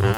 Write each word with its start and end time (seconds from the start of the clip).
Hai, 0.00 0.08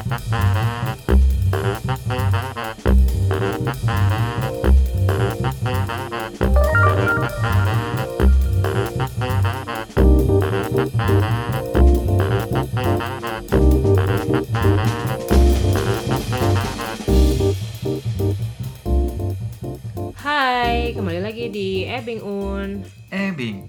kembali 20.95 21.19
lagi 21.19 21.51
di 21.51 21.83
Ebing 21.83 22.23
Un. 22.23 22.87
Eh, 23.11 23.35
Bing, 23.35 23.67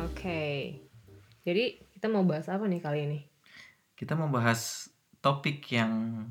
Oke. 0.00 0.80
Jadi 1.44 1.84
kita 1.92 2.08
mau 2.08 2.24
bahas 2.24 2.48
apa 2.48 2.64
nih 2.64 2.80
kali 2.80 3.04
ini? 3.04 3.20
kita 4.00 4.16
mau 4.16 4.32
bahas 4.32 4.79
topik 5.20 5.64
yang 5.70 6.24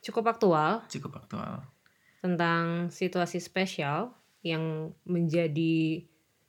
Cukup 0.00 0.32
aktual 0.32 0.80
cukup 0.88 1.20
aktual. 1.20 1.60
tentang 2.24 2.88
situasi 2.88 3.36
spesial 3.36 4.14
yang 4.40 4.94
menjadi 5.04 6.04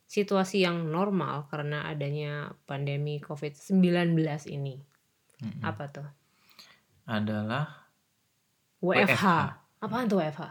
situasi 0.08 0.64
yang 0.64 0.88
normal 0.88 1.48
karena 1.48 1.84
adanya 1.84 2.52
pandemi 2.64 3.20
COVID-19 3.20 4.16
ini. 4.48 4.80
Mm-mm. 5.40 5.60
Apa 5.60 5.84
tuh? 5.88 6.08
Adalah 7.04 7.88
WFH. 8.80 9.20
WFH. 9.20 9.26
Apaan 9.80 10.06
tuh 10.08 10.20
WFH? 10.20 10.42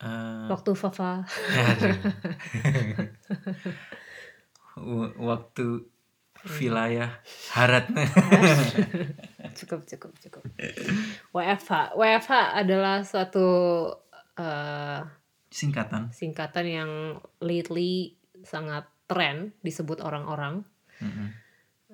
eh, 0.00 0.46
Waktu 0.48 0.70
Fafa. 0.76 1.12
waktu 5.30 5.64
wilayah 6.46 7.10
harat. 7.52 7.90
cukup 9.58 9.84
cukup 9.84 10.12
cukup. 10.22 10.42
WFH. 11.34 11.96
WFH 11.98 12.32
adalah 12.56 13.04
suatu 13.04 13.48
eh, 14.38 15.00
Singkatan. 15.50 16.14
singkatan 16.14 16.66
yang 16.66 16.90
lately 17.42 18.14
sangat 18.46 18.86
tren 19.10 19.50
disebut 19.60 19.98
orang-orang. 20.00 20.62
Mm-mm. 21.02 21.28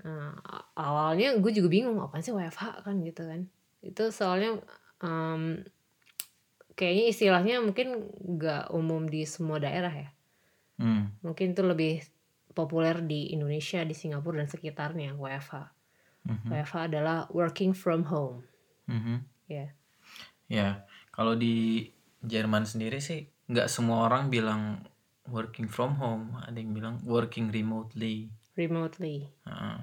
Nah, 0.05 0.37
awalnya 0.77 1.33
gue 1.41 1.53
juga 1.57 1.73
bingung 1.73 1.97
apa 2.05 2.21
sih 2.21 2.37
WFH 2.37 2.85
kan 2.85 3.01
gitu 3.01 3.25
kan. 3.25 3.49
Itu 3.81 4.13
soalnya 4.13 4.61
em, 5.01 5.65
kayaknya 6.77 7.05
istilahnya 7.09 7.65
mungkin 7.65 8.13
nggak 8.21 8.77
umum 8.77 9.09
di 9.09 9.25
semua 9.25 9.57
daerah 9.57 9.91
ya. 9.91 10.11
Mm. 10.77 11.25
Mungkin 11.25 11.57
itu 11.57 11.63
lebih 11.65 12.05
populer 12.57 13.05
di 13.05 13.37
Indonesia, 13.37 13.85
di 13.85 13.93
Singapura 13.93 14.41
dan 14.41 14.49
sekitarnya 14.49 15.13
WFH. 15.13 15.55
Mhm. 16.25 16.49
WFH 16.49 16.77
adalah 16.89 17.29
working 17.31 17.77
from 17.77 18.09
home. 18.09 18.49
Mhm. 18.89 19.23
Ya. 19.47 19.77
Ya, 20.49 20.69
kalau 21.13 21.37
di 21.37 21.87
Jerman 22.25 22.65
sendiri 22.65 22.99
sih 22.99 23.29
nggak 23.47 23.69
semua 23.69 24.09
orang 24.09 24.33
bilang 24.33 24.83
working 25.29 25.69
from 25.69 25.99
home, 25.99 26.39
ada 26.41 26.57
yang 26.57 26.73
bilang 26.73 26.97
working 27.05 27.53
remotely. 27.53 28.31
remotely. 28.57 29.29
Heeh, 29.45 29.79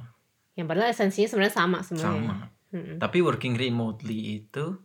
Yang 0.58 0.66
padahal 0.66 0.90
esensinya 0.90 1.30
sebenarnya 1.30 1.56
sama 1.56 1.78
sebenarnya. 1.86 2.10
sama. 2.26 2.38
Mm-mm. 2.74 2.98
Tapi 2.98 3.18
working 3.22 3.54
remotely 3.54 4.42
itu 4.42 4.82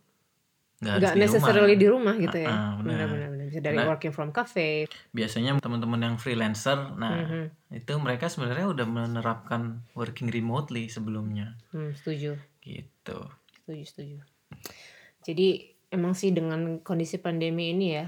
nggak 0.78 1.14
di 1.14 1.18
necessarily 1.18 1.74
rumah. 1.74 1.80
di 1.80 1.86
rumah 1.88 2.14
gitu 2.16 2.38
ya. 2.38 2.48
Ah, 2.48 2.54
ah, 2.54 2.72
benar. 2.78 3.06
Benar-benar. 3.06 3.46
Bisa 3.48 3.58
dari 3.58 3.76
Karena- 3.76 3.90
working 3.90 4.12
from 4.12 4.30
cafe. 4.30 4.84
Biasanya 5.10 5.56
teman-teman 5.56 5.98
yang 5.98 6.16
freelancer, 6.16 6.76
nah 6.94 7.16
Mhm. 7.18 7.74
itu 7.74 7.92
mereka 7.96 8.28
sebenarnya 8.28 8.68
udah 8.68 8.84
menerapkan 8.84 9.62
working 9.92 10.28
remotely 10.28 10.86
sebelumnya 10.86 11.56
Hmm, 11.70 11.90
setuju. 11.92 12.36
gitu. 12.60 13.18
Setuju, 13.58 13.82
setuju. 13.84 14.16
Jadi 15.22 15.48
emang 15.88 16.12
sih 16.12 16.30
dengan 16.30 16.78
kondisi 16.78 17.16
pandemi 17.16 17.72
ini 17.72 17.86
ya, 17.94 18.06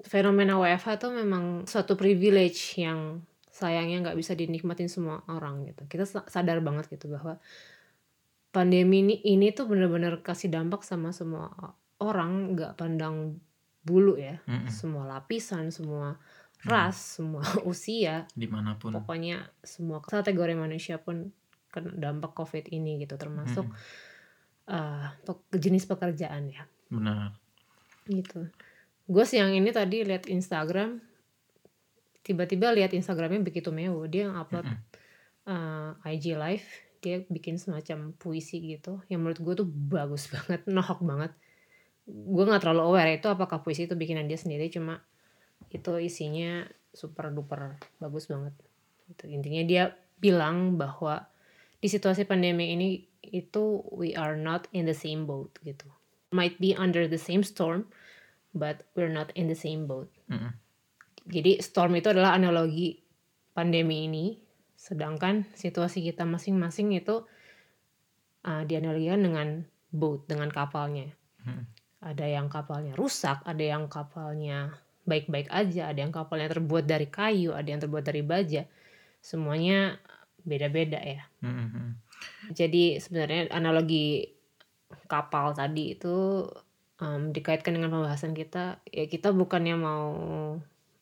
fenomena 0.00 0.54
WFH 0.54 0.88
tuh 0.98 1.10
memang 1.10 1.64
suatu 1.64 1.96
privilege 1.96 2.76
yang 2.76 3.24
sayangnya 3.48 4.04
nggak 4.04 4.16
bisa 4.16 4.32
dinikmatin 4.32 4.86
semua 4.86 5.24
orang 5.26 5.66
gitu. 5.66 5.82
Kita 5.86 6.04
sa- 6.04 6.28
sadar 6.28 6.60
banget 6.60 6.86
gitu 6.88 7.10
bahwa 7.10 7.40
pandemi 8.48 9.02
ini 9.02 9.14
ini 9.24 9.50
tuh 9.50 9.64
bener-bener 9.64 10.20
kasih 10.20 10.48
dampak 10.48 10.80
sama 10.80 11.10
semua 11.10 11.50
orang, 11.98 12.54
nggak 12.54 12.78
pandang 12.78 13.38
bulu 13.82 14.18
ya, 14.20 14.38
Mm-mm. 14.44 14.68
semua 14.68 15.06
lapisan, 15.08 15.70
semua 15.72 16.18
ras, 16.66 17.18
semua 17.18 17.42
usia, 17.70 18.26
Di 18.34 18.46
mana 18.50 18.74
pun. 18.76 18.92
pokoknya 18.92 19.46
semua 19.62 20.02
kategori 20.02 20.54
manusia 20.58 20.98
pun 20.98 21.30
kena 21.68 21.92
dampak 21.94 22.32
COVID 22.34 22.70
ini 22.72 23.02
gitu, 23.02 23.14
termasuk 23.20 23.68
eh, 24.68 25.06
pe- 25.24 25.56
jenis 25.56 25.88
pekerjaan 25.88 26.48
ya 26.48 26.64
Benar. 26.88 27.32
gitu 28.08 28.48
gue 29.08 29.24
siang 29.24 29.52
ini 29.52 29.72
tadi 29.72 30.04
lihat 30.04 30.28
Instagram 30.28 31.00
tiba-tiba 32.20 32.72
lihat 32.76 32.92
Instagramnya 32.92 33.40
begitu 33.40 33.72
mewah 33.72 34.04
dia 34.04 34.28
upload 34.32 34.68
Mm-mm. 34.68 34.80
eh, 35.48 36.12
IG 36.12 36.36
live 36.36 36.66
dia 37.00 37.24
bikin 37.32 37.56
semacam 37.56 38.12
puisi 38.20 38.60
gitu 38.60 39.00
yang 39.08 39.24
menurut 39.24 39.40
gue 39.40 39.54
tuh 39.64 39.68
bagus 39.68 40.28
banget 40.34 40.64
nohok 40.68 41.00
banget 41.00 41.32
gue 42.08 42.44
nggak 42.48 42.64
terlalu 42.64 42.82
aware 42.88 43.12
itu 43.20 43.28
apakah 43.28 43.60
puisi 43.60 43.84
itu 43.84 43.92
bikinan 43.92 44.24
dia 44.24 44.40
sendiri 44.40 44.72
cuma 44.72 45.04
itu 45.68 46.00
isinya 46.00 46.64
super 46.96 47.28
duper 47.28 47.76
bagus 48.00 48.32
banget 48.32 48.56
gitu. 49.12 49.28
intinya 49.28 49.62
dia 49.68 49.84
bilang 50.16 50.80
bahwa 50.80 51.28
di 51.78 51.86
situasi 51.86 52.24
pandemi 52.24 52.72
ini 52.72 53.04
itu 53.20 53.84
we 53.92 54.16
are 54.16 54.34
not 54.34 54.66
in 54.72 54.88
the 54.88 54.96
same 54.96 55.28
boat 55.28 55.52
gitu 55.62 55.84
might 56.32 56.56
be 56.56 56.72
under 56.72 57.04
the 57.04 57.20
same 57.20 57.44
storm 57.44 57.84
but 58.56 58.88
we're 58.96 59.12
not 59.12 59.28
in 59.36 59.46
the 59.46 59.58
same 59.58 59.84
boat 59.84 60.08
Mm-mm. 60.32 60.56
jadi 61.28 61.60
storm 61.60 61.92
itu 62.00 62.08
adalah 62.08 62.32
analogi 62.32 63.04
pandemi 63.58 64.06
ini, 64.06 64.38
sedangkan 64.78 65.42
situasi 65.58 66.06
kita 66.06 66.22
masing-masing 66.22 66.94
itu 66.94 67.26
uh, 68.46 68.62
dianalogikan 68.62 69.18
dengan 69.18 69.48
boat, 69.90 70.30
dengan 70.30 70.46
kapalnya. 70.54 71.10
Hmm. 71.42 71.66
Ada 71.98 72.26
yang 72.30 72.46
kapalnya 72.46 72.94
rusak, 72.94 73.42
ada 73.42 73.64
yang 73.64 73.90
kapalnya 73.90 74.78
baik-baik 75.02 75.50
aja, 75.50 75.90
ada 75.90 75.98
yang 75.98 76.14
kapalnya 76.14 76.52
terbuat 76.52 76.86
dari 76.86 77.10
kayu, 77.10 77.56
ada 77.56 77.66
yang 77.66 77.80
terbuat 77.82 78.04
dari 78.06 78.22
baja. 78.22 78.62
Semuanya 79.18 79.98
beda-beda 80.46 81.02
ya. 81.02 81.26
Mm-mm. 81.42 81.98
Jadi 82.54 83.02
sebenarnya 83.02 83.50
analogi 83.50 84.30
kapal 85.10 85.52
tadi 85.52 85.98
itu 85.98 86.46
um, 87.02 87.34
dikaitkan 87.34 87.74
dengan 87.74 87.90
pembahasan 87.90 88.32
kita, 88.32 88.78
ya 88.86 89.04
kita 89.10 89.34
bukannya 89.34 89.74
mau 89.74 90.06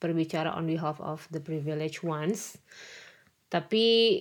berbicara 0.00 0.52
on 0.56 0.68
behalf 0.68 1.00
of 1.00 1.24
the 1.32 1.40
privileged 1.40 2.04
ones, 2.04 2.60
tapi 3.48 4.20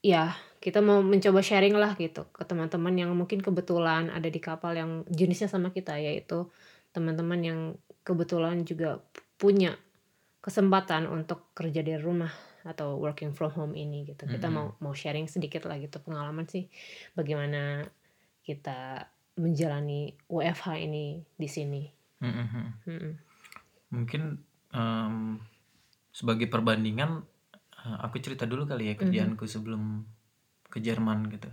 ya 0.00 0.34
kita 0.62 0.78
mau 0.78 1.02
mencoba 1.02 1.42
sharing 1.42 1.74
lah 1.74 1.98
gitu 1.98 2.22
ke 2.30 2.46
teman-teman 2.46 2.94
yang 2.94 3.10
mungkin 3.18 3.42
kebetulan 3.42 4.14
ada 4.14 4.30
di 4.30 4.38
kapal 4.38 4.78
yang 4.78 5.02
jenisnya 5.10 5.50
sama 5.50 5.74
kita, 5.74 5.98
yaitu 5.98 6.46
teman-teman 6.94 7.40
yang 7.42 7.60
kebetulan 8.06 8.62
juga 8.62 9.02
punya 9.42 9.74
kesempatan 10.38 11.10
untuk 11.10 11.50
kerja 11.58 11.82
dari 11.82 11.98
rumah 11.98 12.30
atau 12.62 12.94
working 13.02 13.34
from 13.34 13.50
home 13.50 13.74
ini 13.74 14.06
gitu. 14.06 14.22
Kita 14.30 14.46
Mhm. 14.46 14.54
mau 14.54 14.66
mau 14.78 14.94
sharing 14.94 15.26
sedikit 15.26 15.66
lah 15.66 15.82
gitu 15.82 15.98
pengalaman 15.98 16.46
sih 16.46 16.70
bagaimana 17.18 17.82
kita 18.46 19.10
menjalani 19.34 20.14
WFH 20.30 20.78
ini 20.78 21.26
di 21.34 21.48
sini. 21.50 21.82
Mm-mm. 22.22 22.86
Mm-mm. 22.86 23.12
Mungkin 23.90 24.22
em, 24.70 25.42
sebagai 26.14 26.46
perbandingan, 26.46 27.26
eh, 27.82 27.98
aku 28.06 28.22
cerita 28.22 28.46
dulu 28.46 28.62
kali 28.68 28.92
ya 28.92 28.94
kerjaanku 28.94 29.42
sebelum 29.48 30.06
ke 30.72 30.80
Jerman 30.80 31.28
gitu. 31.28 31.52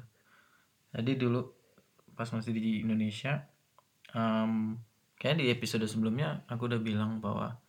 Jadi 0.95 1.19
dulu 1.19 1.44
pas 2.16 2.31
masih 2.31 2.56
di 2.56 2.80
Indonesia, 2.80 3.44
em, 4.16 4.80
kayaknya 5.19 5.38
di 5.44 5.48
episode 5.51 5.83
sebelumnya 5.86 6.48
aku 6.48 6.71
udah 6.71 6.80
bilang 6.80 7.19
bahwa 7.19 7.60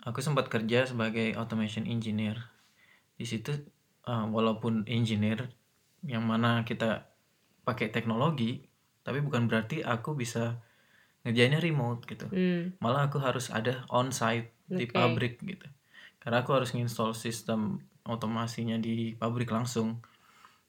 aku 0.00 0.24
sempat 0.24 0.48
kerja 0.48 0.88
sebagai 0.88 1.36
automation 1.36 1.84
engineer. 1.84 2.40
Di 3.20 3.28
situ 3.28 3.52
eh, 4.08 4.26
walaupun 4.32 4.88
engineer 4.88 5.52
yang 6.00 6.24
mana 6.24 6.64
kita 6.64 7.12
pakai 7.68 7.92
teknologi, 7.92 8.64
tapi 9.04 9.20
bukan 9.20 9.46
berarti 9.46 9.84
aku 9.84 10.16
bisa 10.16 10.64
ngerjainnya 11.26 11.58
remote 11.58 12.06
gitu 12.06 12.30
Hmm, 12.30 12.78
malah 12.78 13.10
aku 13.10 13.18
harus 13.18 13.50
ada 13.50 13.82
on 13.90 14.14
site 14.14 14.54
di 14.70 14.86
Oke. 14.86 14.94
pabrik 14.94 15.42
gitu 15.42 15.66
karena 16.22 16.46
aku 16.46 16.54
harus 16.54 16.70
nginstall 16.70 17.18
sistem 17.18 17.82
otomasinya 18.06 18.78
di 18.78 19.12
pabrik 19.14 19.50
langsung 19.50 19.98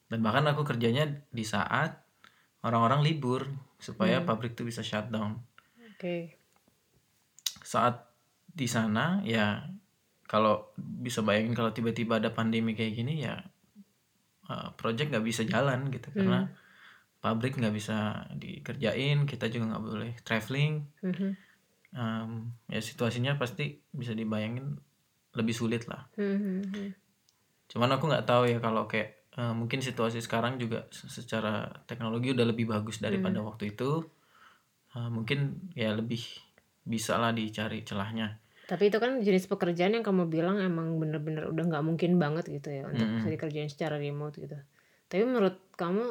dan 0.07 0.19
bahkan 0.23 0.45
aku 0.47 0.63
kerjanya 0.63 1.05
di 1.29 1.43
saat 1.43 2.01
orang-orang 2.63 3.03
libur 3.05 3.47
supaya 3.77 4.19
Hmm. 4.19 4.27
pabrik 4.27 4.57
itu 4.57 4.65
bisa 4.65 4.81
shutdown 4.81 5.37
Oke. 5.93 6.37
saat 7.61 8.07
di 8.47 8.65
sana 8.65 9.21
ya 9.21 9.61
kalau 10.25 10.71
bisa 10.77 11.21
bayangin 11.21 11.53
kalau 11.53 11.71
tiba-tiba 11.71 12.17
ada 12.19 12.33
pandemi 12.33 12.73
kayak 12.73 12.93
gini 12.97 13.23
ya 13.23 13.37
uh, 14.49 14.73
project 14.75 15.13
nggak 15.13 15.25
bisa 15.27 15.43
jalan 15.45 15.87
gitu 15.93 16.09
karena 16.11 16.47
pabrik 17.17 17.57
nggak 17.59 17.75
bisa 17.75 18.25
dikerjain 18.33 19.27
kita 19.27 19.51
juga 19.51 19.75
nggak 19.75 19.83
boleh 19.83 20.11
traveling 20.23 20.85
Mhm. 21.03 21.29
Em, 21.97 22.51
ya 22.67 22.83
situasinya 22.83 23.39
pasti 23.39 23.79
bisa 23.95 24.11
dibayangin 24.11 24.75
lebih 25.33 25.55
sulit 25.55 25.87
lah 25.87 26.03
Mhm. 26.19 27.06
Cuman 27.71 27.89
aku 27.95 28.03
nggak 28.09 28.25
tahu 28.29 28.43
ya 28.51 28.57
kalau 28.65 28.83
kayak 28.91 29.09
eh, 29.39 29.53
mungkin 29.59 29.79
situasi 29.87 30.19
sekarang 30.25 30.53
juga 30.63 30.87
se- 30.97 31.09
secara 31.11 31.67
teknologi 31.89 32.27
udah 32.35 32.45
lebih 32.51 32.65
bagus 32.73 32.97
daripada 33.05 33.39
waktu 33.43 33.73
itu 33.75 33.89
Eh, 34.95 35.09
mungkin 35.11 35.39
ya 35.75 35.91
lebih 35.99 36.21
bisa 36.87 37.13
lah 37.21 37.31
dicari 37.35 37.83
celahnya 37.83 38.27
Tapi 38.67 38.91
itu 38.91 38.97
kan 38.99 39.11
jenis 39.23 39.47
pekerjaan 39.47 39.95
yang 39.95 40.03
kamu 40.03 40.27
bilang 40.27 40.59
emang 40.59 40.99
bener-bener 40.99 41.47
udah 41.47 41.63
nggak 41.71 41.83
mungkin 41.87 42.11
banget 42.19 42.45
gitu 42.51 42.67
ya 42.67 42.83
untuk 42.83 43.07
Mm-mm. 43.07 43.15
bisa 43.15 43.27
dikerjain 43.31 43.69
secara 43.71 43.95
remote 43.95 44.35
gitu. 44.43 44.57
Tapi 45.07 45.23
menurut 45.23 45.55
kamu 45.79 46.03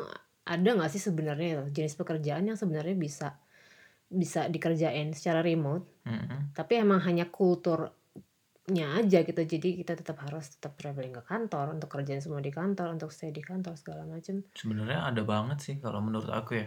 ada 0.49 0.69
nggak 0.77 0.91
sih 0.95 1.03
sebenarnya 1.03 1.69
jenis 1.77 1.95
pekerjaan 2.01 2.49
yang 2.49 2.57
sebenarnya 2.57 2.97
bisa 2.97 3.37
bisa 4.09 4.47
dikerjain 4.55 5.13
secara 5.19 5.41
remote, 5.43 5.85
Mm-mm. 6.07 6.41
tapi 6.59 6.79
emang 6.81 7.01
hanya 7.09 7.27
kulturnya 8.67 8.99
aja 8.99 9.23
gitu. 9.23 9.43
Jadi 9.47 9.79
kita 9.79 9.95
tetap 9.95 10.19
harus 10.27 10.59
tetap 10.59 10.75
traveling 10.75 11.15
ke 11.15 11.23
kantor 11.23 11.79
untuk 11.79 11.87
kerjain 11.87 12.19
semua 12.19 12.43
di 12.43 12.51
kantor, 12.51 12.99
untuk 12.99 13.15
stay 13.15 13.31
di 13.31 13.39
kantor 13.39 13.79
segala 13.79 14.03
macam. 14.03 14.43
sebenarnya 14.59 15.07
ada 15.07 15.23
banget 15.23 15.59
sih 15.63 15.77
kalau 15.79 16.03
menurut 16.03 16.27
aku 16.35 16.59
ya 16.59 16.67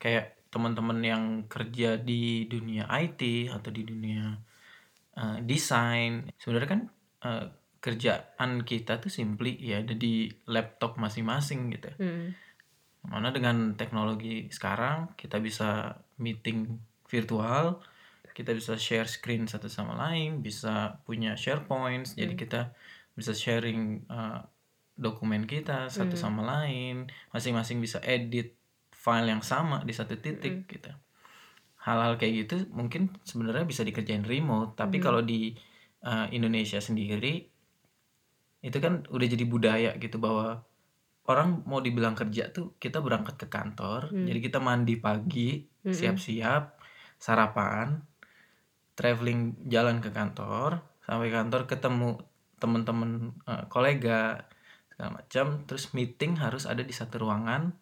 kayak 0.00 0.48
teman-teman 0.48 0.98
yang 1.04 1.24
kerja 1.44 2.00
di 2.00 2.48
dunia 2.48 2.88
IT 2.88 3.52
atau 3.52 3.68
di 3.68 3.84
dunia 3.84 4.32
eh, 5.20 5.38
desain 5.44 6.24
sebenarnya 6.40 6.68
kan 6.72 6.82
eh, 7.28 7.46
kerjaan 7.84 8.64
kita 8.64 8.96
tuh 8.96 9.12
simply 9.12 9.60
ya 9.60 9.84
ada 9.84 9.92
di 9.92 10.32
laptop 10.48 10.96
masing-masing 10.96 11.68
gitu 11.76 11.92
Hmm. 12.00 12.32
mana 13.04 13.28
dengan 13.28 13.76
teknologi 13.76 14.48
sekarang 14.48 15.12
kita 15.20 15.36
bisa 15.40 16.00
meeting 16.16 16.80
virtual 17.08 17.80
kita 18.32 18.54
bisa 18.54 18.78
share 18.78 19.08
screen 19.08 19.46
satu 19.46 19.66
sama 19.66 19.96
lain 19.96 20.40
bisa 20.40 21.00
punya 21.04 21.34
SharePoint 21.34 22.14
jadi 22.14 22.34
kita 22.34 22.60
bisa 23.14 23.34
sharing 23.34 24.06
eh, 24.06 24.40
dokumen 25.00 25.48
kita 25.48 25.88
satu 25.88 26.14
sama 26.14 26.44
lain 26.44 27.08
masing-masing 27.32 27.80
bisa 27.80 27.98
edit 28.04 28.54
file 28.92 29.32
yang 29.32 29.40
sama 29.40 29.80
di 29.82 29.96
satu 29.96 30.16
titik 30.20 30.68
gitu. 30.68 30.92
Hal-hal 31.80 32.20
kayak 32.20 32.44
gitu 32.44 32.68
mungkin 32.76 33.08
sebenarnya 33.24 33.64
bisa 33.64 33.80
dikerjain 33.80 34.28
remote 34.28 34.76
tapi 34.76 35.00
kalau 35.00 35.24
di 35.24 35.56
eh, 36.04 36.26
Indonesia 36.36 36.78
sendiri 36.78 37.48
itu 38.60 38.76
kan 38.76 39.08
udah 39.08 39.26
jadi 39.26 39.44
budaya 39.48 39.90
gitu 39.96 40.20
bahwa 40.20 40.60
orang 41.24 41.64
mau 41.64 41.80
dibilang 41.80 42.12
kerja 42.12 42.52
tuh 42.52 42.76
kita 42.76 43.00
berangkat 43.00 43.40
ke 43.40 43.46
kantor 43.48 44.12
jadi 44.12 44.40
kita 44.42 44.58
mandi 44.60 45.00
pagi 45.00 45.64
siap-siap 45.80 46.76
sarapan 47.16 48.00
traveling 49.00 49.56
jalan 49.64 50.04
ke 50.04 50.12
kantor 50.12 50.84
sampai 51.00 51.32
kantor 51.32 51.64
ketemu 51.64 52.20
teman-teman 52.60 53.32
eh, 53.48 53.64
kolega 53.72 54.44
segala 54.92 55.24
macam 55.24 55.64
terus 55.64 55.96
meeting 55.96 56.36
harus 56.36 56.68
ada 56.68 56.84
di 56.84 56.92
satu 56.92 57.24
ruangan 57.24 57.72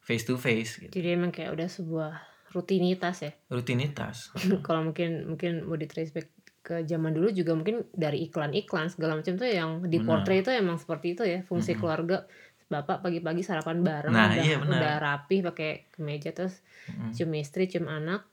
face 0.00 0.24
to 0.24 0.40
face 0.40 0.80
gitu. 0.80 0.90
Jadi 0.90 1.08
emang 1.12 1.28
kayak 1.28 1.52
udah 1.52 1.68
sebuah 1.68 2.12
rutinitas 2.54 3.26
ya. 3.26 3.32
rutinitas. 3.52 4.30
Kalau 4.66 4.86
mungkin 4.86 5.26
mungkin 5.28 5.66
mau 5.66 5.76
di 5.76 5.84
trace 5.90 6.14
back 6.14 6.28
ke 6.66 6.82
zaman 6.82 7.14
dulu 7.14 7.30
juga 7.30 7.54
mungkin 7.54 7.86
dari 7.94 8.26
iklan-iklan 8.26 8.90
segala 8.90 9.14
macam 9.14 9.38
tuh 9.38 9.46
yang 9.46 9.86
di 9.86 10.02
portrait 10.02 10.42
itu 10.42 10.50
emang 10.50 10.82
seperti 10.82 11.14
itu 11.14 11.22
ya 11.22 11.42
fungsi 11.46 11.74
keluarga. 11.78 12.26
Bapak 12.66 12.98
pagi-pagi 12.98 13.46
sarapan 13.46 13.78
bareng 13.78 14.10
Nah, 14.10 14.34
udah 14.34 14.42
iya, 14.42 14.58
udah 14.58 14.98
rapi 14.98 15.38
pakai 15.38 15.86
kemeja 15.94 16.34
terus 16.34 16.66
cium 17.14 17.30
istri 17.38 17.70
cium 17.70 17.86
anak 17.86 18.26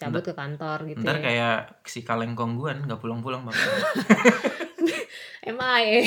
cabut 0.00 0.24
ke 0.24 0.32
kantor 0.32 0.88
gitu 0.88 1.04
ntar 1.04 1.20
ya. 1.20 1.22
kayak 1.22 1.56
si 1.84 2.00
kaleng 2.00 2.32
kongguan 2.32 2.88
nggak 2.88 2.96
pulang-pulang 2.96 3.44
bapak 3.44 3.60
MIA 5.40 6.00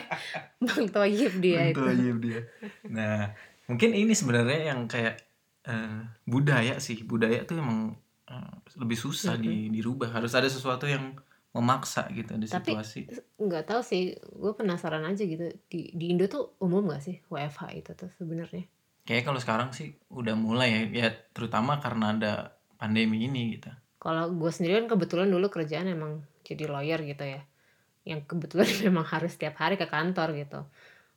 bang 0.64 0.86
Toyib 0.88 1.32
dia 1.40 1.72
itu. 1.72 1.80
Toyib 1.80 2.16
dia. 2.20 2.40
Nah, 2.88 3.32
mungkin 3.68 3.92
ini 3.92 4.12
sebenarnya 4.16 4.72
yang 4.72 4.88
kayak 4.88 5.20
eh, 5.68 6.00
budaya 6.24 6.80
sih. 6.80 7.04
Budaya 7.04 7.44
tuh 7.44 7.60
emang 7.60 7.92
eh, 8.28 8.54
lebih 8.80 8.96
susah 8.96 9.36
di, 9.36 9.68
dirubah. 9.68 10.16
Harus 10.16 10.32
ada 10.32 10.48
sesuatu 10.48 10.88
yang 10.88 11.12
memaksa 11.50 12.06
gitu 12.14 12.38
di 12.38 12.46
Tapi- 12.48 12.72
situasi. 12.72 13.00
nggak 13.36 13.64
tahu 13.68 13.80
sih. 13.84 14.16
Gue 14.32 14.56
penasaran 14.56 15.04
aja 15.04 15.22
gitu. 15.24 15.50
Di 15.68 15.92
di 15.92 16.04
Indo 16.12 16.24
tuh 16.30 16.56
umum 16.62 16.88
gak 16.88 17.04
sih 17.04 17.20
WFH 17.28 17.62
itu 17.76 17.92
tuh 17.92 18.10
sebenarnya? 18.16 18.64
Kayak 19.04 19.28
kalau 19.28 19.40
sekarang 19.42 19.70
sih 19.76 19.92
udah 20.12 20.36
mulai 20.38 20.68
ya, 20.92 21.08
ya 21.08 21.08
terutama 21.36 21.80
karena 21.82 22.16
ada 22.16 22.32
pandemi 22.80 23.28
ini 23.28 23.60
gitu. 23.60 23.68
Kalau 24.00 24.32
gue 24.32 24.48
sendiri 24.48 24.80
kan 24.80 24.96
kebetulan 24.96 25.28
dulu 25.28 25.52
kerjaan 25.52 25.92
emang 25.92 26.24
jadi 26.40 26.64
lawyer 26.72 27.04
gitu 27.04 27.20
ya. 27.20 27.44
Yang 28.08 28.24
kebetulan 28.32 28.64
memang 28.88 29.04
harus 29.04 29.36
setiap 29.36 29.60
hari 29.60 29.76
ke 29.76 29.84
kantor 29.84 30.32
gitu. 30.32 30.64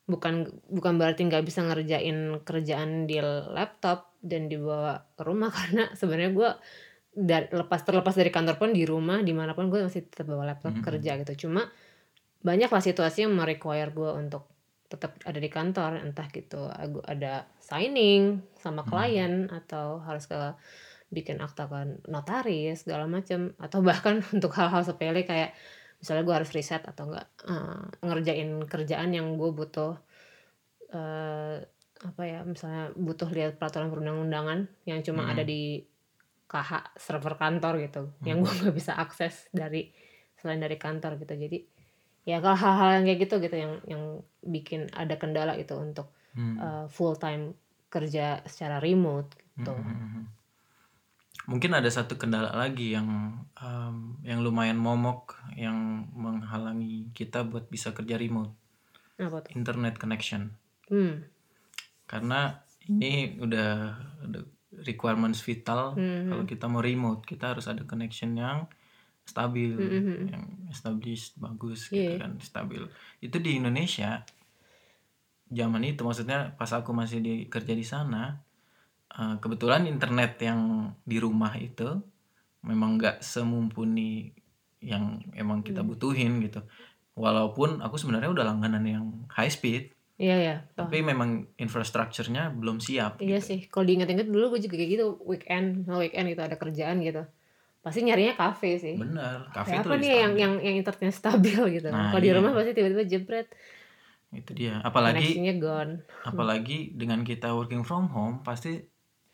Bukan 0.04 0.51
bukan 0.68 1.00
berarti 1.00 1.24
nggak 1.24 1.48
bisa 1.48 1.63
ngerjain 1.63 2.44
kerjaan 2.44 3.07
di 3.07 3.24
laptop 3.56 4.12
dan 4.19 4.51
dibawa 4.51 5.07
ke 5.15 5.24
rumah 5.24 5.48
karena 5.57 5.88
sebenarnya 5.95 6.31
gue 6.36 6.51
dari 7.13 7.48
lepas 7.56 7.80
terlepas 7.88 8.12
dari 8.12 8.33
kantor 8.33 8.60
pun 8.60 8.69
di 8.75 8.83
rumah 8.83 9.24
di 9.24 9.31
mana 9.31 9.56
pun 9.56 9.71
gue 9.71 9.80
masih 9.80 10.04
tetap 10.12 10.27
bawa 10.27 10.51
laptop 10.51 10.75
Mhm. 10.75 10.83
kerja 10.83 11.12
gitu. 11.24 11.48
Cuma 11.48 11.71
banyaklah 12.44 12.83
situasi 12.83 13.24
yang 13.24 13.31
merequire 13.31 13.95
gue 13.95 14.12
untuk 14.12 14.51
tetap 14.92 15.15
ada 15.25 15.39
di 15.42 15.50
kantor 15.50 16.06
entah 16.06 16.27
gitu 16.30 16.69
ada 17.07 17.50
signing 17.57 18.45
sama 18.62 18.86
klien 18.86 19.50
atau 19.50 19.98
harus 20.06 20.30
ke 20.30 20.38
bikin 21.13 21.38
akta 21.39 21.69
kan 21.69 22.01
notaris 22.10 22.81
segala 22.83 23.06
macam 23.06 23.54
atau 23.62 23.80
bahkan 23.80 24.19
untuk 24.36 24.51
hal-hal 24.57 24.81
sepele 24.81 25.21
kayak 25.24 25.54
misalnya 26.01 26.24
gue 26.25 26.36
harus 26.36 26.51
riset 26.51 26.83
atau 26.83 27.07
enggak 27.07 27.27
eh, 27.48 27.86
ngerjain 28.01 28.50
kerjaan 28.68 29.10
yang 29.13 29.38
gue 29.38 29.51
butuh 29.54 29.95
eh 30.94 31.57
apa 32.04 32.24
ya 32.27 32.44
misalnya 32.44 32.92
butuh 33.00 33.31
lihat 33.31 33.56
peraturan 33.56 33.88
perundang-undangan 33.88 34.68
yang 34.83 35.00
cuma 35.01 35.24
Hmm. 35.24 35.31
ada 35.31 35.44
di 35.48 35.80
KH 36.45 37.00
server 37.00 37.39
kantor 37.39 37.74
gitu 37.80 38.04
yang 38.27 38.44
gue 38.44 38.51
nggak 38.60 38.75
bisa 38.75 38.94
akses 39.00 39.48
dari 39.50 39.89
selain 40.36 40.60
dari 40.60 40.75
kantor 40.75 41.15
gitu 41.18 41.33
jadi 41.33 41.63
ya 42.27 42.44
kalau 42.44 42.60
hal-hal 42.60 42.89
yang 43.00 43.06
kayak 43.07 43.19
gitu 43.24 43.36
gitu 43.39 43.56
yang 43.56 43.74
yang 43.88 44.04
bikin 44.44 44.92
ada 44.92 45.15
kendala 45.15 45.56
gitu 45.56 45.80
untuk 45.80 46.12
Hmm. 46.34 46.58
eh, 46.60 46.86
full 46.89 47.13
time 47.15 47.53
kerja 47.88 48.41
secara 48.43 48.82
remote 48.82 49.38
gitu 49.38 49.70
Mhm. 49.72 50.25
Mungkin 51.43 51.75
ada 51.75 51.91
satu 51.91 52.15
kendala 52.15 52.55
lagi 52.55 52.95
yang 52.95 53.35
em, 53.59 54.15
yang 54.23 54.39
lumayan 54.39 54.79
momok 54.79 55.35
yang 55.59 56.07
menghalangi 56.15 57.12
kita 57.12 57.43
buat 57.43 57.67
bisa 57.67 57.91
kerja 57.91 58.15
remote, 58.15 58.55
apa 59.19 59.43
tuh 59.43 59.51
internet 59.53 59.95
connection. 60.00 60.55
hmm 60.89 61.31
karena 62.03 62.62
ini 62.85 63.39
udah, 63.39 63.95
udah 64.27 64.43
requirements 64.85 65.39
vital 65.41 65.95
Mhm. 65.97 66.29
kalau 66.29 66.43
kita 66.45 66.65
mau 66.67 66.83
remote 66.83 67.23
kita 67.25 67.55
harus 67.55 67.65
ada 67.65 67.81
connection 67.88 68.35
yang 68.38 68.67
stabil 69.23 69.71
Mhm. 69.79 70.29
yang 70.29 70.43
established 70.69 71.33
bagus 71.39 71.88
Iya. 71.89 71.95
gitu 72.13 72.13
kan 72.21 72.31
stabil 72.43 72.83
itu 73.17 73.38
di 73.39 73.55
Indonesia 73.57 74.27
zaman 75.47 75.83
itu 75.85 76.03
maksudnya 76.03 76.53
pas 76.59 76.69
aku 76.69 76.91
masih 76.91 77.23
di 77.23 77.33
kerja 77.47 77.73
di 77.73 77.85
sana 77.88 78.43
eh, 79.13 79.36
kebetulan 79.38 79.86
internet 79.86 80.38
yang 80.39 80.62
di 81.01 81.17
rumah 81.17 81.53
itu 81.55 82.01
memang 82.62 82.96
nggak 82.96 83.20
semumpuni 83.20 84.32
yang 84.79 85.03
emang 85.34 85.62
kita 85.62 85.79
Hmm. 85.79 85.89
butuhin 85.89 86.39
gitu 86.39 86.60
walaupun 87.13 87.79
aku 87.79 87.96
sebenarnya 87.96 88.32
udah 88.32 88.46
langganan 88.46 88.84
yang 88.84 89.05
high 89.29 89.48
speed 89.48 89.93
iya 90.15 90.36
ya 90.38 90.55
tapi 90.74 91.00
memang 91.01 91.46
infrastrukturnya 91.55 92.51
belum 92.51 92.77
siap 92.77 93.20
Iya 93.20 93.38
gitu. 93.38 93.48
sih, 93.50 93.60
kalau 93.67 93.86
diinget-inget 93.86 94.27
dulu 94.27 94.55
gue 94.55 94.62
juga 94.62 94.75
kayak 94.75 94.91
gitu 94.91 95.05
weekend, 95.24 95.86
no 95.86 96.00
weekend 96.00 96.27
itu 96.27 96.39
ada 96.39 96.55
kerjaan 96.55 97.01
gitu. 97.01 97.24
Pasti 97.79 98.00
nyarinya 98.00 98.34
kafe 98.34 98.77
sih. 98.77 98.96
bener 98.96 99.50
kafe 99.51 99.75
itu 99.75 99.84
apa 99.84 99.96
nih 99.96 100.12
yang 100.24 100.34
yang 100.36 100.53
yang 100.60 100.75
internetnya 100.77 101.12
stabil 101.12 101.60
gitu. 101.75 101.88
Nah, 101.89 102.10
kalau 102.10 102.22
di 102.22 102.29
iya. 102.29 102.36
rumah 102.36 102.51
pasti 102.51 102.72
tiba-tiba 102.72 103.03
jebret, 103.03 103.48
itu 104.32 104.51
dia 104.51 104.79
apalagi 104.82 105.38
gone. 105.60 106.01
apalagi 106.24 106.93
dengan 106.93 107.22
kita 107.22 107.51
working 107.51 107.84
from 107.84 108.08
home 108.08 108.41
pasti 108.41 108.82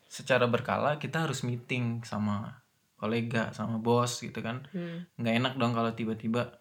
secara 0.09 0.45
berkala 0.45 0.97
kita 0.97 1.21
harus 1.21 1.41
meeting 1.41 2.01
sama 2.01 2.57
kolega 2.95 3.53
sama 3.53 3.77
bos 3.77 4.19
gitu 4.19 4.41
kan 4.41 4.65
Hmm. 4.69 5.05
nggak 5.15 5.33
enak 5.35 5.53
dong 5.55 5.71
kalau 5.71 5.93
tiba-tiba 5.93 6.57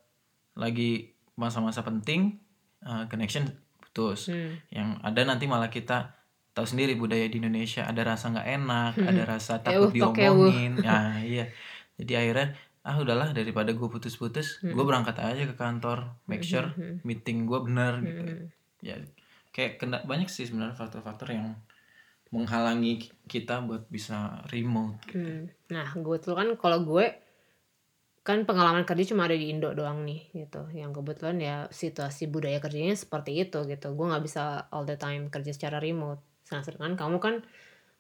lagi 0.55 1.11
masa-masa 1.35 1.81
penting 1.81 2.37
uh, 2.81 3.09
connection 3.09 3.49
putus 3.81 4.29
Hmm. 4.29 4.61
yang 4.69 4.89
ada 5.01 5.25
nanti 5.25 5.45
malah 5.45 5.67
kita 5.69 6.13
tahu 6.53 6.67
sendiri 6.67 6.95
budaya 6.95 7.25
di 7.25 7.39
Indonesia 7.39 7.83
ada 7.83 8.05
rasa 8.05 8.31
nggak 8.31 8.49
enak 8.53 8.93
ada 9.01 9.23
rasa 9.25 9.63
Ewuh, 9.65 9.89
takut 9.89 10.13
tokewuh. 10.13 10.51
diomongin 10.51 10.73
ya 10.79 10.99
iya 11.33 11.45
jadi 11.97 12.13
akhirnya 12.21 12.49
ah 12.83 12.97
udahlah 12.97 13.31
daripada 13.31 13.71
gue 13.71 13.89
putus-putus 13.89 14.61
gue 14.61 14.85
berangkat 14.85 15.17
aja 15.17 15.43
ke 15.45 15.55
kantor 15.55 16.15
make 16.25 16.43
Hmm, 16.43 16.51
sure 16.53 16.69
meeting 17.03 17.45
gue 17.45 17.59
benar 17.61 17.99
gitu 18.01 18.23
Hmm. 18.23 18.47
ya 18.81 18.95
kayak 19.51 19.79
kena 19.79 20.03
banyak 20.03 20.27
sih 20.27 20.45
sebenarnya 20.45 20.75
faktor-faktor 20.75 21.33
yang 21.33 21.59
menghalangi 22.29 23.09
kita 23.25 23.65
buat 23.65 23.89
bisa 23.89 24.45
remote 24.53 25.01
Hmm. 25.13 25.49
Nah, 25.73 25.89
gue 25.97 26.17
tuh 26.21 26.37
kan 26.37 26.49
kalau 26.61 26.85
gue 26.85 27.07
kan 28.21 28.45
pengalaman 28.45 28.85
kerja 28.85 29.17
cuma 29.17 29.25
ada 29.25 29.33
di 29.33 29.49
Indo 29.49 29.73
doang 29.73 30.05
nih 30.05 30.29
gitu. 30.37 30.69
Yang 30.77 31.01
kebetulan 31.01 31.37
ya 31.41 31.57
situasi 31.73 32.29
budaya 32.29 32.61
kerjanya 32.61 32.93
seperti 32.93 33.41
itu 33.41 33.65
gitu. 33.65 33.97
Gue 33.97 34.07
nggak 34.13 34.21
bisa 34.21 34.69
all 34.69 34.85
the 34.85 35.01
time 35.01 35.33
kerja 35.33 35.57
secara 35.57 35.81
remote. 35.81 36.21
Nah, 36.53 36.61
sedangkan 36.61 37.01
kamu 37.01 37.17
kan 37.25 37.35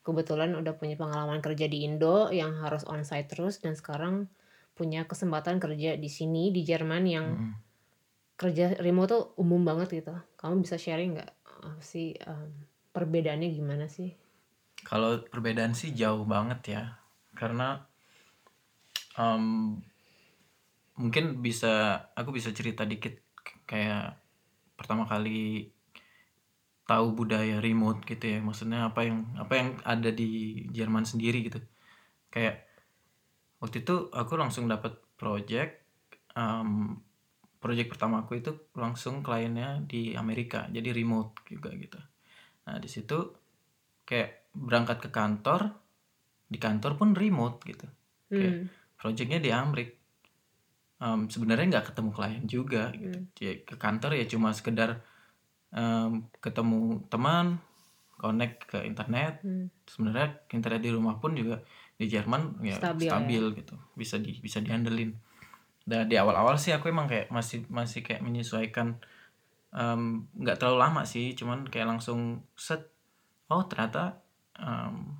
kebetulan 0.05 0.53
udah 0.53 0.77
punya 0.77 1.01
pengalaman 1.01 1.41
kerja 1.41 1.65
di 1.65 1.89
Indo 1.89 2.29
yang 2.29 2.61
harus 2.61 2.85
onsite 2.85 3.29
terus 3.33 3.65
dan 3.65 3.73
sekarang 3.73 4.29
punya 4.77 5.09
kesempatan 5.09 5.57
kerja 5.59 5.97
di 5.97 6.11
sini 6.13 6.53
di 6.53 6.61
Jerman 6.61 7.05
yang 7.09 7.27
Mm. 7.33 7.55
kerja 8.39 8.77
remote 8.85 9.11
tuh 9.11 9.25
umum 9.41 9.65
banget 9.65 10.05
gitu. 10.05 10.13
Kamu 10.37 10.61
bisa 10.61 10.77
sharing 10.77 11.17
nggak 11.17 11.33
apa 11.65 11.83
sih 11.83 12.15
em, 12.21 12.68
perbedaannya 12.99 13.49
gimana 13.55 13.87
sih? 13.87 14.11
Kalau 14.83 15.23
perbedaan 15.23 15.79
sih 15.79 15.95
jauh 15.95 16.27
banget 16.27 16.75
ya, 16.75 16.83
karena 17.39 17.87
em, 19.15 19.79
mungkin 20.99 21.39
bisa 21.39 22.03
aku 22.19 22.35
bisa 22.35 22.51
cerita 22.51 22.83
dikit 22.83 23.23
kayak 23.71 24.19
pertama 24.75 25.07
kali 25.07 25.71
tahu 26.89 27.07
budaya 27.15 27.63
remote 27.63 28.03
gitu 28.09 28.35
ya, 28.35 28.39
maksudnya 28.43 28.91
apa 28.91 29.07
yang 29.07 29.31
apa 29.37 29.53
yang 29.55 29.69
ada 29.85 30.11
di 30.11 30.65
Jerman 30.73 31.05
sendiri 31.05 31.45
gitu. 31.47 31.61
Kayak 32.33 32.65
waktu 33.61 33.85
itu 33.85 34.09
aku 34.11 34.35
langsung 34.41 34.67
dapat 34.67 34.97
project, 35.21 35.85
em, 36.33 36.97
project 37.61 37.93
pertama 37.93 38.25
aku 38.25 38.41
itu 38.41 38.57
langsung 38.73 39.21
kliennya 39.21 39.85
di 39.85 40.17
Amerika, 40.17 40.65
jadi 40.73 40.95
remote 40.97 41.45
juga 41.51 41.75
gitu. 41.77 42.01
Nah 42.69 42.77
di 42.77 42.85
situ 42.85 43.33
kayak 44.05 44.53
berangkat 44.53 45.01
ke 45.01 45.09
kantor, 45.09 45.73
di 46.45 46.61
kantor 46.61 47.01
pun 47.01 47.17
remote 47.17 47.65
gitu. 47.65 47.89
Kayak 48.29 48.55
Hmm. 48.61 48.65
projectnya 49.01 49.41
di 49.41 49.49
Amrik. 49.49 49.97
Em, 50.99 51.31
sebenarnya 51.33 51.79
nggak 51.79 51.87
ketemu 51.95 52.11
klien 52.13 52.45
juga 52.45 52.93
gitu. 52.93 53.25
Hmm. 53.25 53.41
Ya, 53.41 53.53
ke 53.65 53.75
kantor 53.81 54.21
ya 54.21 54.25
cuma 54.29 54.53
sekedar 54.53 55.01
em, 55.73 56.29
ketemu 56.45 57.01
teman, 57.09 57.57
connect 58.21 58.69
ke 58.69 58.85
internet. 58.85 59.41
Hmm. 59.41 59.73
Sebenarnya 59.89 60.45
internet 60.53 60.81
di 60.85 60.91
rumah 60.93 61.17
pun 61.17 61.33
juga 61.33 61.65
di 61.97 62.05
Jerman 62.05 62.61
ya 62.61 62.77
Stabil 62.77 63.09
stabil, 63.09 63.45
ya. 63.49 63.57
gitu, 63.65 63.75
bisa 63.97 64.21
di 64.21 64.37
bisa 64.45 64.61
diandelin. 64.61 65.17
Dan 65.89 66.05
di 66.05 66.21
awal-awal 66.21 66.61
sih 66.61 66.77
aku 66.77 66.93
emang 66.93 67.09
kayak 67.09 67.33
masih 67.33 67.65
masih 67.73 68.05
kayak 68.05 68.21
menyesuaikan 68.21 69.01
nggak 69.73 70.57
terlalu 70.57 70.79
lama 70.81 71.03
sih, 71.05 71.37
cuman 71.37 71.69
kayak 71.69 71.99
langsung 71.99 72.41
set, 72.57 72.89
oh 73.53 73.65
ternyata 73.69 74.21
em, 74.57 75.13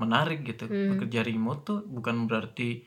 menarik 0.00 0.46
gitu. 0.46 0.64
Hmm. 0.66 0.96
Bekerja 0.96 1.20
remote 1.26 1.60
tuh 1.66 1.80
bukan 1.84 2.24
berarti 2.24 2.80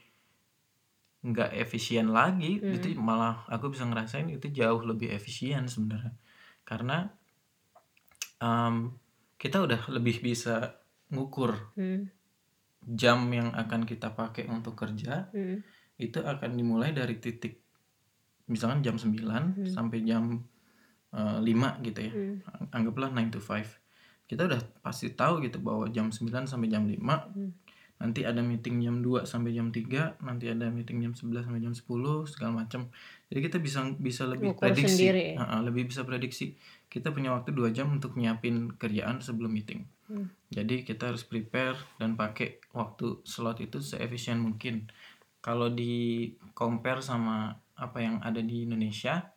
nggak 1.22 1.54
efisien 1.54 2.10
lagi, 2.10 2.58
Hmm. 2.58 2.74
itu 2.74 2.98
malah 2.98 3.46
aku 3.46 3.70
bisa 3.70 3.86
ngerasain 3.86 4.26
itu 4.34 4.50
jauh 4.50 4.82
lebih 4.82 5.14
efisien 5.14 5.70
sebenarnya. 5.70 6.18
Karena 6.66 7.06
em, 8.42 8.98
kita 9.38 9.62
udah 9.62 9.86
lebih 9.94 10.22
bisa 10.22 10.82
ngukur 11.14 11.78
Hmm. 11.78 12.10
jam 12.82 13.30
yang 13.30 13.54
akan 13.54 13.86
kita 13.86 14.18
pakai 14.18 14.50
untuk 14.50 14.74
kerja 14.74 15.30
Hmm. 15.30 15.62
itu 16.02 16.18
akan 16.18 16.58
dimulai 16.58 16.90
dari 16.90 17.22
titik 17.22 17.62
misalkan 18.50 18.82
jam 18.82 18.98
9 18.98 19.54
Hmm. 19.62 19.70
sampai 19.70 20.02
jam 20.02 20.42
eh, 21.16 21.40
5 21.44 21.80
gitu 21.84 22.00
ya. 22.00 22.12
Hmm. 22.12 22.36
Anggaplah 22.72 23.12
9 23.12 23.32
to 23.34 23.40
5. 23.40 23.68
Kita 24.28 24.48
udah 24.48 24.62
pasti 24.80 25.12
tahu 25.12 25.44
gitu 25.44 25.60
bahwa 25.60 25.88
jam 25.92 26.08
9 26.08 26.48
sampai 26.48 26.72
jam 26.72 26.88
5 26.88 27.28
Hmm. 27.36 27.52
nanti 28.02 28.26
ada 28.26 28.42
meeting 28.42 28.82
jam 28.82 28.98
2 29.06 29.30
sampai 29.30 29.54
jam 29.54 29.70
3, 29.70 30.18
nanti 30.26 30.50
ada 30.50 30.74
meeting 30.74 31.06
jam 31.06 31.14
11 31.14 31.46
sampai 31.46 31.62
jam 31.62 31.76
10 31.78 32.26
segala 32.26 32.66
macam. 32.66 32.90
Jadi 33.30 33.40
kita 33.46 33.58
bisa 33.62 33.86
bisa 34.02 34.26
lebih 34.26 34.58
Ngukur 34.58 34.74
prediksi, 34.74 34.90
sendiri? 34.98 35.26
Ha-ha, 35.38 35.62
lebih 35.62 35.86
bisa 35.86 36.02
prediksi. 36.02 36.58
Kita 36.90 37.14
punya 37.14 37.30
waktu 37.38 37.54
2 37.54 37.70
jam 37.70 37.94
untuk 37.94 38.18
nyiapin 38.18 38.74
kerjaan 38.74 39.22
sebelum 39.22 39.54
meeting. 39.54 39.86
Hmm. 40.10 40.34
Jadi 40.50 40.82
kita 40.82 41.14
harus 41.14 41.24
prepare 41.24 41.78
dan 42.02 42.18
pakai 42.18 42.60
waktu 42.74 43.22
slot 43.24 43.62
itu 43.62 43.80
seefisien 43.80 44.42
mungkin. 44.42 44.90
Kalau 45.40 45.70
di 45.70 46.28
compare 46.58 47.06
sama 47.06 47.54
apa 47.78 47.98
yang 48.02 48.18
ada 48.22 48.42
di 48.42 48.66
Indonesia, 48.66 49.30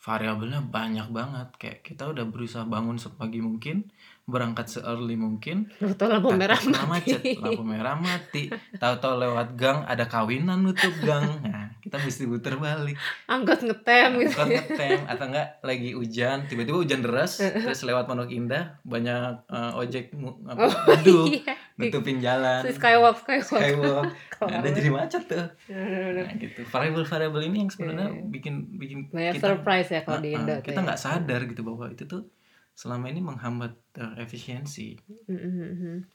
variabelnya 0.00 0.64
banyak 0.64 1.12
banget. 1.12 1.48
Kayak 1.60 1.78
kita 1.84 2.08
udah 2.08 2.24
berusaha 2.24 2.64
bangun 2.64 2.96
sepagi 2.96 3.44
mungkin, 3.44 3.92
berangkat 4.24 4.72
se-early 4.72 5.20
mungkin, 5.20 5.68
Tahu 5.76 6.08
lampu 6.08 6.32
merah 6.32 6.56
kena 6.56 6.88
macet, 6.88 7.20
mati. 7.20 7.36
lampu 7.36 7.62
merah 7.66 7.96
mati, 8.00 8.48
tahu-tahu 8.80 9.14
lewat 9.20 9.48
gang 9.60 9.84
ada 9.84 10.08
kawinan 10.08 10.64
nutup 10.64 10.94
gang. 11.04 11.44
Nah, 11.44 11.59
kita 11.80 11.96
mesti 11.96 12.24
puter 12.24 12.54
balik. 12.54 12.96
Angkot 13.24 13.60
ngetem 13.60 14.20
gitu. 14.20 14.36
Angkot 14.36 14.48
ngetem 14.70 15.00
atau 15.04 15.24
enggak 15.26 15.48
lagi 15.60 15.90
hujan, 15.90 16.44
tiba-tiba 16.44 16.76
hujan 16.76 17.00
deras, 17.00 17.40
terus 17.64 17.80
lewat 17.82 18.04
Pondok 18.04 18.28
Indah 18.28 18.78
banyak 18.80 19.48
eh, 19.48 19.72
ojek 19.74 20.12
apa, 20.44 20.60
Oh 20.60 20.72
neduh, 20.92 21.24
iya. 21.26 21.54
nutupin 21.74 22.20
jalan. 22.20 22.60
Si 22.62 22.76
skywalk 22.76 23.16
skywalk. 23.18 23.48
Skywalk. 23.48 24.10
Nah, 24.40 24.64
udah 24.64 24.72
jadi 24.72 24.88
macet 24.88 25.28
tuh. 25.28 25.46
Nah, 25.68 26.32
gitu. 26.32 26.64
Variabel-variabel 26.64 27.52
ini 27.52 27.60
yang 27.60 27.68
sebenarnya 27.68 28.08
Iya. 28.08 28.24
bikin 28.24 28.54
bikin 28.72 28.98
Banyak 29.12 29.36
surprise 29.36 29.92
ya 29.92 30.00
kalau 30.00 30.16
di 30.18 30.32
Uh-uh, 30.32 30.40
Indo 30.40 30.54
tuh 30.56 30.64
kita 30.64 30.80
ya. 30.80 30.84
nggak 30.88 30.96
sadar 30.96 31.40
gitu 31.44 31.60
bahwa 31.60 31.92
itu 31.92 32.08
tuh 32.08 32.24
selama 32.72 33.12
ini 33.12 33.20
menghambat 33.20 33.76
eh, 34.00 34.24
efisiensi. 34.24 34.96
Mhm. 35.28 36.08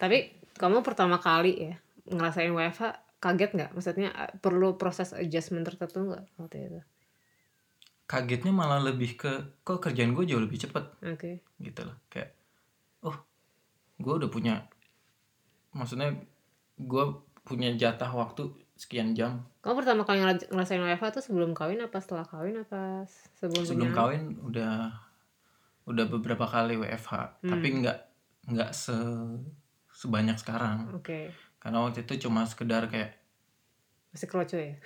Tapi 0.00 0.16
kamu 0.56 0.80
pertama 0.80 1.20
kali 1.20 1.68
ya 1.68 1.76
ngerasain 2.08 2.48
WFH 2.48 3.05
kaget 3.26 3.50
nggak? 3.52 3.70
Maksudnya 3.72 4.08
eh, 4.08 4.30
perlu 4.36 4.74
proses 4.74 5.10
adjustment 5.12 5.64
tertentu 5.64 6.06
nggak 6.06 6.24
waktu 6.36 6.56
itu? 6.64 6.80
Kagetnya 8.04 8.52
malah 8.52 8.78
lebih 8.80 9.14
ke 9.14 9.32
kok 9.60 9.80
kerjaan 9.80 10.12
gue 10.12 10.22
jauh 10.24 10.38
lebih 10.38 10.56
cepet 10.56 10.84
Oke. 11.04 11.42
gitu 11.58 11.80
loh. 11.82 11.98
Kayak 12.06 12.38
oh 13.02 13.18
gue 13.96 14.14
udah 14.14 14.28
punya 14.28 14.62
maksudnya 15.70 16.14
gue 16.76 17.04
punya 17.42 17.70
jatah 17.72 18.08
waktu 18.08 18.46
sekian 18.74 19.12
jam 19.12 19.42
Kamu 19.58 19.74
pertama 19.76 20.02
kali 20.02 20.20
ngera- 20.20 20.46
ngerasain 20.46 20.78
WFH 20.78 21.06
tuh 21.12 21.24
sebelum 21.24 21.50
kawin 21.52 21.80
apa 21.80 21.96
setelah 21.96 22.22
kawin 22.22 22.58
apa 22.58 23.08
sebelum 23.34 23.64
sebelum 23.64 23.88
punya? 23.88 23.96
kawin 23.96 24.22
udah 24.40 24.74
udah 25.86 26.04
beberapa 26.08 26.44
kali 26.44 26.76
WFH 26.76 27.12
Hmm. 27.40 27.50
tapi 27.50 27.66
nggak 27.76 27.98
nggak 28.46 28.70
se 28.70 28.94
sebanyak 29.90 30.36
sekarang 30.36 30.92
Oke. 30.92 31.32
Karena 31.66 31.82
waktu 31.82 31.98
itu 32.00 32.14
cuma 32.22 32.44
sekedar 32.44 32.86
kayak 32.86 33.18
Masih 34.08 34.28
kroco 34.28 34.54
ya? 34.54 34.78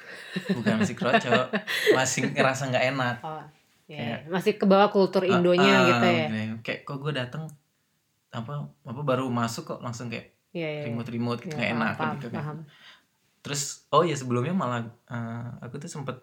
bukan 0.51 0.81
masih 0.81 0.97
kroco 0.97 1.29
masih 1.99 2.21
ngerasa 2.27 2.63
nggak 2.67 2.85
enak 2.89 3.17
Oh. 3.21 3.45
Ya, 3.85 3.99
Kayak- 4.17 4.23
masih 4.31 4.53
ke 4.55 4.65
bawah 4.65 4.89
kultur 4.89 5.23
Indonya 5.25 5.67
Ah, 5.77 5.83
gitu 5.85 6.07
ya. 6.07 6.27
kayak, 6.27 6.49
kayak 6.63 6.81
kok 6.85 6.97
gue 6.97 7.13
datang 7.13 7.43
apa 8.31 8.53
apa 8.81 9.01
baru 9.03 9.27
masuk 9.29 9.67
kok 9.69 9.81
langsung 9.81 10.07
kayak 10.07 10.31
Iya, 10.51 10.63
iya. 10.63 10.71
iya. 10.73 10.85
remote 10.89 11.11
remote 11.11 11.41
gitu 11.43 11.53
Ya, 11.53 11.59
nggak 11.59 11.69
paham, 11.69 11.77
enak 11.77 11.93
paham, 11.93 12.15
gitu 12.17 12.29
kan. 12.31 12.57
terus 13.41 13.63
oh 13.89 14.01
ya 14.01 14.15
sebelumnya 14.15 14.51
malah 14.53 14.81
eh, 15.07 15.49
aku 15.61 15.77
tuh 15.77 15.91
sempet 15.91 16.17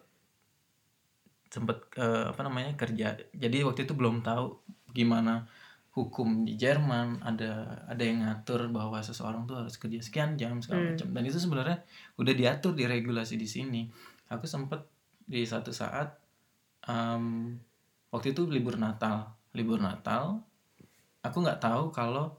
sempet 1.48 1.78
eh, 1.96 2.26
apa 2.28 2.42
namanya 2.42 2.76
kerja 2.76 3.16
jadi 3.32 3.58
waktu 3.64 3.84
itu 3.84 3.94
belum 3.94 4.20
tahu 4.22 4.60
gimana 4.92 5.48
hukum 5.98 6.46
di 6.46 6.54
Jerman 6.54 7.26
ada 7.26 7.66
ada 7.90 8.04
yang 8.06 8.22
ngatur 8.22 8.70
bahwa 8.70 9.02
seseorang 9.02 9.44
tuh 9.44 9.58
harus 9.58 9.74
kerja 9.76 9.98
sekian 9.98 10.38
jam 10.38 10.62
segala 10.62 10.86
Hmm. 10.86 10.90
macam 10.94 11.08
dan 11.10 11.24
itu 11.26 11.40
sebenarnya 11.42 11.78
udah 12.16 12.34
diatur 12.34 12.78
di 12.78 12.86
regulasi 12.86 13.34
di 13.34 13.50
sini 13.50 13.82
aku 14.30 14.46
sempet 14.46 14.86
di 15.26 15.42
satu 15.42 15.74
saat 15.74 16.14
em, 16.84 17.58
waktu 18.08 18.32
itu 18.32 18.46
libur 18.46 18.78
Natal 18.78 19.26
libur 19.52 19.82
Natal 19.82 20.38
aku 21.20 21.38
nggak 21.42 21.58
tahu 21.58 21.90
kalau 21.90 22.30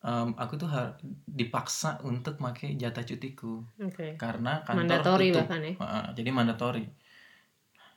em, 0.00 0.36
aku 0.36 0.54
tuh 0.54 0.68
har- 0.68 1.00
dipaksa 1.24 2.04
untuk 2.04 2.36
pakai 2.36 2.76
jatah 2.76 3.02
cutiku 3.02 3.64
Oke. 3.80 4.14
karena 4.14 4.60
kantor 4.60 4.76
Mandatori 4.84 5.26
tutup 5.32 5.40
bahkan 5.48 5.60
ya. 5.64 5.72
Heeh, 5.80 6.04
jadi 6.14 6.30
mandatori 6.30 6.84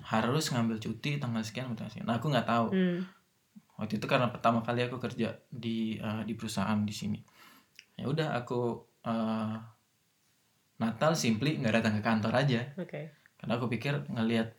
harus 0.07 0.47
ngambil 0.47 0.77
cuti 0.79 1.17
tanggal 1.17 1.43
sekian 1.43 1.73
tanggal 1.73 1.91
sekian. 1.91 2.07
Nah 2.07 2.15
aku 2.21 2.31
nggak 2.31 2.47
tahu 2.47 2.67
Hmm. 2.71 3.01
Waktu 3.77 3.97
itu 3.97 4.05
karena 4.05 4.27
pertama 4.27 4.59
kali 4.59 4.81
aku 4.83 4.97
kerja 4.97 5.37
di 5.47 5.95
eh, 5.95 6.21
di 6.25 6.33
perusahaan 6.33 6.81
di 6.81 6.93
sini. 6.93 7.19
Ya 7.97 8.05
udah 8.05 8.33
aku 8.35 8.81
eh, 9.05 9.55
Natal 10.77 11.17
simply 11.17 11.57
nggak 11.57 11.73
datang 11.81 11.93
ke 11.97 12.01
kantor 12.05 12.33
aja 12.37 12.61
Oke. 12.77 13.09
karena 13.41 13.57
aku 13.57 13.65
pikir 13.67 14.05
ngelihat 14.09 14.53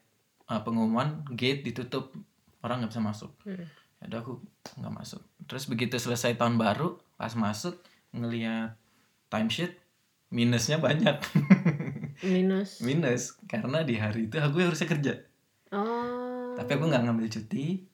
eh, 0.48 0.60
pengumuman 0.62 1.22
gate 1.30 1.62
ditutup 1.62 2.10
orang 2.62 2.82
nggak 2.82 2.90
bisa 2.94 3.02
masuk. 3.02 3.30
Hmm. 3.42 3.66
Ya 3.98 4.04
udah 4.10 4.18
aku 4.22 4.32
nggak 4.78 4.94
masuk. 4.94 5.22
Terus 5.46 5.64
begitu 5.66 5.94
selesai 5.98 6.34
tahun 6.34 6.58
baru 6.58 6.98
pas 7.14 7.34
masuk 7.34 7.78
ngelihat 8.14 8.74
timesheet 9.28 9.74
minusnya 10.28 10.76
banyak 10.78 11.16
Minus. 12.18 12.82
minus 12.82 13.38
karena 13.46 13.80
di 13.80 13.94
hari 13.96 14.26
itu 14.26 14.36
aku 14.36 14.58
harusnya 14.60 14.88
kerja 14.90 15.14
Oh. 15.68 16.56
tapi 16.56 16.74
aku 16.74 16.88
nggak 16.88 17.04
ngambil 17.04 17.28
cuti 17.28 17.84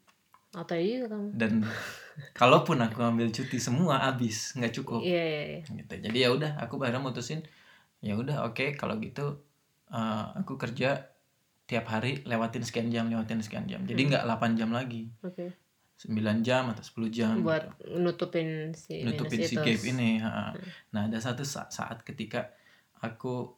Atau 0.55 0.79
juga 0.79 1.07
kamu. 1.11 1.29
dan 1.35 1.53
kalaupun 2.39 2.79
aku 2.79 3.03
ambil 3.03 3.27
cuti 3.29 3.59
semua 3.59 3.99
habis 4.01 4.55
nggak 4.55 4.71
cukup 4.73 5.03
Iya 5.03 5.23
iya 5.23 5.43
iya. 5.51 5.63
gitu 5.67 5.95
jadi 6.01 6.19
ya 6.21 6.29
udah 6.31 6.51
aku 6.57 6.79
akhirnya 6.79 7.03
mutusin 7.03 7.43
ya 7.99 8.15
udah 8.15 8.47
oke 8.47 8.75
kalau 8.75 8.97
gitu 8.97 9.43
eh, 9.89 10.25
aku 10.37 10.55
kerja 10.55 11.11
tiap 11.65 11.87
hari 11.89 12.23
lewatin 12.23 12.63
sekian 12.63 12.87
jam 12.87 13.09
lewatin 13.09 13.41
sekian 13.41 13.67
jam 13.67 13.83
jadi 13.83 13.99
Hmm. 13.99 14.09
nggak 14.11 14.25
8 14.25 14.55
jam 14.55 14.71
lagi 14.71 15.11
Oke. 15.21 15.51
9 15.97 16.39
jam 16.41 16.69
atau 16.69 16.83
10 16.83 17.09
jam 17.09 17.35
Buat 17.41 17.75
gitu. 17.75 17.99
nutupin 17.99 18.71
si 18.73 19.03
nutupin 19.03 19.41
si 19.41 19.55
itu. 19.55 19.59
gap 19.59 19.83
ini 19.85 20.21
ha. 20.21 20.55
nah 20.93 21.07
ada 21.07 21.19
satu 21.19 21.43
sa- 21.43 21.67
saat 21.69 22.03
ketika 22.03 22.53
aku 22.97 23.51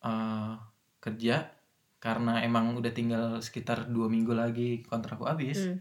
eh, 0.00 0.54
kerja 1.00 1.48
karena 1.98 2.38
emang 2.40 2.76
udah 2.76 2.92
tinggal 2.92 3.40
sekitar 3.40 3.88
dua 3.88 4.06
minggu 4.06 4.30
lagi 4.30 4.84
kontrakku 4.84 5.24
habis 5.24 5.66
Hmm. 5.66 5.80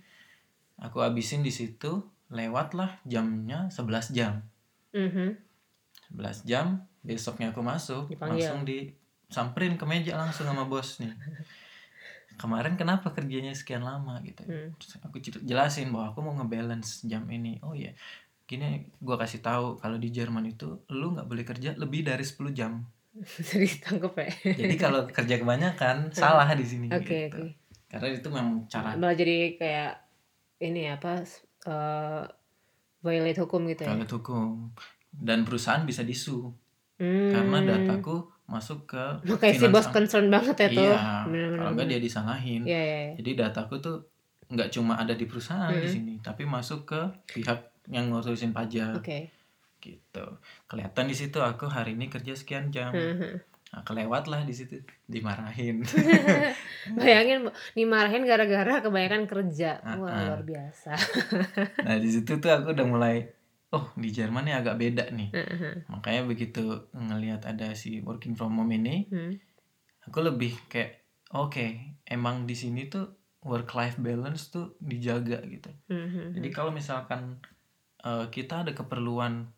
Aku 0.78 1.00
habisin 1.00 1.40
di 1.40 1.50
situ 1.50 2.02
lewatlah 2.28 3.00
jamnya 3.04 3.70
11 3.70 4.12
jam 4.12 4.44
Mhm. 4.92 5.36
11 6.12 6.44
jam 6.44 6.66
besoknya 7.02 7.50
aku 7.50 7.62
masuk 7.62 8.08
Dipanggil. 8.08 8.44
langsung 8.44 8.62
disamperin 8.64 9.76
ke 9.76 9.84
meja 9.84 10.16
langsung 10.16 10.44
sama 10.44 10.64
bos 10.64 10.98
nih 10.98 11.14
kemarin 12.36 12.76
kenapa 12.76 13.12
kerjanya 13.12 13.52
sekian 13.52 13.82
lama 13.82 14.20
gitu 14.22 14.44
Hmm. 14.44 14.76
Terus 14.76 15.00
aku 15.00 15.16
jelasin 15.42 15.88
bahwa 15.90 16.12
aku 16.12 16.20
mau 16.20 16.34
ngebalance 16.34 17.06
jam 17.06 17.24
ini 17.28 17.60
oh 17.62 17.72
iya 17.72 17.96
gini 18.44 18.92
gua 19.00 19.18
kasih 19.18 19.40
tahu 19.40 19.74
kalau 19.76 19.96
di 19.96 20.10
Jerman 20.10 20.46
itu 20.46 20.84
lu 20.90 21.12
nggak 21.12 21.26
boleh 21.26 21.42
kerja 21.44 21.74
lebih 21.74 22.04
dari 22.04 22.22
10 22.22 22.52
jam 22.52 22.84
Serius 23.48 23.80
tangkep 23.80 24.14
ya. 24.14 24.30
jadi 24.54 24.76
kalau 24.76 25.08
kerja 25.08 25.40
kebanyakan 25.40 26.12
salah 26.12 26.46
di 26.52 26.62
sini 26.62 26.92
Oke 26.92 27.32
gitu. 27.32 27.42
oke. 27.42 27.56
karena 27.88 28.08
itu 28.12 28.28
memang 28.28 28.68
cara 28.68 28.94
Malah 28.94 29.16
jadi 29.16 29.56
kayak 29.56 29.92
ini 30.66 30.90
apa 30.90 31.22
eh 31.66 32.24
violate 33.00 33.40
hukum 33.40 33.66
gitu 33.66 33.82
ya. 33.82 33.90
kalau 33.92 34.06
hukum 34.08 34.46
dan 35.12 35.42
perusahaan 35.42 35.84
bisa 35.84 36.02
disu 36.02 36.50
Hmm. 36.96 37.28
karena 37.28 37.60
dataku 37.62 38.24
masuk 38.48 38.88
ke 38.88 39.04
Makanya 39.28 39.60
si 39.60 39.68
bos 39.68 39.84
concern 39.90 40.32
banget 40.32 40.56
ya 40.56 40.68
tuh. 40.70 40.88
iya 40.88 41.28
kalau 41.52 41.76
enggak 41.76 41.92
dia 41.92 42.00
disalahin 42.00 42.64
Iya 42.64 42.80
iya. 42.80 43.00
Jadi 43.16 43.32
dataku 43.36 43.76
tuh 43.78 44.08
nggak 44.48 44.72
cuma 44.72 44.96
ada 44.96 45.12
di 45.12 45.26
perusahaan 45.26 45.76
di 45.76 45.84
Mm. 45.84 45.92
sini, 45.92 46.14
tapi 46.22 46.48
masuk 46.48 46.88
ke 46.88 47.02
pihak 47.28 47.68
yang 47.90 48.08
ngurusin 48.08 48.54
pajak 48.54 48.96
Oke. 48.96 49.28
gitu. 49.78 50.26
Kelihatan 50.66 51.06
di 51.06 51.14
situ 51.14 51.36
aku 51.36 51.68
hari 51.68 51.94
ini 51.94 52.08
kerja 52.08 52.32
sekian 52.32 52.72
jam. 52.72 52.96
Mhm. 52.96 53.44
Nah, 53.76 53.84
kelewat 53.84 54.32
lah 54.32 54.48
di 54.48 54.56
situ, 54.56 54.80
dimarahin. 55.04 55.84
Bayangin 56.96 57.52
dimarahin 57.76 58.24
gara-gara 58.24 58.80
kebanyakan 58.80 59.28
kerja. 59.28 59.84
Wah, 59.84 60.08
Ah, 60.08 60.08
ah. 60.08 60.24
luar 60.32 60.42
biasa. 60.48 60.96
nah, 61.86 62.00
di 62.00 62.08
situ 62.08 62.40
tuh 62.40 62.52
aku 62.56 62.72
udah 62.72 62.88
mulai 62.88 63.28
oh, 63.76 63.92
di 64.00 64.16
Jerman 64.16 64.48
nih 64.48 64.56
agak 64.64 64.80
beda 64.80 65.12
nih. 65.12 65.28
Mhm. 65.36 65.92
Makanya 65.92 66.24
begitu 66.24 66.88
ngelihat 66.96 67.44
ada 67.44 67.76
si 67.76 68.00
working 68.00 68.32
from 68.32 68.56
home 68.56 68.72
ini, 68.72 69.12
Hmm. 69.12 69.36
aku 70.08 70.24
lebih 70.24 70.56
kayak 70.72 71.04
oke, 71.36 71.68
emang 72.08 72.48
di 72.48 72.56
sini 72.56 72.88
tuh 72.88 73.12
work 73.44 73.76
life 73.76 74.00
balance 74.00 74.56
tuh 74.56 74.80
dijaga 74.80 75.44
gitu. 75.44 75.68
Mhm. 75.92 76.32
Jadi 76.40 76.48
kalau 76.50 76.72
misalkan 76.72 77.44
eh, 78.00 78.32
kita 78.32 78.64
ada 78.64 78.72
keperluan, 78.72 79.52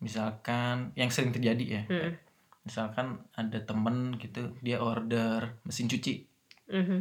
misalkan 0.00 0.96
yang 0.96 1.12
sering 1.12 1.36
terjadi 1.36 1.64
ya, 1.66 1.82
Mhm. 1.84 2.12
Misalkan 2.60 3.18
ada 3.32 3.58
temen 3.58 4.14
gitu 4.16 4.52
dia 4.60 4.78
order 4.78 5.58
mesin 5.62 5.86
cuci, 5.86 6.28
Mhm. 6.68 6.98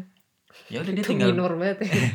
ya 0.68 0.80
udah 0.80 0.94
dia 0.94 1.04
tinggal 1.04 1.30
ya. 1.30 1.38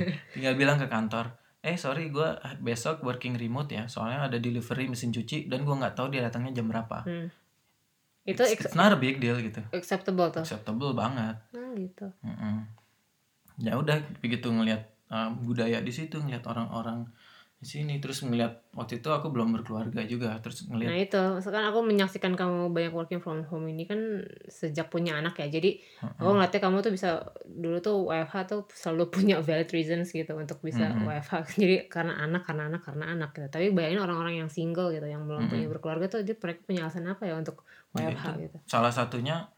tinggal 0.35 0.55
bilang 0.55 0.77
ke 0.77 0.87
kantor, 0.87 1.37
eh 1.61 1.77
sorry 1.77 2.09
gue 2.09 2.29
besok 2.59 3.01
working 3.01 3.35
remote 3.35 3.69
ya, 3.69 3.85
soalnya 3.85 4.27
ada 4.27 4.37
delivery 4.37 4.89
mesin 4.89 5.11
cuci 5.11 5.47
dan 5.47 5.63
gue 5.63 5.75
nggak 5.75 5.93
tahu 5.93 6.09
dia 6.09 6.23
datangnya 6.23 6.57
jam 6.57 6.67
berapa. 6.67 7.05
Hmm. 7.05 7.29
Itu 8.25 8.41
It's, 8.41 8.65
it's 8.65 8.73
not 8.73 8.89
a 8.89 8.97
big 8.97 9.21
deal 9.21 9.37
gitu, 9.37 9.61
acceptable 9.71 10.33
tuh. 10.33 10.41
acceptable 10.41 10.93
banget. 10.93 11.37
Nah, 11.53 11.77
gitu. 11.77 12.09
Ya 13.57 13.77
udah 13.77 14.01
begitu 14.19 14.49
ngelihat 14.49 14.83
eh, 15.07 15.31
budaya 15.39 15.79
di 15.79 15.93
situ, 15.93 16.19
ngelihat 16.19 16.43
orang-orang 16.45 17.07
di 17.65 17.69
sini, 17.81 17.97
terus 17.97 18.21
ngelihat 18.21 18.77
waktu 18.77 19.01
itu 19.01 19.09
aku 19.09 19.33
belum 19.33 19.57
berkeluarga 19.57 20.05
juga, 20.05 20.37
terus 20.45 20.69
ngelihat 20.69 20.93
Nah 20.93 20.99
itu, 21.01 21.23
misalkan 21.41 21.65
aku 21.65 21.81
menyaksikan 21.81 22.37
kamu 22.37 22.69
banyak 22.69 22.93
working 22.93 23.25
from 23.25 23.41
home 23.49 23.65
ini 23.73 23.89
kan 23.89 24.21
sejak 24.53 24.93
punya 24.93 25.17
anak 25.17 25.41
ya. 25.41 25.49
Jadi 25.49 25.81
aku 26.05 26.29
ngeliatnya 26.29 26.61
kamu 26.61 26.77
tuh 26.85 26.93
bisa 26.93 27.25
dulu 27.49 27.81
tuh 27.81 27.97
WFH 28.13 28.35
tuh 28.45 28.61
selalu 28.69 29.09
punya 29.17 29.41
valid 29.41 29.73
reasons 29.73 30.13
gitu 30.13 30.37
untuk 30.37 30.61
bisa. 30.61 30.93
WFH. 30.93 31.33
Jadi 31.65 31.89
karena 31.89 32.21
anak, 32.21 32.45
karena 32.45 32.69
anak, 32.69 32.85
karena 32.85 33.05
anak 33.17 33.33
gitu. 33.33 33.49
Tapi 33.49 33.73
bayangin 33.73 34.05
orang-orang 34.05 34.45
yang 34.45 34.53
single 34.53 34.93
gitu, 34.93 35.09
yang 35.09 35.25
belum 35.25 35.49
punya 35.49 35.67
berkeluarga 35.73 36.07
tuh 36.13 36.21
dia 36.21 36.37
mereka 36.37 36.61
punya 36.69 36.85
alasan 36.85 37.09
apa 37.09 37.25
ya 37.25 37.35
untuk 37.41 37.65
WFH 37.97 38.25
itu. 38.37 38.43
gitu. 38.51 38.59
salah 38.67 38.91
satunya 38.91 39.49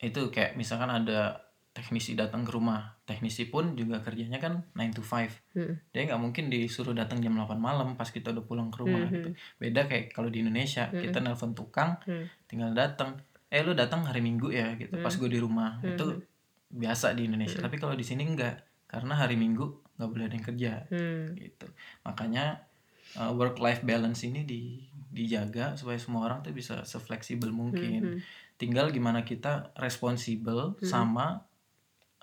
itu 0.00 0.32
kayak 0.32 0.56
misalkan 0.56 0.88
ada 0.88 1.49
teknisi 1.70 2.18
datang 2.18 2.42
ke 2.42 2.50
rumah 2.50 2.98
teknisi 3.06 3.46
pun 3.46 3.78
juga 3.78 4.02
kerjanya 4.02 4.42
kan 4.42 4.66
9 4.74 4.90
to 4.90 5.02
5 5.06 5.30
Hmm. 5.54 5.78
dia 5.94 6.02
nggak 6.02 6.18
mungkin 6.18 6.50
disuruh 6.50 6.90
datang 6.90 7.22
jam 7.22 7.34
8 7.38 7.56
malam 7.56 7.94
pas 7.94 8.10
kita 8.10 8.34
udah 8.34 8.42
pulang 8.42 8.74
ke 8.74 8.82
rumah 8.82 9.06
Mhm. 9.06 9.12
gitu 9.14 9.28
beda 9.62 9.86
kayak 9.86 10.10
kalau 10.10 10.26
di 10.30 10.42
Indonesia 10.42 10.90
Mhm. 10.90 10.98
kita 10.98 11.18
nelpon 11.22 11.54
tukang 11.54 11.94
Hmm. 12.02 12.26
tinggal 12.50 12.74
datang 12.74 13.22
eh 13.50 13.62
lu 13.62 13.74
datang 13.74 14.02
hari 14.02 14.18
Minggu 14.18 14.50
ya 14.50 14.74
gitu 14.74 14.98
pas 14.98 15.14
gue 15.14 15.26
di 15.26 15.38
rumah 15.38 15.78
itu 15.82 16.06
Mhm. 16.06 16.22
biasa 16.82 17.14
di 17.14 17.26
Indonesia 17.30 17.58
tapi 17.58 17.78
kalau 17.78 17.94
di 17.94 18.02
sini 18.02 18.26
enggak 18.26 18.62
karena 18.86 19.14
hari 19.14 19.38
Minggu 19.38 19.66
nggak 19.94 20.10
boleh 20.10 20.24
ada 20.26 20.34
yang 20.34 20.46
kerja 20.46 20.72
Hmm. 20.90 21.34
gitu 21.38 21.66
makanya 22.02 22.66
work 23.34 23.58
life 23.58 23.82
balance 23.82 24.22
ini 24.22 24.42
di 24.42 24.86
dijaga 25.10 25.74
supaya 25.74 25.98
semua 25.98 26.22
orang 26.22 26.42
tuh 26.42 26.54
bisa 26.54 26.86
sefleksibel 26.86 27.50
mungkin 27.50 28.18
Mhm. 28.18 28.20
tinggal 28.54 28.90
gimana 28.90 29.22
kita 29.22 29.74
responsibel 29.74 30.78
sama 30.80 31.42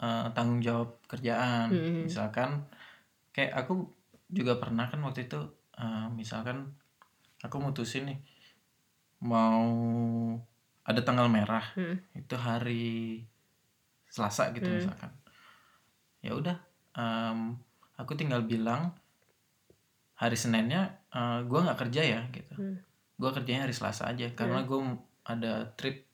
uh, 0.01 0.29
tanggung 0.33 0.61
jawab 0.61 0.97
kerjaan 1.05 1.69
Mhm. 1.73 2.07
misalkan 2.07 2.65
kayak 3.31 3.53
aku 3.65 3.85
juga 4.27 4.57
pernah 4.59 4.89
kan 4.89 4.99
waktu 5.01 5.29
itu 5.29 5.39
uh, 5.77 6.07
misalkan 6.11 6.73
aku 7.41 7.55
mutusin 7.61 8.09
nih 8.09 8.19
mau 9.23 9.65
ada 10.87 11.01
tanggal 11.03 11.27
merah 11.27 11.63
Hmm. 11.73 11.97
itu 12.13 12.35
hari 12.37 13.25
Selasa 14.07 14.53
gitu 14.55 14.69
Hmm. 14.69 14.77
misalkan 14.79 15.11
ya 16.21 16.33
udah 16.33 16.57
em, 16.97 17.53
aku 17.97 18.17
tinggal 18.17 18.41
bilang 18.41 18.93
hari 20.17 20.33
Seninnya 20.33 20.97
eh, 21.13 21.39
gua 21.45 21.65
nggak 21.65 21.79
kerja 21.87 22.01
ya 22.01 22.21
gitu 22.33 22.53
Hmm. 22.57 22.77
gua 23.17 23.29
kerjanya 23.33 23.65
hari 23.69 23.75
Selasa 23.75 24.09
aja 24.09 24.29
karena 24.33 24.61
gue 24.65 24.79
ada 25.27 25.69
trip 25.77 26.07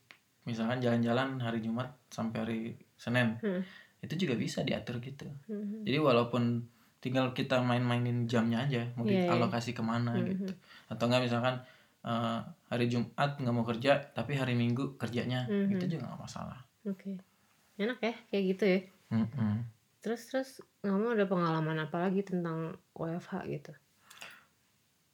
misalkan 0.44 0.84
jalan-jalan 0.84 1.40
hari 1.40 1.64
Jumat 1.64 1.92
sampai 2.12 2.38
hari 2.44 2.60
Senin 3.04 3.36
Hmm. 3.44 3.60
itu 4.00 4.14
juga 4.18 4.36
bisa 4.36 4.64
diatur 4.64 5.00
gitu 5.00 5.28
Mhm. 5.46 5.84
jadi 5.84 6.00
walaupun 6.00 6.64
tinggal 7.00 7.36
kita 7.36 7.60
main-mainin 7.60 8.24
jamnya 8.26 8.64
aja 8.64 8.88
mau 8.96 9.04
Iya, 9.04 9.12
iya. 9.12 9.28
dialokasi 9.28 9.76
ke 9.76 9.84
mana 9.84 10.16
Mhm. 10.16 10.28
gitu 10.32 10.52
atau 10.88 11.04
enggak 11.06 11.24
misalkan 11.24 11.56
eh, 12.04 12.40
hari 12.68 12.88
Jumat 12.88 13.40
nggak 13.40 13.56
mau 13.56 13.64
kerja 13.64 13.96
tapi 14.12 14.36
hari 14.36 14.56
Minggu 14.56 14.96
kerjanya 14.96 15.48
Mhm. 15.48 15.72
itu 15.74 15.86
juga 15.90 16.04
nggak 16.08 16.22
masalah 16.22 16.60
Oke. 16.84 17.16
Enak 17.74 18.00
ya 18.00 18.14
kayak 18.28 18.44
gitu 18.52 18.64
ya. 18.68 18.80
Mm-mm. 19.10 19.64
Terus 19.98 20.22
terus 20.28 20.50
kamu 20.80 21.16
ada 21.16 21.24
pengalaman 21.24 21.80
apa 21.80 21.98
lagi 21.98 22.22
tentang 22.22 22.76
WFH 22.92 23.34
gitu? 23.48 23.72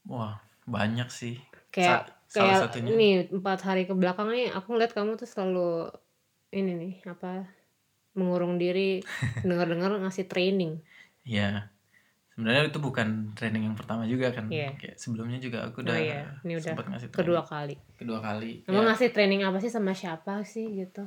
wah 0.03 0.41
banyak 0.65 1.09
sih 1.09 1.37
Kayak 1.69 2.09
Sa- 2.25 2.41
salah 2.41 2.57
kayak 2.57 2.61
satunya. 2.65 2.89
nih 2.89 3.13
empat 3.29 3.59
hari 3.61 3.85
ke 3.85 3.93
belakang 3.93 4.29
nih 4.29 4.49
aku 4.49 4.73
ngeliat 4.73 4.93
kamu 4.93 5.13
tuh 5.15 5.29
selalu 5.29 5.93
ini 6.49 6.73
nih 6.73 6.93
apa 7.05 7.45
mengurung 8.19 8.59
diri 8.59 8.99
dengar-dengar 9.47 9.95
ngasih 9.97 10.27
training. 10.27 10.83
ya 11.23 11.71
sebenarnya 12.31 12.71
itu 12.71 12.79
bukan 12.79 13.35
training 13.35 13.67
yang 13.67 13.75
pertama 13.75 14.03
juga 14.05 14.31
kan 14.31 14.47
Iya. 14.47 14.71
Kayak 14.75 14.95
sebelumnya 14.95 15.39
juga 15.39 15.67
aku 15.67 15.79
Oh 15.79 15.83
udah 15.83 15.97
iya, 15.97 16.23
ini 16.43 16.53
udah 16.55 16.71
sempat 16.71 16.85
ngasih 16.87 17.09
kedua 17.11 17.43
training. 17.43 17.47
kali. 17.47 17.75
kedua 17.95 18.19
kali 18.19 18.51
Emang 18.63 18.83
Ya, 18.83 18.87
ngasih 18.91 19.09
training 19.11 19.41
apa 19.43 19.57
sih 19.59 19.67
sama 19.67 19.91
siapa 19.91 20.43
sih 20.43 20.65
gitu? 20.77 21.03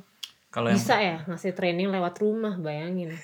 kalau 0.49 0.69
yang 0.69 0.77
Bisa 0.77 0.95
ya 0.99 1.17
ngasih 1.25 1.53
training 1.53 1.89
lewat 1.89 2.21
rumah, 2.21 2.53
bayangin. 2.57 3.09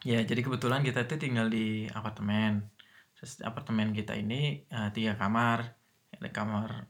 Ya, 0.00 0.24
jadi 0.24 0.40
kebetulan 0.40 0.80
kita 0.80 1.04
tuh 1.04 1.20
tinggal 1.20 1.52
di 1.52 1.84
apartemen. 1.92 2.64
Terus 3.12 3.44
apartemen 3.44 3.92
kita 3.92 4.16
ini 4.16 4.64
eh, 4.64 4.88
tiga 4.90 5.12
kamar. 5.14 5.76
Ada 6.16 6.28
kamar 6.32 6.88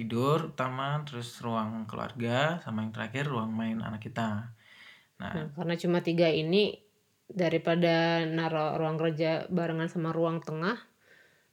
tidur 0.00 0.56
utama, 0.56 1.04
terus 1.04 1.36
ruang 1.44 1.84
keluarga, 1.84 2.58
sama 2.64 2.80
yang 2.82 2.92
terakhir 2.96 3.28
ruang 3.28 3.52
main 3.52 3.78
anak 3.84 4.00
kita. 4.00 4.56
Nah, 5.20 5.32
Nah, 5.36 5.46
karena 5.52 5.74
cuma 5.76 6.00
tiga 6.00 6.32
ini 6.32 6.80
daripada 7.28 8.24
naruh 8.24 8.80
ruang 8.80 8.96
kerja 8.96 9.44
barengan 9.52 9.86
sama 9.92 10.10
ruang 10.16 10.40
tengah, 10.40 10.80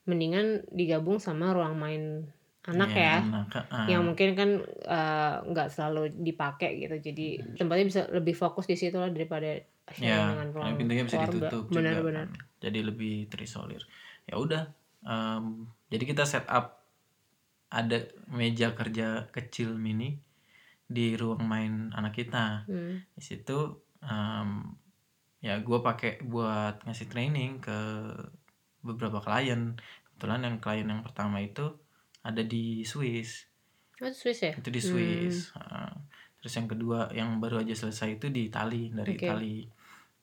mendingan 0.08 0.64
digabung 0.72 1.20
sama 1.20 1.52
ruang 1.52 1.76
main 1.76 2.32
anak 2.68 2.90
ya. 2.92 3.24
anak, 3.24 3.48
eh, 3.54 3.86
yang 3.96 4.02
mungkin 4.04 4.36
kan 4.36 4.50
eh, 4.66 5.34
nggak 5.40 5.68
selalu 5.72 6.12
dipakai 6.20 6.84
gitu 6.84 6.96
jadi 7.00 7.56
tempatnya 7.56 7.86
bisa 7.88 8.02
lebih 8.12 8.36
fokus 8.36 8.68
di 8.68 8.76
situ 8.76 8.96
lah 9.00 9.08
daripada 9.08 9.56
ya 9.96 10.36
dengan 10.36 10.48
ruang 10.52 10.76
pintunya 10.76 11.04
bisa 11.08 11.16
keluarga. 11.16 11.48
ditutup 11.48 11.64
juga 11.72 11.80
Benar-benar. 11.80 12.26
kan. 12.28 12.28
jadi 12.60 12.78
lebih 12.84 13.14
terisolir 13.32 13.80
ya 14.28 14.36
udah 14.36 14.62
em, 15.00 15.64
jadi 15.88 16.04
kita 16.12 16.28
set 16.28 16.44
up 16.44 16.77
ada 17.68 18.00
meja 18.32 18.72
kerja 18.72 19.28
kecil 19.28 19.76
mini 19.76 20.16
di 20.88 21.12
ruang 21.14 21.44
main 21.44 21.92
anak 21.92 22.16
kita. 22.16 22.64
Hmm. 22.64 23.04
di 23.12 23.22
situ 23.22 23.84
em, 24.00 24.72
ya 25.44 25.60
gue 25.60 25.78
pakai 25.84 26.24
buat 26.24 26.82
ngasih 26.88 27.08
training 27.12 27.60
ke 27.60 27.78
beberapa 28.80 29.20
klien. 29.20 29.76
Kebetulan 30.08 30.40
yang 30.48 30.56
klien 30.58 30.88
yang 30.88 31.04
pertama 31.04 31.44
itu 31.44 31.76
ada 32.24 32.40
di 32.40 32.82
Swiss. 32.88 33.46
Oh, 34.00 34.08
itu 34.08 34.16
Swiss 34.16 34.40
ya? 34.42 34.52
itu 34.56 34.68
di 34.72 34.80
Swiss. 34.80 35.52
Uh, 35.52 35.92
terus 36.40 36.54
yang 36.56 36.66
kedua 36.70 37.10
yang 37.12 37.36
baru 37.42 37.60
aja 37.60 37.74
selesai 37.74 38.16
itu 38.16 38.32
di 38.32 38.48
Itali 38.48 38.90
dari 38.90 39.14
Oke. 39.14 39.26
Itali. 39.28 39.58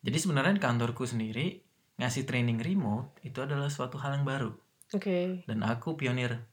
Jadi 0.06 0.18
sebenarnya 0.18 0.58
kantorku 0.58 1.06
sendiri 1.06 1.62
ngasih 1.96 2.28
training 2.28 2.60
remote 2.60 3.22
itu 3.24 3.40
adalah 3.40 3.70
suatu 3.70 4.02
hal 4.02 4.20
yang 4.20 4.26
baru. 4.28 4.52
Oke. 4.94 5.42
dan 5.50 5.66
aku 5.66 5.98
pionir 5.98 6.46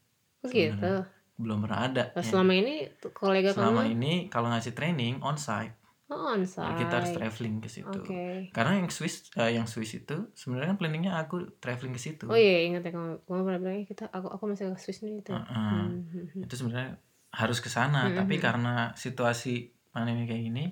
Oh 0.43 0.51
gitu. 0.51 0.75
Sebenarnya. 0.75 1.07
belum 1.39 1.59
pernah 1.67 1.81
ada 1.89 2.05
Nah, 2.13 2.23
ya. 2.23 2.29
selama 2.29 2.53
ini 2.55 2.75
kolega 3.15 3.51
selama 3.55 3.83
kamu 3.87 3.95
ini 3.99 4.13
kalau 4.31 4.53
ngasih 4.53 4.75
training 4.77 5.19
onsite 5.25 5.75
oh, 6.13 6.29
on 6.29 6.45
jadi 6.45 6.75
kita 6.77 6.95
harus 7.01 7.11
traveling 7.17 7.57
ke 7.65 7.69
situ 7.73 7.89
Oke. 7.89 8.53
karena 8.53 8.79
yang 8.79 8.89
Swiss 8.93 9.33
eh, 9.35 9.57
yang 9.57 9.65
Swiss 9.65 9.97
itu 9.97 10.29
sebenarnya 10.37 10.77
kan 10.77 10.79
planningnya 10.79 11.13
aku 11.17 11.57
traveling 11.59 11.97
ke 11.97 12.03
situ 12.05 12.29
Oh 12.29 12.37
iya, 12.37 12.69
ingat 12.69 12.85
ya 12.85 12.93
kamu, 12.93 13.25
kamu 13.25 13.43
pernah 13.49 13.61
bilang 13.65 13.83
kita 13.89 14.05
aku 14.13 14.29
aku 14.29 14.45
masih 14.53 14.71
ke 14.77 14.79
Swiss 14.79 15.01
nih 15.03 15.25
itu. 15.25 15.33
Heeh. 15.33 15.49
Hmm, 15.49 16.05
hmm, 16.13 16.25
hmm. 16.37 16.43
itu 16.47 16.55
sebenarnya 16.55 17.01
harus 17.33 17.59
ke 17.65 17.73
sana 17.73 18.13
Mm-mm. 18.13 18.19
tapi 18.21 18.35
karena 18.37 18.93
situasi 18.93 19.73
pandemi 19.89 20.29
kayak 20.29 20.43
gini 20.53 20.65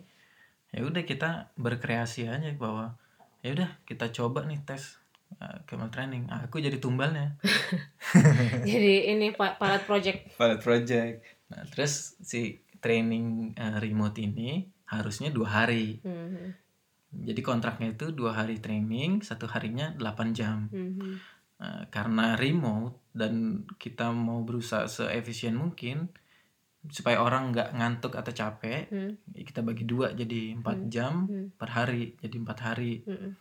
ya 0.77 0.85
udah 0.85 1.03
kita 1.09 1.57
berkreasi 1.57 2.29
aja 2.29 2.53
bahwa 2.61 3.01
ya 3.41 3.57
udah 3.57 3.81
kita 3.89 4.13
coba 4.13 4.45
nih 4.45 4.61
tes 4.69 5.00
uh, 5.39 5.63
camel 5.69 5.93
training. 5.95 6.27
Ah, 6.27 6.49
aku 6.49 6.59
jadi 6.59 6.81
tumbalnya. 6.83 7.39
Jadi 8.67 9.15
ini 9.15 9.31
pilot 9.37 9.83
project. 9.87 10.35
pilot 10.35 10.61
project. 10.61 11.15
Nah 11.51 11.63
terus 11.71 12.19
si 12.25 12.59
training 12.81 13.55
uh, 13.55 13.79
remote 13.79 14.19
ini 14.19 14.67
harusnya 14.89 15.31
dua 15.31 15.63
hari. 15.63 16.03
Hmm, 16.03 16.55
jadi 17.11 17.43
kontraknya 17.43 17.95
itu 17.95 18.11
dua 18.15 18.35
hari 18.35 18.63
training 18.63 19.23
satu 19.23 19.47
harinya 19.47 19.95
8 19.99 20.31
jam. 20.35 20.67
Hmm, 20.71 20.95
hmm. 20.99 21.15
Nah, 21.61 21.83
karena 21.93 22.35
remote 22.41 23.13
dan 23.13 23.67
kita 23.77 24.15
mau 24.15 24.41
berusaha 24.43 24.89
seefisien 24.89 25.59
mungkin 25.59 26.09
supaya 26.89 27.21
orang 27.21 27.53
nggak 27.53 27.77
ngantuk 27.77 28.17
atau 28.17 28.33
capek 28.33 28.89
Hmm, 28.89 29.13
ya 29.37 29.43
kita 29.45 29.61
bagi 29.61 29.85
dua 29.85 30.17
jadi 30.17 30.57
empat 30.57 30.79
Hmm. 30.81 30.89
jam 30.89 31.13
hmm, 31.29 31.47
per 31.61 31.69
hari 31.71 32.17
jadi 32.19 32.37
empat 32.41 32.59
hari. 32.65 33.05
Hmm, 33.05 33.37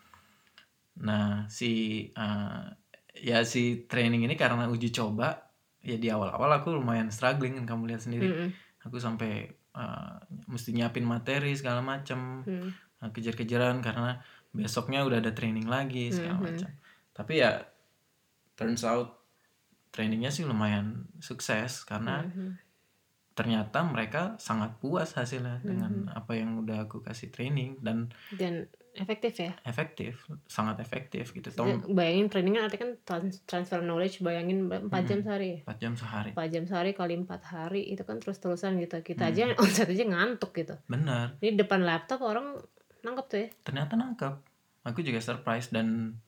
nah 1.00 1.48
si 1.48 1.72
uh, 2.14 2.68
ya 3.16 3.44
si 3.44 3.88
training 3.88 4.28
ini 4.28 4.36
karena 4.36 4.68
uji 4.68 4.92
coba 4.92 5.50
ya 5.80 5.96
di 5.96 6.12
awal-awal 6.12 6.60
aku 6.60 6.76
lumayan 6.76 7.08
struggling 7.08 7.56
kan 7.60 7.66
kamu 7.66 7.96
lihat 7.96 8.04
sendiri 8.04 8.28
hmm, 8.28 8.50
aku 8.84 9.00
sampai 9.00 9.48
uh, 9.76 10.20
mesti 10.48 10.76
nyiapin 10.76 11.08
materi 11.08 11.56
segala 11.56 11.80
macam 11.80 12.44
hmm. 12.44 12.70
uh, 13.00 13.10
kejar-kejaran 13.16 13.80
karena 13.80 14.20
besoknya 14.52 15.06
udah 15.08 15.24
ada 15.24 15.32
training 15.32 15.70
lagi 15.70 16.12
segala 16.12 16.42
Mhm. 16.42 16.46
macam 16.46 16.70
tapi 17.16 17.34
ya 17.40 17.64
turns 18.60 18.84
out 18.84 19.20
trainingnya 19.96 20.30
sih 20.30 20.44
lumayan 20.46 21.08
sukses 21.24 21.84
karena 21.88 22.28
Hmm, 22.28 22.58
ternyata 23.34 23.80
mereka 23.88 24.36
sangat 24.36 24.76
puas 24.84 25.16
hasilnya 25.16 25.64
dengan 25.64 26.12
Mhm. 26.12 26.12
apa 26.12 26.32
yang 26.36 26.60
udah 26.60 26.84
aku 26.90 27.00
kasih 27.00 27.32
training 27.32 27.80
dan 27.80 28.12
Dan 28.36 28.68
efektif 29.00 29.34
ya. 29.36 29.52
efektif 29.64 30.14
sangat 30.46 30.78
efektif 30.78 31.32
gitu 31.32 31.50
Tom 31.50 31.82
bayangin 31.90 32.28
training 32.28 32.54
kan 32.54 32.64
artinya 32.64 32.82
kan 32.82 32.92
trans- 33.02 33.42
transfer 33.44 33.80
knowledge 33.80 34.20
bayangin 34.20 34.68
4 34.68 34.92
jam 35.04 35.20
sehari. 35.20 35.64
4 35.64 35.76
jam 35.78 35.94
sehari 35.94 36.30
4 36.32 36.50
jam 36.50 36.64
sehari 36.64 36.92
kali 36.92 37.16
4 37.18 37.28
hari 37.46 37.82
itu 37.88 38.02
kan 38.02 38.18
terus-terusan 38.18 38.76
gitu. 38.78 39.00
Kita 39.02 39.24
Hmm. 39.24 39.32
aja 39.32 39.44
onsite 39.64 39.90
aja 39.90 40.06
ngantuk 40.06 40.52
gitu. 40.54 40.76
bener 40.86 41.36
Ini 41.38 41.56
depan 41.56 41.82
laptop 41.82 42.20
orang 42.22 42.60
nangkep 43.00 43.26
tuh 43.26 43.40
ya. 43.40 43.48
ternyata 43.62 43.96
nangkep 43.96 44.34
aku 44.82 45.00
juga 45.00 45.20
surprise 45.20 45.70
dan 45.70 46.20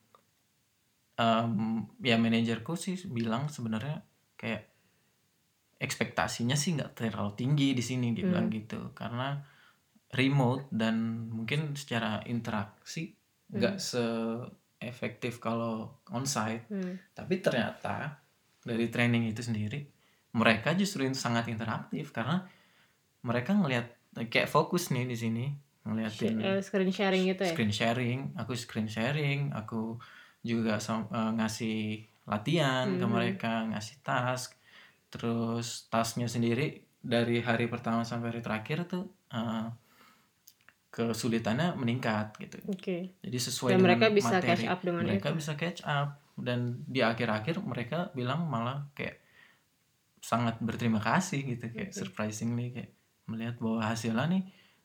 em, 1.14 1.52
ya 2.00 2.16
manajerku 2.16 2.72
sih 2.74 2.96
bilang 3.06 3.46
sebenarnya 3.46 4.00
kayak 4.34 4.68
ekspektasinya 5.76 6.54
sih 6.54 6.72
nggak 6.72 6.94
terlalu 6.94 7.34
tinggi 7.34 7.68
di 7.72 7.82
sini 7.82 8.10
dia 8.10 8.24
bilang 8.24 8.46
Hmm. 8.46 8.56
gitu 8.56 8.80
karena 8.92 9.42
remote 10.12 10.68
dan 10.72 11.26
mungkin 11.32 11.72
secara 11.74 12.20
interaksi 12.28 13.16
nggak 13.52 13.76
se 13.80 14.04
efektif 14.82 15.38
kalau 15.40 16.02
onsite 16.10 16.66
Hmm. 16.68 16.98
tapi 17.14 17.38
ternyata 17.44 18.18
dari 18.64 18.88
training 18.88 19.28
itu 19.30 19.42
sendiri 19.44 19.78
mereka 20.32 20.72
justru 20.72 21.04
sangat 21.12 21.48
interaktif 21.52 22.10
karena 22.10 22.44
mereka 23.22 23.54
ngelihat 23.54 23.86
kayak 24.32 24.48
fokus 24.50 24.90
nih 24.90 25.04
di 25.06 25.16
sini 25.16 25.44
ngeliatin 25.86 26.36
Eh, 26.40 26.60
screen 26.62 26.90
sharing 26.92 27.22
gitu 27.30 27.42
ya. 27.44 27.52
screen 27.54 27.72
sharing 27.72 28.18
aku 28.38 28.52
screen 28.54 28.88
sharing 28.88 29.40
aku 29.54 29.98
juga 30.42 30.78
eh, 31.12 31.30
ngasih 31.38 31.78
latihan 32.26 32.86
ke 32.98 33.06
Mhm. 33.06 33.12
mereka 33.12 33.52
ngasih 33.70 33.96
task 34.02 34.56
terus 35.12 35.86
tasknya 35.92 36.26
sendiri 36.30 36.86
dari 37.02 37.42
hari 37.42 37.66
pertama 37.68 38.02
sampai 38.06 38.30
hari 38.34 38.42
terakhir 38.42 38.78
tuh 38.88 39.04
eh, 39.34 39.66
kesulitannya 40.92 41.74
meningkat 41.80 42.36
gitu 42.38 42.58
Oke. 42.68 42.96
jadi 43.24 43.38
sesuai 43.48 43.72
Dan 43.72 43.78
dengan 43.80 43.88
mereka 43.88 44.06
bisa 44.12 44.28
materi 44.36 44.64
catch 44.64 44.64
up 44.72 44.80
dengan 44.84 45.04
mereka 45.04 45.26
itu. 45.28 45.34
bisa 45.40 45.52
catch 45.56 45.80
up 45.88 46.08
dan 46.36 46.58
di 46.88 47.00
akhir-akhir 47.00 47.54
mereka 47.64 47.98
bilang 48.18 48.44
malah 48.48 48.88
kayak 48.96 49.20
sangat 50.22 50.54
berterima 50.62 51.00
kasih 51.02 51.42
gitu 51.42 51.64
kayak 51.74 51.90
Oke. 51.90 51.98
surprisingly 51.98 52.70
kayak 52.70 52.90
melihat 53.26 53.56
bahwa 53.58 53.80
hasilnya 53.90 54.24
nih 54.30 54.42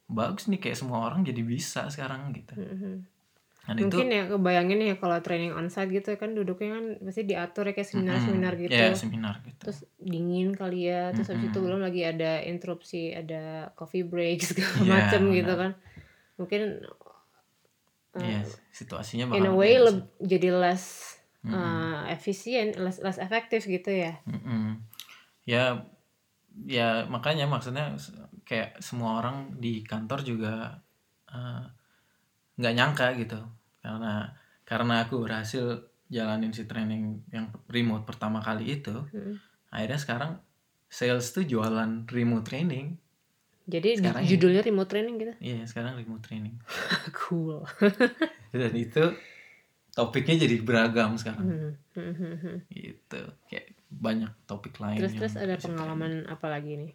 bagus 0.10 0.48
nih 0.50 0.60
kayak 0.64 0.78
semua 0.80 1.00
orang 1.06 1.22
jadi 1.28 1.42
bisa 1.46 1.82
sekarang 1.94 2.32
gitu 2.34 2.56
Mhm. 2.58 2.94
dan 3.68 3.76
itu 3.78 4.00
Mungkin 4.00 4.08
ya 4.10 4.24
kebayangin 4.32 4.80
ya 4.90 4.96
kalau 4.98 5.18
training 5.22 5.54
onsite 5.54 5.92
gitu 5.94 6.10
kan 6.18 6.34
duduknya 6.34 6.70
kan 6.82 6.86
pasti 7.06 7.22
diatur 7.30 7.64
ya 7.70 7.74
kayak 7.78 7.90
seminar-seminar 7.94 8.54
gitu. 8.58 8.74
ya 8.74 8.88
seminar 8.98 9.36
gitu 9.46 9.64
Terus 9.68 9.80
dingin 10.00 10.50
kali 10.56 10.80
ya, 10.90 11.12
terus 11.14 11.28
habis 11.34 11.50
itu 11.52 11.60
belum 11.60 11.82
lagi 11.84 12.02
ada 12.08 12.32
interupsi, 12.46 13.12
ada 13.14 13.70
coffee 13.78 14.06
break 14.08 14.40
segala 14.50 14.80
Iya, 14.82 14.94
macam 14.98 15.22
gitu 15.36 15.54
kan. 15.62 15.72
Mungkin 16.38 16.82
uh, 18.16 18.22
Iya, 18.22 18.42
situasinya 18.74 19.30
in 19.38 19.46
a 19.46 19.54
way 19.54 19.78
leb- 19.78 20.10
jadi 20.18 20.50
less 20.54 21.18
uh, 21.46 22.06
efisien, 22.10 22.74
less 22.82 22.98
less 23.02 23.22
efektif 23.22 23.66
gitu 23.66 23.94
ya. 23.94 24.18
Mm-mm. 24.26 24.82
ya 25.48 25.86
ya 26.66 27.06
makanya 27.06 27.46
maksudnya 27.46 27.94
kayak 28.44 28.82
semua 28.82 29.22
orang 29.22 29.62
di 29.62 29.86
kantor 29.86 30.26
juga 30.26 30.82
eh, 31.30 31.64
nggak 32.58 32.74
nyangka 32.74 33.08
gitu 33.22 33.38
karena 33.86 34.34
karena 34.66 35.06
aku 35.06 35.22
berhasil 35.22 35.86
jalanin 36.10 36.52
si 36.52 36.66
training 36.66 37.22
yang 37.30 37.54
remote 37.70 38.04
pertama 38.10 38.42
kali 38.42 38.82
itu 38.82 39.06
Mm. 39.14 39.38
akhirnya 39.70 40.00
sekarang 40.02 40.32
sales 40.90 41.30
tuh 41.32 41.46
jualan 41.46 42.10
remote 42.10 42.48
training 42.50 42.98
Jadi 43.68 43.90
di- 43.90 44.00
Sekarang 44.00 44.24
ya. 44.24 44.30
judulnya 44.32 44.62
remote 44.64 44.88
training 44.88 45.16
gitu. 45.18 45.34
iya 45.40 45.62
sekarang 45.64 45.96
remote 45.96 46.24
training 46.24 46.56
cool. 47.20 47.68
dan 48.56 48.72
itu 48.74 49.04
topiknya 49.92 50.40
jadi 50.40 50.56
beragam 50.62 51.16
sekarang 51.16 51.44
Hmm, 51.44 51.72
hmm, 51.94 52.14
hmm, 52.14 52.36
hmm. 52.38 52.58
gitu 52.70 53.22
kayak 53.46 53.76
banyak 53.90 54.30
topik 54.46 54.78
lain 54.78 55.00
Terus 55.00 55.14
terus 55.16 55.36
ada 55.36 55.56
pengalaman 55.58 56.24
apa 56.26 56.48
lagi 56.48 56.76
nih? 56.76 56.92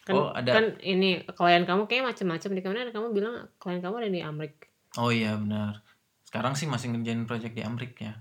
Kan, 0.00 0.14
Oh, 0.16 0.32
ada. 0.32 0.50
kan 0.50 0.66
ini 0.80 1.22
klien 1.28 1.62
kamu 1.62 1.84
kayak 1.84 2.04
macam-macam 2.06 2.50
di 2.50 2.60
ke 2.60 2.68
mana 2.68 2.90
kamu 2.90 3.08
bilang 3.12 3.34
klien 3.56 3.78
kamu 3.78 3.94
ada 3.98 4.08
di 4.08 4.20
Amrik. 4.20 4.54
Oh 4.96 5.08
iya 5.08 5.36
benar. 5.36 5.84
Sekarang 6.24 6.54
sih 6.54 6.64
masih 6.64 6.90
ngerjain 6.90 7.22
project 7.24 7.52
di 7.52 7.62
Amrik 7.62 7.94
ya. 7.96 8.16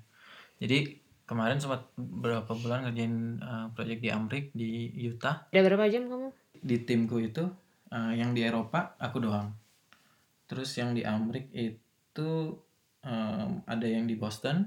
Jadi 0.60 1.00
kemarin 1.24 1.58
sempat 1.58 1.88
beberapa 1.96 2.52
bulan 2.52 2.84
ngerjain 2.84 3.16
uh, 3.40 3.68
project 3.72 4.00
di 4.00 4.10
Amrik 4.10 4.46
di 4.52 4.70
Utah. 5.02 5.48
Ada 5.48 5.62
berapa 5.64 5.88
jam 5.88 6.06
kamu? 6.06 6.28
Di 6.60 6.78
timku 6.84 7.18
itu 7.18 7.48
uh, 7.94 8.14
yang 8.14 8.34
di 8.34 8.42
Eropa 8.46 8.96
aku 8.98 9.22
doang. 9.22 9.54
Terus 10.50 10.74
yang 10.78 10.98
di 10.98 11.06
Amrik 11.06 11.54
itu 11.54 12.58
um, 13.06 13.50
ada 13.66 13.88
yang 13.88 14.10
di 14.10 14.18
Boston 14.18 14.66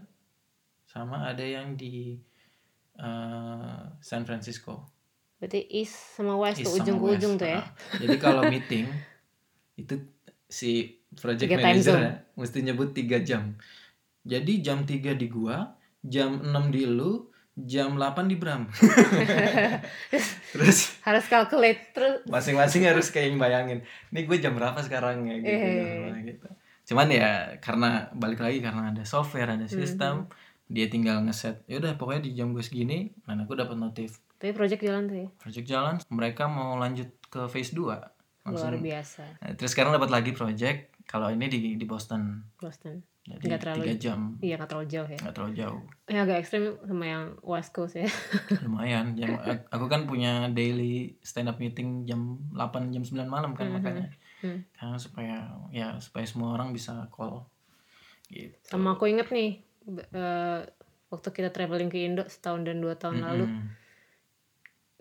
sama 0.86 1.26
ada 1.26 1.42
yang 1.42 1.74
di 1.74 2.20
uh, 3.00 3.82
San 3.98 4.22
Francisco. 4.28 4.86
Berarti 5.42 5.66
east 5.74 6.14
sama 6.14 6.38
west 6.38 6.62
East 6.62 6.70
tuh 6.70 6.78
ujung 6.78 6.96
ke 7.02 7.06
ujung 7.18 7.34
tuh 7.34 7.48
ya. 7.50 7.66
Ah, 7.66 7.66
Jadi 7.98 8.16
kalau 8.22 8.46
meeting 8.46 8.86
itu 9.80 9.94
si 10.46 11.00
project 11.18 11.48
Tiga 11.50 11.58
manager 11.58 11.98
ya, 11.98 12.12
mesti 12.38 12.58
nyebut 12.62 12.94
tiga 12.94 13.18
jam. 13.18 13.56
Jadi 14.22 14.62
jam 14.62 14.86
3 14.86 15.18
di 15.18 15.26
gua, 15.26 15.74
jam 15.98 16.38
6 16.46 16.70
di 16.70 16.86
lu, 16.86 17.26
jam 17.54 17.94
8 17.94 18.26
di 18.26 18.34
Bram. 18.34 18.64
Terus 20.52 20.78
Harus 21.00 21.24
calculate 21.26 21.80
terus 21.92 22.24
masing-masing 22.24 22.82
harus 22.84 23.08
kayak 23.08 23.34
bayangin, 23.34 23.80
nih 24.08 24.22
gue 24.22 24.36
jam 24.38 24.52
berapa 24.52 24.76
sekarang 24.78 25.24
ya 25.24 25.36
gitu, 25.38 25.48
Eh. 25.50 26.22
gitu. 26.26 26.48
cuman 26.82 27.08
ya 27.08 27.30
karena 27.58 28.10
balik 28.12 28.38
lagi 28.38 28.58
karena 28.58 28.90
ada 28.90 29.02
software 29.02 29.46
ada 29.48 29.64
sistem 29.64 30.26
dia 30.66 30.88
tinggal 30.88 31.20
ngeset 31.20 31.62
ya 31.64 31.78
udah 31.78 31.94
pokoknya 31.94 32.26
di 32.26 32.32
jam 32.34 32.50
gue 32.50 32.60
segini 32.60 33.06
dan 33.22 33.38
aku 33.38 33.54
dapat 33.54 33.76
notif 33.76 34.18
Tapi 34.34 34.50
project 34.50 34.82
jalan 34.82 35.06
tuh 35.06 35.16
ya. 35.16 35.28
project 35.36 35.66
jalan 35.66 35.94
mereka 36.08 36.44
mau 36.46 36.74
lanjut 36.74 37.06
ke 37.24 37.46
phase 37.46 37.70
2 37.70 37.86
langsung 38.42 38.74
Luar 38.74 38.82
biasa. 38.82 39.22
Nah, 39.38 39.52
terus 39.54 39.70
sekarang 39.70 39.94
dapat 39.94 40.10
lagi 40.10 40.34
project 40.34 40.78
kalau 41.04 41.30
ini 41.30 41.46
di 41.46 41.78
di 41.78 41.84
Boston 41.84 42.42
Boston. 42.56 42.98
Jadi 43.22 43.38
Nggak 43.44 43.60
terlalu- 43.60 43.84
tiga 43.84 43.94
jam 43.96 44.20
Iya 44.36 44.54
nggak 44.56 44.68
terlalu 44.68 44.88
jauh 44.88 45.06
ya. 45.06 45.18
nggak 45.18 45.34
terlalu 45.34 45.54
jauh 45.54 45.80
Ya 46.06 46.18
agak 46.20 46.36
ekstrim 46.38 46.64
sama 46.80 47.04
yang 47.04 47.24
West 47.40 47.70
Coast 47.70 47.94
ya. 47.94 48.06
lumayan 48.64 49.14
jam 49.14 49.30
aku 49.66 49.86
kan 49.86 50.04
punya 50.04 50.32
daily 50.48 50.92
stand 51.20 51.46
up 51.46 51.56
meeting 51.56 52.02
jam 52.02 52.20
8 52.50 52.90
jam 52.90 53.02
9 53.02 53.26
malam 53.26 53.52
kan 53.52 53.66
Mhm. 53.66 53.74
makanya 53.74 54.06
Hmm. 54.38 54.58
karena 54.72 54.96
supaya 54.96 55.36
ya 55.70 55.94
supaya 55.96 56.24
semua 56.24 56.50
orang 56.52 56.70
bisa 56.70 57.06
call 57.08 57.46
gitu 58.26 58.58
Sama 58.64 58.94
aku 58.94 59.06
inget 59.06 59.28
nih 59.28 59.62
eh, 60.08 60.60
waktu 61.08 61.28
kita 61.30 61.48
traveling 61.48 61.86
ke 61.86 62.00
Indo 62.00 62.24
setahun 62.24 62.64
dan 62.64 62.78
dua 62.78 62.94
tahun 62.94 63.20
lalu. 63.20 63.44
Mm-mm. 63.44 63.66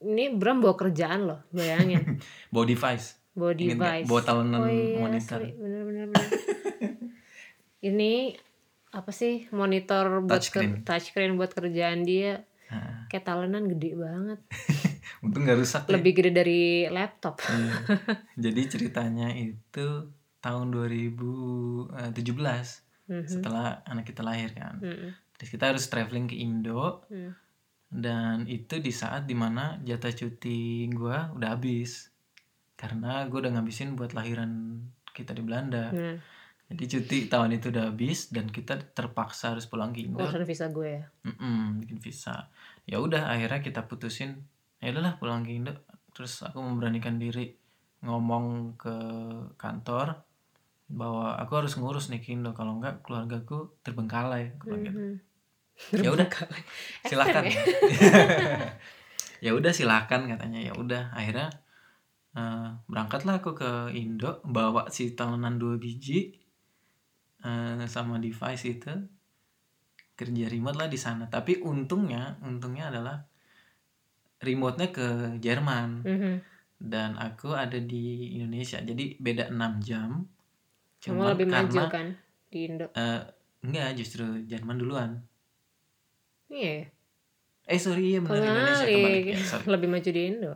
Ini 0.03 0.33
Bram 0.35 0.59
bawa 0.59 0.73
kerjaan 0.75 1.21
loh, 1.23 1.39
bayangin. 1.49 2.17
bawa 2.53 2.65
device 2.65 3.17
bawa 3.31 3.53
device. 3.55 4.05
bawa 4.05 4.21
talenan 4.21 4.59
oh 4.59 4.67
iya, 4.67 4.99
monitor 4.99 5.39
bener 5.39 5.81
bener. 5.87 6.05
Ini 7.81 8.37
apa 8.91 9.09
sih 9.09 9.47
monitor 9.49 10.21
buat 10.21 10.37
Touchscreen. 10.37 10.77
ker- 10.77 10.81
touchscreen 10.85 11.33
buat 11.33 11.49
kerjaan 11.49 12.03
dia 12.03 12.43
Nah, 12.67 13.07
kayak 13.07 13.23
talenan 13.25 13.67
gede 13.67 13.95
banget 13.95 14.39
untung 15.21 15.43
nggak 15.43 15.57
rusak 15.57 15.83
ya. 15.83 15.89
lebih 15.91 16.11
gede 16.13 16.29
dari 16.33 16.61
laptop 16.87 17.35
Iya. 17.41 17.71
jadi 18.47 18.61
ceritanya 18.65 19.27
itu 19.31 20.07
tahun 20.39 20.71
2017 20.71 22.83
Mhm. 23.03 23.25
setelah 23.25 23.81
anak 23.83 24.05
kita 24.05 24.21
lahir 24.21 24.51
kan 24.51 24.77
Mm-mm. 24.79 25.11
terus 25.35 25.49
kita 25.49 25.67
harus 25.67 25.83
traveling 25.85 26.25
ke 26.25 26.33
Indo 26.37 27.01
Hmm. 27.05 27.31
dan 27.91 28.45
itu 28.45 28.77
di 28.77 28.89
saat 28.89 29.23
di 29.23 29.33
mana 29.33 29.77
jatah 29.81 30.09
cuti 30.09 30.85
gua 30.89 31.29
udah 31.29 31.51
habis 31.51 32.07
karena 32.73 33.21
gue 33.25 33.37
udah 33.37 33.51
ngabisin 33.51 33.93
buat 33.93 34.11
lahiran 34.11 34.81
kita 35.09 35.31
di 35.31 35.41
Belanda 35.41 35.89
Nah, 35.91 36.15
jadi 36.71 36.83
cuti 36.87 37.17
tahun 37.27 37.59
itu 37.59 37.67
udah 37.67 37.91
habis 37.91 38.31
dan 38.31 38.47
kita 38.47 38.79
terpaksa 38.95 39.51
harus 39.51 39.67
pulang 39.67 39.91
ke 39.91 40.07
Indo 40.07 40.23
urusan 40.23 40.47
visa 40.47 40.71
gue 40.71 40.87
ya? 40.87 41.03
Mm-mm, 41.27 41.83
bikin 41.83 41.99
visa. 41.99 42.47
Ya 42.87 43.03
udah 43.03 43.27
akhirnya 43.27 43.59
kita 43.59 43.91
putusin 43.91 44.47
ya 44.79 44.95
udahlah 44.95 45.19
pulang 45.19 45.43
ke 45.43 45.51
Indo. 45.51 45.75
Terus 46.15 46.39
aku 46.47 46.63
memberanikan 46.63 47.19
diri 47.19 47.51
ngomong 48.07 48.79
ke 48.79 48.95
kantor 49.59 50.23
bahwa 50.87 51.35
aku 51.35 51.59
harus 51.59 51.75
ngurus 51.75 52.07
nih 52.07 52.23
ke 52.23 52.31
Indo. 52.31 52.55
Kalau 52.55 52.79
enggak 52.79 53.03
keluargaku 53.03 53.75
terbengkalai 53.83 54.55
bilang 54.63 54.87
gitu. 54.87 54.99
Mhm. 54.99 55.15
ya 55.99 56.09
udah. 56.15 56.27
Silakan. 57.11 57.43
Ekstrem 57.51 58.71
ya? 59.45 59.51
Udah 59.51 59.71
silakan 59.75 60.31
katanya. 60.31 60.59
Ya 60.63 60.71
udah 60.71 61.11
akhirnya 61.11 61.51
eh, 62.39 62.69
berangkatlah 62.87 63.43
aku 63.43 63.59
ke 63.59 63.91
Indo 63.91 64.39
bawa 64.47 64.87
si 64.87 65.11
talenan 65.19 65.59
dua 65.59 65.75
biji 65.75 66.40
eh, 67.41 67.85
sama 67.85 68.17
device 68.17 68.63
itu 68.67 68.93
kerja 70.13 70.45
remote 70.47 70.77
lah 70.77 70.85
di 70.85 70.99
sana 70.99 71.25
tapi 71.25 71.57
untungnya 71.59 72.37
untungnya 72.41 72.93
adalah 72.93 73.17
remote-nya 74.41 74.89
ke 74.89 75.07
Jerman 75.37 76.01
Mhm. 76.05 76.33
dan 76.81 77.13
aku 77.17 77.53
ada 77.53 77.77
di 77.77 78.37
Indonesia 78.37 78.81
jadi 78.81 79.17
beda 79.17 79.49
6 79.49 79.81
jam 79.81 80.25
Kamu 81.01 81.33
lebih 81.33 81.49
maju 81.49 81.69
karena 81.73 81.89
kan 81.89 82.07
di 82.49 82.59
Indo 82.69 82.85
eh, 82.93 83.21
enggak 83.61 83.97
justru 83.97 84.45
Jerman 84.45 84.77
duluan 84.77 85.11
iya 86.49 86.85
ya? 86.85 86.85
eh 87.69 87.79
sorry 87.79 88.13
iya 88.13 88.19
benar. 88.19 88.41
Indonesia 88.43 88.85
kebalik 88.85 89.25
ya, 89.25 89.37
sorry. 89.41 89.65
lebih 89.69 89.87
maju 89.89 90.09
di 90.09 90.21
Indo 90.25 90.53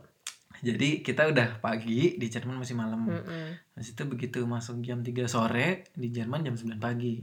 Jadi 0.66 1.06
kita 1.06 1.30
udah 1.30 1.62
pagi 1.62 2.18
di 2.18 2.26
Jerman 2.26 2.58
masih 2.58 2.74
malam. 2.74 3.06
Mm-mm. 3.06 3.54
Habis 3.78 3.94
itu 3.94 4.04
begitu 4.10 4.42
masuk 4.50 4.82
jam 4.82 5.06
3 5.06 5.30
sore 5.30 5.86
di 5.94 6.10
Jerman 6.10 6.42
jam 6.42 6.58
9 6.58 6.82
pagi. 6.82 7.22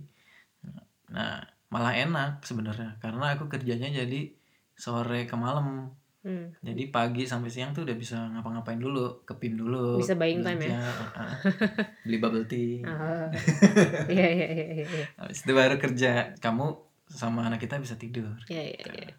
Nah, 1.11 1.43
malah 1.75 1.95
enak 1.99 2.47
sebenarnya 2.47 3.03
karena 3.03 3.35
aku 3.35 3.51
kerjanya 3.51 3.91
jadi 3.91 4.31
sore 4.79 5.27
ke 5.27 5.35
malam. 5.35 5.91
Hmm. 6.23 6.55
Jadi 6.63 6.87
pagi 6.95 7.27
sampai 7.27 7.51
siang 7.51 7.75
tuh 7.75 7.83
udah 7.83 7.99
bisa 7.99 8.15
ngapa-ngapain 8.15 8.79
dulu, 8.79 9.27
ke 9.27 9.35
PIM 9.35 9.59
dulu. 9.59 9.99
Bisa 9.99 10.15
buying 10.15 10.47
time 10.47 10.71
ya? 10.71 10.79
ah, 11.19 11.35
beli 12.07 12.23
bubble 12.23 12.47
tea. 12.47 12.87
Oh. 12.87 13.27
Iya 14.15 14.29
iya 14.31 14.47
iya 14.55 14.67
iya 14.71 14.85
iya. 14.87 15.07
Habis 15.19 15.43
itu 15.43 15.51
baru 15.51 15.83
kerja. 15.83 16.39
Kamu 16.39 16.79
sama 17.11 17.51
anak 17.51 17.59
kita 17.59 17.83
bisa 17.83 17.99
tidur. 17.99 18.39
Iya 18.47 18.71
iya 18.71 18.81
iya. 18.87 19.11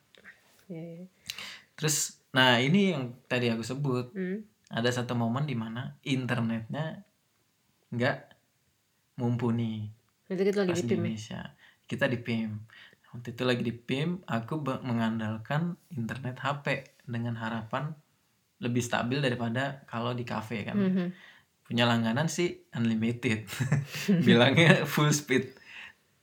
Iya, 0.72 0.84
iya. 0.96 1.06
Terus 1.76 2.23
nah 2.34 2.58
ini 2.58 2.92
yang 2.92 3.14
tadi 3.26 3.48
aku 3.48 3.62
sebut 3.62 4.10
Hmm. 4.12 4.42
ada 4.68 4.90
satu 4.90 5.14
momen 5.14 5.46
di 5.46 5.54
mana 5.54 5.94
internetnya 6.02 7.06
nggak 7.90 8.18
mumpuni 9.16 9.86
Itu 10.26 10.42
kita 10.42 10.66
lagi 10.66 10.74
di 10.74 10.82
PIM 10.82 10.90
ya? 10.90 10.98
Indonesia. 10.98 11.42
Kita 11.86 12.06
di 12.10 12.18
PIM. 12.18 12.50
Waktu 13.14 13.28
itu 13.30 13.44
lagi 13.46 13.62
di 13.62 13.70
PIM, 13.70 14.26
aku 14.26 14.58
mengandalkan 14.82 15.78
internet 15.94 16.42
HP 16.42 16.66
dengan 17.06 17.38
harapan 17.38 17.94
lebih 18.58 18.82
stabil 18.82 19.22
daripada 19.22 19.86
kalau 19.86 20.18
di 20.18 20.26
cafe 20.26 20.66
kan. 20.66 20.74
Mhm. 20.74 21.08
Punya 21.62 21.86
langganan 21.86 22.26
sih 22.26 22.66
unlimited. 22.74 23.46
Bilangnya 24.26 24.90
full 24.90 25.14
speed. 25.14 25.54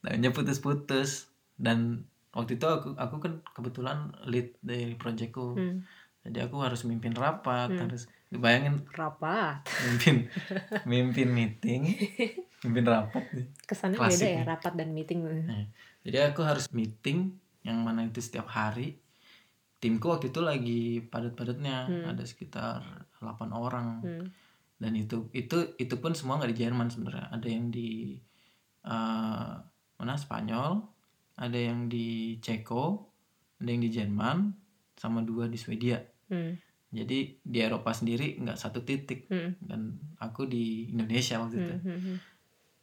Taunya 0.03 0.35
putus-putus 0.35 1.31
dan 1.55 2.03
waktu 2.33 2.59
itu 2.59 2.67
aku 2.67 2.97
aku 2.97 3.15
kan 3.21 3.33
kebetulan 3.55 4.11
lead 4.27 4.57
dari 4.59 4.99
projectku. 4.99 5.55
Hmm. 5.55 5.87
Jadi 6.21 6.37
aku 6.39 6.61
harus 6.61 6.85
mimpin 6.85 7.11
rapat, 7.11 7.69
Hmm. 7.69 7.81
harus 7.85 8.05
bayangin 8.29 8.85
Rapat. 8.87 9.65
mimpin 9.83 10.15
mimpin 10.91 11.27
meeting, 11.27 11.81
mimpin 12.61 12.85
rapat. 12.85 13.23
Kesannya 13.63 13.97
Klasik 13.97 14.21
beda 14.21 14.29
ya 14.29 14.37
nih. 14.37 14.47
rapat 14.47 14.73
dan 14.75 14.89
meeting. 14.91 15.19
Nah, 15.23 15.65
Jadi 16.01 16.17
aku 16.19 16.41
harus 16.41 16.65
meeting 16.69 17.33
yang 17.61 17.77
mana 17.79 18.01
itu 18.03 18.17
setiap 18.17 18.47
hari. 18.47 18.97
Timku 19.77 20.07
waktu 20.07 20.29
itu 20.29 20.39
lagi 20.39 20.81
padat-padatnya, 21.03 21.77
Hmm. 21.85 22.05
ada 22.07 22.21
sekitar 22.21 22.81
8 23.15 23.49
orang. 23.51 23.87
Hmm. 23.99 24.25
Dan 24.77 24.93
itu 24.95 25.29
itu 25.31 25.73
itu 25.75 25.95
pun 25.95 26.13
semua 26.13 26.37
nggak 26.37 26.53
di 26.53 26.59
Jerman 26.59 26.87
sebenarnya. 26.87 27.29
Ada 27.31 27.47
yang 27.47 27.69
di 27.69 28.17
eh, 28.81 29.53
mana 29.95 30.13
Spanyol, 30.15 30.81
ada 31.35 31.53
yang 31.53 31.85
di 31.85 32.37
Ceko, 32.37 33.05
ada 33.57 33.69
yang 33.69 33.77
di 33.79 33.89
Jerman, 33.89 34.37
sama 34.95 35.21
dua 35.21 35.45
di 35.45 35.53
Swedia. 35.55 36.01
Hmm. 36.31 36.55
Jadi 36.89 37.39
di 37.39 37.59
Eropa 37.59 37.91
sendiri 37.91 38.35
nggak 38.37 38.55
satu 38.55 38.81
titik 38.81 39.27
Hmm. 39.27 39.55
dan 39.59 39.81
aku 40.17 40.43
di 40.43 40.87
Indonesia 40.87 41.37
waktu 41.37 41.55
itu. 41.57 41.75
Hmm. 41.77 41.99
Hmm. 41.99 42.17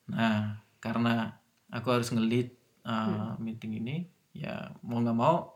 Nah, 0.08 0.40
karena 0.78 1.32
aku 1.68 1.88
harus 1.90 2.08
ngelit 2.08 2.52
uh, 2.84 3.36
Hmm. 3.36 3.42
meeting 3.42 3.76
ini, 3.76 3.96
ya 4.32 4.72
mau 4.80 5.00
nggak 5.00 5.12
mau 5.14 5.52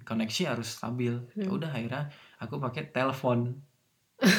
koneksi 0.00 0.42
harus 0.48 0.72
stabil. 0.72 1.14
Ya 1.34 1.46
Hmm. 1.46 1.54
udah 1.54 1.70
akhirnya 1.70 2.10
aku 2.38 2.58
pakai 2.58 2.88
telepon. 2.88 3.58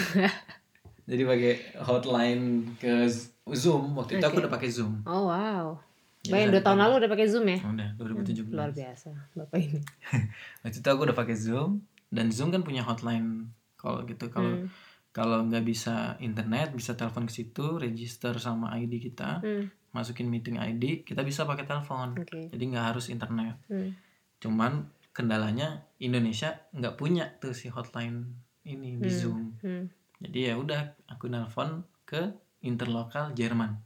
Jadi 1.06 1.22
pakai 1.22 1.54
hotline 1.80 2.46
ke 2.76 3.06
Zoom. 3.54 3.94
Waktu 3.94 4.18
itu 4.18 4.26
aku 4.26 4.42
udah 4.42 4.50
pakai 4.50 4.68
Zoom. 4.68 5.06
Oh 5.06 5.30
wow. 5.30 5.78
Jadi 6.26 6.34
Bayang 6.34 6.50
dua 6.50 6.64
tahun 6.66 6.80
lalu 6.82 6.94
udah 7.06 7.12
pakai 7.14 7.28
Zoom 7.30 7.46
ya? 7.46 7.60
Udah 7.62 7.90
2017. 8.02 8.50
Luar 8.50 8.74
biasa 8.74 9.14
bapak 9.32 9.60
ini. 9.62 9.80
Waktu 10.66 10.78
itu 10.82 10.90
aku 10.90 11.02
udah 11.06 11.14
pakai 11.14 11.38
Zoom 11.38 11.86
dan 12.16 12.32
Zoom 12.32 12.50
kan 12.50 12.64
punya 12.64 12.82
hotline 12.82 13.52
call 13.76 14.08
gitu. 14.08 14.32
Kalau 14.32 14.64
Hmm. 14.64 14.72
kalau 15.12 15.44
nggak 15.44 15.64
bisa 15.64 16.16
internet, 16.20 16.72
bisa 16.72 16.92
telepon 16.92 17.24
ke 17.24 17.34
situ, 17.34 17.76
register 17.76 18.36
sama 18.36 18.76
ID 18.76 19.00
kita, 19.00 19.40
Hmm. 19.40 19.68
masukin 19.92 20.28
meeting 20.28 20.56
ID, 20.56 21.04
kita 21.04 21.24
bisa 21.24 21.44
pakai 21.44 21.64
telepon. 21.64 22.16
Oke. 22.16 22.52
Jadi 22.52 22.64
nggak 22.68 22.86
harus 22.92 23.08
internet. 23.08 23.56
Hmm. 23.68 23.96
Cuman 24.40 24.88
kendalanya 25.12 25.88
Indonesia 25.98 26.68
nggak 26.72 26.96
punya 26.96 27.32
tuh 27.40 27.56
si 27.56 27.72
hotline 27.72 28.28
ini 28.64 29.00
di 29.00 29.08
Hmm. 29.08 29.16
Zoom. 29.16 29.40
Hmm. 29.64 29.88
Jadi 30.20 30.40
ya 30.48 30.56
udah 30.56 30.82
aku 31.08 31.28
nelpon 31.28 31.84
ke 32.04 32.36
interlokal 32.60 33.32
Jerman. 33.32 33.80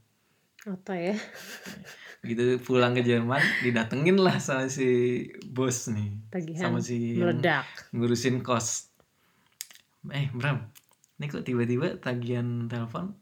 Apa 0.68 0.92
ya? 1.00 1.16
Begitu 2.20 2.60
pulang 2.60 2.92
ke 2.92 3.00
Jerman 3.00 3.40
didatengin 3.64 4.20
lah 4.20 4.44
sama 4.44 4.68
si 4.68 5.24
bos 5.48 5.88
nih. 5.88 6.20
Tagihan 6.28 6.62
Sama 6.68 6.80
si 6.84 7.16
meledak. 7.16 7.64
ngurusin 7.96 8.44
kos. 8.44 8.92
Eh 10.12 10.28
Bram, 10.36 10.68
ini 11.16 11.26
kok 11.32 11.48
tiba-tiba 11.48 11.96
tagihan 12.04 12.68
telepon 12.68 13.16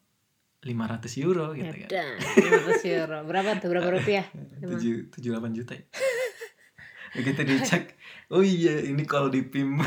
500 0.66 1.22
euro 1.22 1.54
gitu 1.54 1.70
kan. 1.86 1.90
Dan 1.90 2.18
500 2.18 2.94
euro. 2.98 3.18
Berapa 3.30 3.62
tuh? 3.62 3.70
Berapa 3.70 3.90
rupiah? 3.94 4.26
Emang? 4.66 4.82
7 4.82 5.14
78 5.14 5.58
juta 5.58 5.78
ya. 5.78 5.86
Begitu 7.18 7.42
dicek, 7.48 7.96
oh 8.30 8.44
iya 8.44 8.84
ini 8.84 9.02
kalau 9.08 9.32
di 9.32 9.42
PIM 9.42 9.80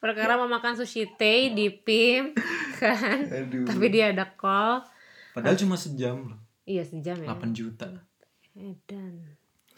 Perkara 0.00 0.36
mau 0.36 0.46
makan 0.46 0.76
sushi 0.76 1.08
tei 1.16 1.50
di 1.56 1.70
PIM 1.72 2.36
kan. 2.78 3.26
Aduh. 3.26 3.64
Tapi 3.64 3.86
dia 3.90 4.12
ada 4.12 4.28
call 4.36 4.84
padahal 5.32 5.56
cuma 5.56 5.74
sejam 5.74 6.30
loh. 6.30 6.40
Iya 6.64 6.82
sejam 6.84 7.16
ya. 7.18 7.28
8 7.30 7.50
juta. 7.52 7.88
Edan. 8.54 9.14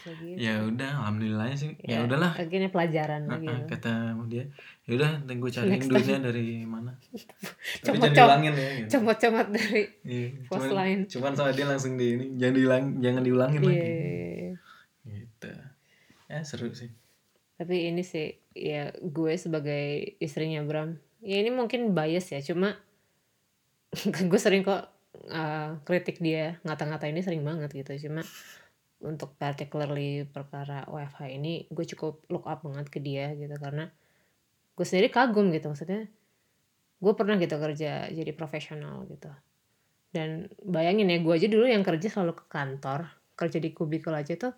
Gitu. 0.03 0.35
Ya 0.35 0.59
udah 0.67 0.99
alhamdulillahnya 0.99 1.55
sih. 1.55 1.71
Ya, 1.79 2.03
Ya, 2.03 2.11
udahlah. 2.11 2.35
akhirnya 2.35 2.75
pelajaran 2.75 3.23
Heeh, 3.31 3.47
ya. 3.47 3.57
kata 3.71 4.19
dia. 4.27 4.45
Ya 4.83 4.93
udah 4.99 5.11
nanti 5.23 5.38
gue 5.38 5.51
cariin 5.53 5.73
Next 5.79 5.88
duitnya 5.95 6.19
dari 6.19 6.47
mana. 6.67 6.91
Tapi 7.87 7.97
jangan 8.03 8.11
diulangin 8.11 8.53
ya 8.53 8.69
gitu. 8.83 8.88
comot-comot 8.99 9.49
dari 9.55 9.83
Iya, 10.03 10.27
Post 10.51 10.67
cuman, 10.67 10.75
line. 10.75 11.01
cuman 11.07 11.33
sama 11.38 11.51
dia 11.55 11.67
langsung 11.71 11.95
di 11.95 12.07
ini 12.12 12.25
jangan 12.35 12.55
diulang 12.59 12.85
jangan 12.99 13.23
diulangin 13.23 13.61
iya. 13.62 13.71
Lagi 13.71 13.87
gitu. 15.07 15.51
Ya 16.27 16.38
seru 16.43 16.69
sih. 16.75 16.91
Tapi 17.55 17.95
ini 17.95 18.03
sih 18.03 18.27
ya 18.59 18.91
gue 18.99 19.33
sebagai 19.38 20.19
istrinya 20.19 20.67
Bram 20.67 20.99
ya 21.23 21.38
ini 21.38 21.55
mungkin 21.55 21.95
bias 21.95 22.27
ya 22.35 22.43
cuma 22.43 22.75
gue 24.31 24.41
sering 24.41 24.67
kok 24.67 24.91
uh, 25.33 25.79
kritik 25.85 26.18
dia 26.18 26.59
ngata-ngata 26.64 27.09
ini 27.09 27.20
sering 27.20 27.42
banget 27.44 27.72
gitu. 27.72 28.09
Cuma 28.09 28.22
untuk 29.03 29.35
particularly 29.35 30.25
perkara 30.31 30.87
WFH 30.87 31.20
ini 31.35 31.66
gue 31.68 31.85
cukup 31.96 32.22
look 32.31 32.46
up 32.46 32.62
banget 32.64 32.87
ke 32.88 32.98
dia 33.03 33.33
gitu. 33.35 33.55
Karena 33.59 33.88
gue 34.72 34.87
sendiri 34.87 35.12
kagum 35.12 35.53
gitu 35.53 35.68
maksudnya 35.68 36.09
gue 37.03 37.12
pernah 37.18 37.35
gitu 37.37 37.59
kerja 37.59 38.09
jadi 38.09 38.33
profesional 38.33 39.05
gitu. 39.11 39.29
Dan 40.12 40.48
bayangin 40.64 41.09
ya 41.09 41.18
gue 41.20 41.35
aja 41.35 41.48
dulu 41.48 41.64
yang 41.68 41.83
kerja 41.83 42.09
selalu 42.12 42.37
ke 42.37 42.44
kantor 42.48 43.09
kerja 43.37 43.59
di 43.59 43.72
kubikel 43.72 44.12
aja 44.12 44.37
tuh 44.37 44.53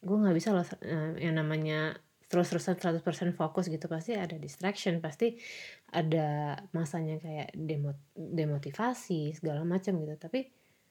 gue 0.00 0.16
nggak 0.16 0.36
bisa 0.36 0.56
loh 0.56 0.64
eh, 0.80 1.20
yang 1.20 1.36
namanya 1.36 1.96
terus-terusan 2.30 2.78
100% 2.78 3.34
fokus 3.34 3.66
gitu 3.66 3.90
pasti 3.90 4.14
ada 4.14 4.38
distraction 4.38 5.02
pasti 5.02 5.34
ada 5.90 6.54
masanya 6.70 7.18
kayak 7.18 7.50
demo 7.58 7.98
demotivasi 8.14 9.34
segala 9.34 9.66
macam 9.66 9.98
gitu. 9.98 10.14
Tapi 10.14 10.46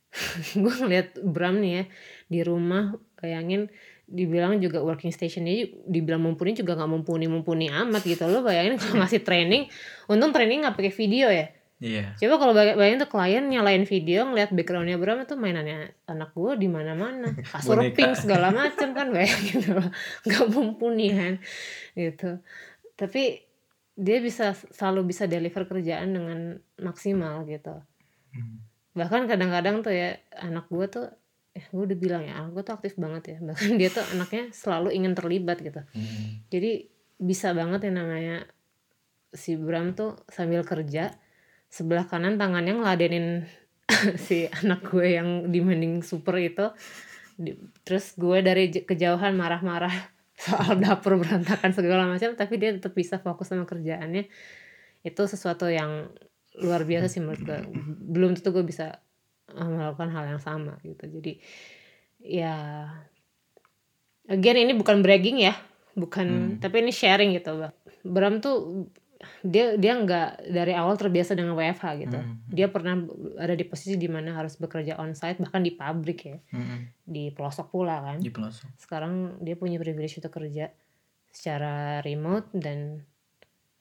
gue 0.62 0.74
ngeliat 0.84 1.22
Bram 1.22 1.62
nih 1.62 1.72
ya 1.72 1.84
di 2.28 2.40
rumah 2.44 2.98
bayangin 3.16 3.70
dibilang 4.10 4.58
juga 4.58 4.82
working 4.82 5.14
stationnya 5.14 5.70
dibilang 5.86 6.26
mumpuni 6.26 6.58
juga 6.58 6.74
nggak 6.74 6.90
mumpuni 6.90 7.30
mumpuni 7.30 7.70
amat 7.70 8.02
gitu 8.10 8.26
lo 8.26 8.42
bayangin 8.42 8.82
kalau 8.82 9.06
ngasih 9.06 9.22
training 9.22 9.70
untung 10.10 10.34
training 10.34 10.66
nggak 10.66 10.74
pakai 10.74 10.94
video 10.98 11.30
ya 11.30 11.46
iya. 11.80 12.16
Coba 12.16 12.36
kalau 12.40 12.54
bayangin 12.56 13.00
tuh 13.04 13.12
klien 13.12 13.44
nyalain 13.48 13.84
video 13.88 14.28
ngeliat 14.28 14.52
backgroundnya 14.52 15.00
Bram 15.00 15.24
itu 15.24 15.36
mainannya 15.40 15.96
anak 16.08 16.36
gue 16.36 16.54
di 16.60 16.68
mana-mana. 16.68 17.32
Kasur 17.52 17.80
Boneka. 17.80 17.96
pink 17.96 18.14
segala 18.16 18.52
macam 18.52 18.92
kan 18.92 19.08
bayangin 19.12 19.74
loh 19.74 19.90
nggak 20.28 20.46
mumpuni 20.52 21.08
kan 21.16 21.34
gitu. 21.96 22.40
Tapi 23.00 23.44
dia 24.00 24.18
bisa 24.24 24.56
selalu 24.56 25.12
bisa 25.12 25.28
deliver 25.28 25.68
kerjaan 25.68 26.16
dengan 26.16 26.40
maksimal 26.80 27.44
gitu. 27.48 27.76
Hmm. 28.30 28.62
bahkan 28.94 29.26
kadang-kadang 29.26 29.82
tuh 29.82 29.90
ya 29.90 30.22
anak 30.38 30.70
gue 30.70 30.86
tuh 30.86 31.10
eh 31.58 31.66
gue 31.66 31.82
udah 31.82 31.98
bilang 31.98 32.22
ya 32.22 32.38
anak 32.38 32.54
gue 32.54 32.64
tuh 32.68 32.74
aktif 32.78 32.94
banget 33.00 33.24
ya. 33.36 33.38
Bahkan 33.42 33.72
dia 33.80 33.90
tuh 33.90 34.06
anaknya 34.14 34.54
selalu 34.54 34.94
ingin 34.94 35.14
terlibat 35.18 35.64
gitu. 35.64 35.82
Hmm. 35.82 36.46
jadi 36.52 36.86
bisa 37.20 37.52
banget 37.52 37.90
yang 37.92 38.00
namanya 38.00 38.48
si 39.36 39.60
Bram 39.60 39.94
tuh 39.94 40.18
sambil 40.32 40.64
kerja 40.66 41.14
sebelah 41.70 42.10
kanan 42.10 42.42
tangannya 42.42 42.82
ngeladenin 42.82 43.46
si 44.26 44.50
anak 44.50 44.90
gue 44.90 45.18
yang 45.18 45.54
demanding 45.54 46.02
super 46.02 46.36
itu. 46.42 46.74
Di- 47.40 47.58
terus 47.86 48.18
gue 48.18 48.42
dari 48.42 48.74
kejauhan 48.74 49.38
marah-marah 49.38 49.94
soal 50.46 50.82
dapur 50.82 51.20
berantakan 51.22 51.72
segala 51.72 52.10
macam 52.10 52.34
tapi 52.34 52.58
dia 52.58 52.74
tetap 52.74 52.98
bisa 52.98 53.22
fokus 53.22 53.54
sama 53.54 53.70
kerjaannya. 53.70 54.26
Itu 55.06 55.30
sesuatu 55.30 55.70
yang 55.70 56.10
luar 56.60 56.84
biasa 56.84 57.08
sih 57.08 57.22
menurut 57.24 57.42
gue. 57.46 57.60
Belum 58.10 58.34
tentu 58.36 58.52
gue 58.52 58.66
bisa 58.66 59.00
uh, 59.54 59.70
melakukan 59.70 60.10
hal 60.12 60.26
yang 60.36 60.42
sama 60.42 60.82
gitu. 60.82 61.06
Jadi 61.08 61.40
ya 62.20 62.84
again 64.28 64.68
ini 64.68 64.76
bukan 64.76 65.00
bragging 65.00 65.40
ya 65.40 65.56
bukan 65.96 66.58
tapi 66.64 66.82
ini 66.84 66.92
sharing 66.94 67.36
gitu. 67.38 67.60
Bang. 67.60 67.74
Bram 68.04 68.36
tuh 68.40 68.88
dia 69.40 69.74
dia 69.76 69.94
nggak 69.94 70.30
dari 70.48 70.74
awal 70.74 70.94
terbiasa 70.94 71.34
dengan 71.34 71.54
WFH 71.54 71.86
gitu 72.00 72.18
Hmm. 72.18 72.40
dia 72.46 72.68
pernah 72.68 73.00
ada 73.36 73.54
di 73.54 73.64
posisi 73.64 73.96
di 73.96 74.06
mana 74.06 74.34
harus 74.34 74.56
bekerja 74.56 74.96
onsite 74.96 75.40
bahkan 75.40 75.60
di 75.60 75.72
pabrik 75.72 76.20
ya 76.24 76.38
Hmm. 76.50 76.92
di 77.02 77.30
pelosok 77.30 77.70
pula 77.70 78.02
kan 78.02 78.18
di 78.18 78.28
pelosok 78.28 78.68
sekarang 78.76 79.14
dia 79.40 79.54
punya 79.54 79.78
privilege 79.78 80.18
untuk 80.18 80.34
kerja 80.34 80.70
secara 81.28 82.00
remote 82.00 82.50
dan 82.52 83.06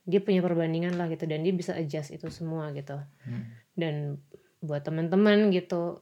dia 0.02 0.18
punya 0.18 0.40
perbandingan 0.40 0.94
lah 0.94 1.04
gitu 1.06 1.24
dan 1.24 1.40
dia 1.40 1.52
bisa 1.52 1.72
adjust 1.72 2.10
itu 2.10 2.28
semua 2.28 2.70
gitu 2.70 2.96
Hmm. 3.24 3.44
dan 3.74 3.94
buat 4.58 4.80
teman-teman 4.80 5.50
gitu 5.50 6.00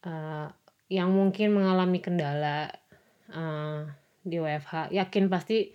eh, 0.00 0.48
yang 0.88 1.08
mungkin 1.08 1.52
mengalami 1.52 1.98
kendala 1.98 2.72
eh, 3.28 3.80
di 4.20 4.36
WFH 4.36 4.90
yakin 4.90 5.28
pasti 5.28 5.72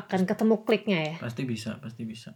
akan 0.00 0.24
ketemu 0.24 0.54
kliknya 0.64 0.98
ya? 1.12 1.14
Pasti 1.20 1.42
bisa 1.44 1.76
pasti 1.78 2.02
bisa. 2.08 2.32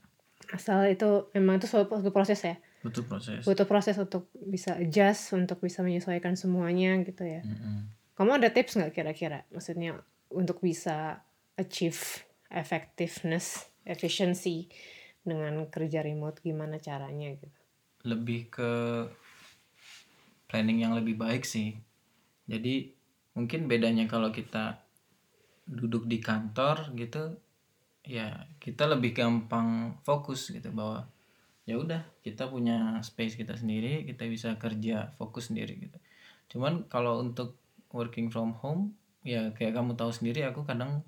Asal 0.52 0.92
itu 0.92 1.32
memang 1.32 1.56
itu 1.58 1.66
suatu 1.66 2.12
proses 2.12 2.40
ya? 2.44 2.56
Butuh 2.84 3.04
proses. 3.08 3.40
Butuh 3.48 3.64
proses 3.64 3.96
untuk 3.96 4.28
bisa 4.36 4.76
adjust 4.76 5.32
untuk 5.32 5.58
bisa 5.64 5.80
menyesuaikan 5.80 6.36
semuanya 6.36 7.00
gitu 7.00 7.24
ya? 7.24 7.40
Hmm. 7.40 7.88
kamu 8.14 8.38
ada 8.38 8.48
tips 8.52 8.78
nggak 8.78 8.94
kira-kira? 8.94 9.42
Maksudnya 9.50 9.98
untuk 10.30 10.62
bisa 10.62 11.24
achieve 11.58 12.22
effectiveness 12.46 13.66
efficiency 13.82 14.70
dengan 15.24 15.66
kerja 15.72 16.04
remote 16.04 16.44
gimana 16.44 16.78
caranya 16.78 17.34
gitu? 17.34 17.58
Lebih 18.04 18.52
ke 18.52 18.70
planning 20.46 20.84
yang 20.84 20.94
lebih 20.94 21.16
baik 21.16 21.42
sih. 21.42 21.74
Jadi 22.46 22.92
mungkin 23.34 23.66
bedanya 23.66 24.06
kalau 24.06 24.30
kita 24.30 24.84
duduk 25.64 26.04
di 26.04 26.20
kantor 26.20 26.92
gitu 26.92 27.40
ya 28.04 28.48
kita 28.60 28.84
lebih 28.84 29.16
gampang 29.16 29.96
fokus 30.04 30.52
gitu 30.52 30.68
bahwa 30.76 31.08
ya 31.64 31.80
udah 31.80 32.04
kita 32.20 32.52
punya 32.52 33.00
space 33.00 33.40
kita 33.40 33.56
sendiri 33.56 34.04
kita 34.04 34.28
bisa 34.28 34.60
kerja 34.60 35.16
fokus 35.16 35.48
sendiri 35.48 35.80
gitu. 35.80 35.98
Cuman 36.52 36.84
kalau 36.92 37.24
untuk 37.24 37.56
working 37.88 38.28
from 38.28 38.52
home 38.60 38.92
ya 39.24 39.48
kayak 39.56 39.72
kamu 39.72 39.96
tahu 39.96 40.12
sendiri 40.12 40.44
aku 40.44 40.68
kadang 40.68 41.00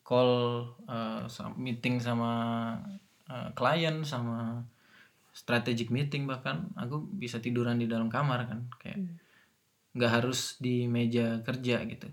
call 0.00 0.64
uh, 0.88 1.28
meeting 1.60 2.00
sama 2.00 2.32
uh, 3.28 3.52
klien 3.52 4.00
sama 4.02 4.64
strategic 5.30 5.92
meeting 5.92 6.24
bahkan 6.24 6.72
aku 6.74 7.04
bisa 7.04 7.38
tiduran 7.38 7.78
di 7.78 7.86
dalam 7.86 8.10
kamar 8.10 8.48
kan 8.48 8.60
kayak 8.80 8.98
nggak 9.94 10.10
harus 10.10 10.56
di 10.58 10.88
meja 10.88 11.44
kerja 11.44 11.84
gitu. 11.84 12.08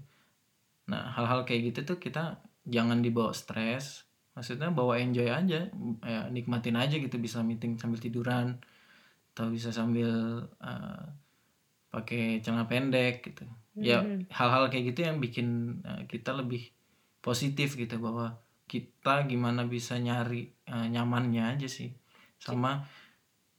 Nah 0.92 1.16
hal-hal 1.16 1.48
kayak 1.48 1.74
gitu 1.74 1.96
tuh 1.96 1.98
kita 1.98 2.44
jangan 2.68 3.00
dibawa 3.00 3.32
stres. 3.32 4.04
Maksudnya 4.36 4.70
bawa 4.70 5.02
enjoy 5.02 5.32
aja. 5.32 5.72
Ya, 6.04 6.20
nikmatin 6.30 6.78
aja 6.78 7.00
gitu 7.00 7.18
bisa 7.18 7.42
meeting 7.42 7.80
sambil 7.80 7.98
tiduran 7.98 8.60
atau 9.34 9.50
bisa 9.50 9.74
sambil 9.74 10.10
uh, 10.62 11.04
pakai 11.90 12.44
celana 12.44 12.70
pendek 12.70 13.26
gitu. 13.26 13.48
Ya 13.78 14.04
hal-hal 14.30 14.70
kayak 14.70 14.94
gitu 14.94 15.08
yang 15.08 15.18
bikin 15.18 15.80
uh, 15.86 16.06
kita 16.06 16.34
lebih 16.34 16.70
positif 17.22 17.78
gitu 17.78 17.98
bahwa 17.98 18.38
kita 18.68 19.26
gimana 19.26 19.64
bisa 19.66 19.98
nyari 19.98 20.54
uh, 20.70 20.86
nyamannya 20.86 21.58
aja 21.58 21.66
sih. 21.66 21.90
Sama 22.38 22.86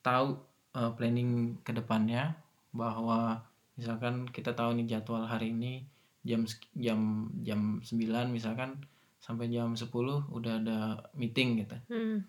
tahu 0.05 0.38
uh, 0.79 0.94
planning 0.94 1.59
ke 1.66 1.75
depannya 1.75 2.38
bahwa 2.71 3.42
misalkan 3.75 4.27
kita 4.31 4.55
tahu 4.55 4.75
nih 4.79 4.99
jadwal 4.99 5.27
hari 5.27 5.55
ini 5.55 5.87
jam 6.27 6.44
jam 6.75 7.31
jam 7.47 7.81
9 7.81 8.35
misalkan 8.35 8.83
sampai 9.28 9.52
jam 9.52 9.76
10 9.76 9.92
udah 10.32 10.52
ada 10.56 10.78
meeting 11.12 11.60
gitu. 11.60 11.76
Hmm. 11.86 12.24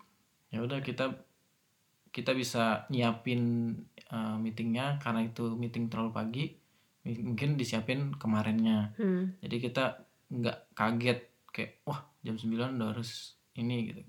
ya 0.49 0.59
udah 0.59 0.81
kita 0.81 1.15
kita 2.09 2.33
bisa 2.33 2.83
nyiapin 2.89 3.71
uh, 4.09 4.35
meetingnya 4.35 4.99
karena 4.99 5.23
itu 5.23 5.55
meeting 5.55 5.87
terlalu 5.87 6.11
pagi. 6.11 6.45
Mungkin 7.07 7.55
disiapin 7.55 8.11
kemarinnya. 8.13 8.91
Hmm. 8.99 9.39
jadi 9.39 9.55
kita 9.63 9.83
nggak 10.29 10.75
kaget 10.75 11.19
kayak 11.49 11.79
wah 11.87 12.03
jam 12.19 12.35
9 12.35 12.51
udah 12.75 12.89
harus 12.91 13.39
ini 13.55 13.87
gitu. 13.87 14.03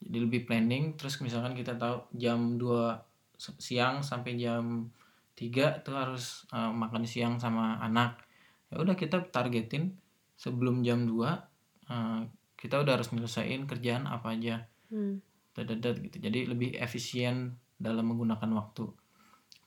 Jadi 0.00 0.16
lebih 0.20 0.44
planning 0.44 0.96
terus 0.96 1.20
misalkan 1.20 1.52
kita 1.52 1.76
tahu 1.76 2.08
jam 2.12 2.56
2 2.56 2.96
s- 3.36 3.56
siang 3.60 4.00
sampai 4.00 4.36
jam 4.36 4.88
3 5.34 5.82
tuh 5.82 5.94
harus 5.94 6.48
uh, 6.48 6.72
makan 6.72 7.04
siang 7.04 7.36
sama 7.36 7.76
anak. 7.78 8.22
Ya 8.70 8.80
udah 8.80 8.94
kita 8.94 9.20
targetin 9.28 9.96
sebelum 10.34 10.80
jam 10.80 11.04
2 11.04 11.53
uh, 11.90 12.24
kita 12.54 12.80
udah 12.80 12.96
harus 12.96 13.12
nyelesain 13.12 13.68
kerjaan 13.68 14.08
apa 14.08 14.32
aja. 14.32 14.64
Hmm. 14.88 15.20
gitu. 15.54 16.16
Jadi 16.18 16.50
lebih 16.50 16.74
efisien 16.80 17.54
dalam 17.78 18.10
menggunakan 18.10 18.50
waktu. 18.58 18.90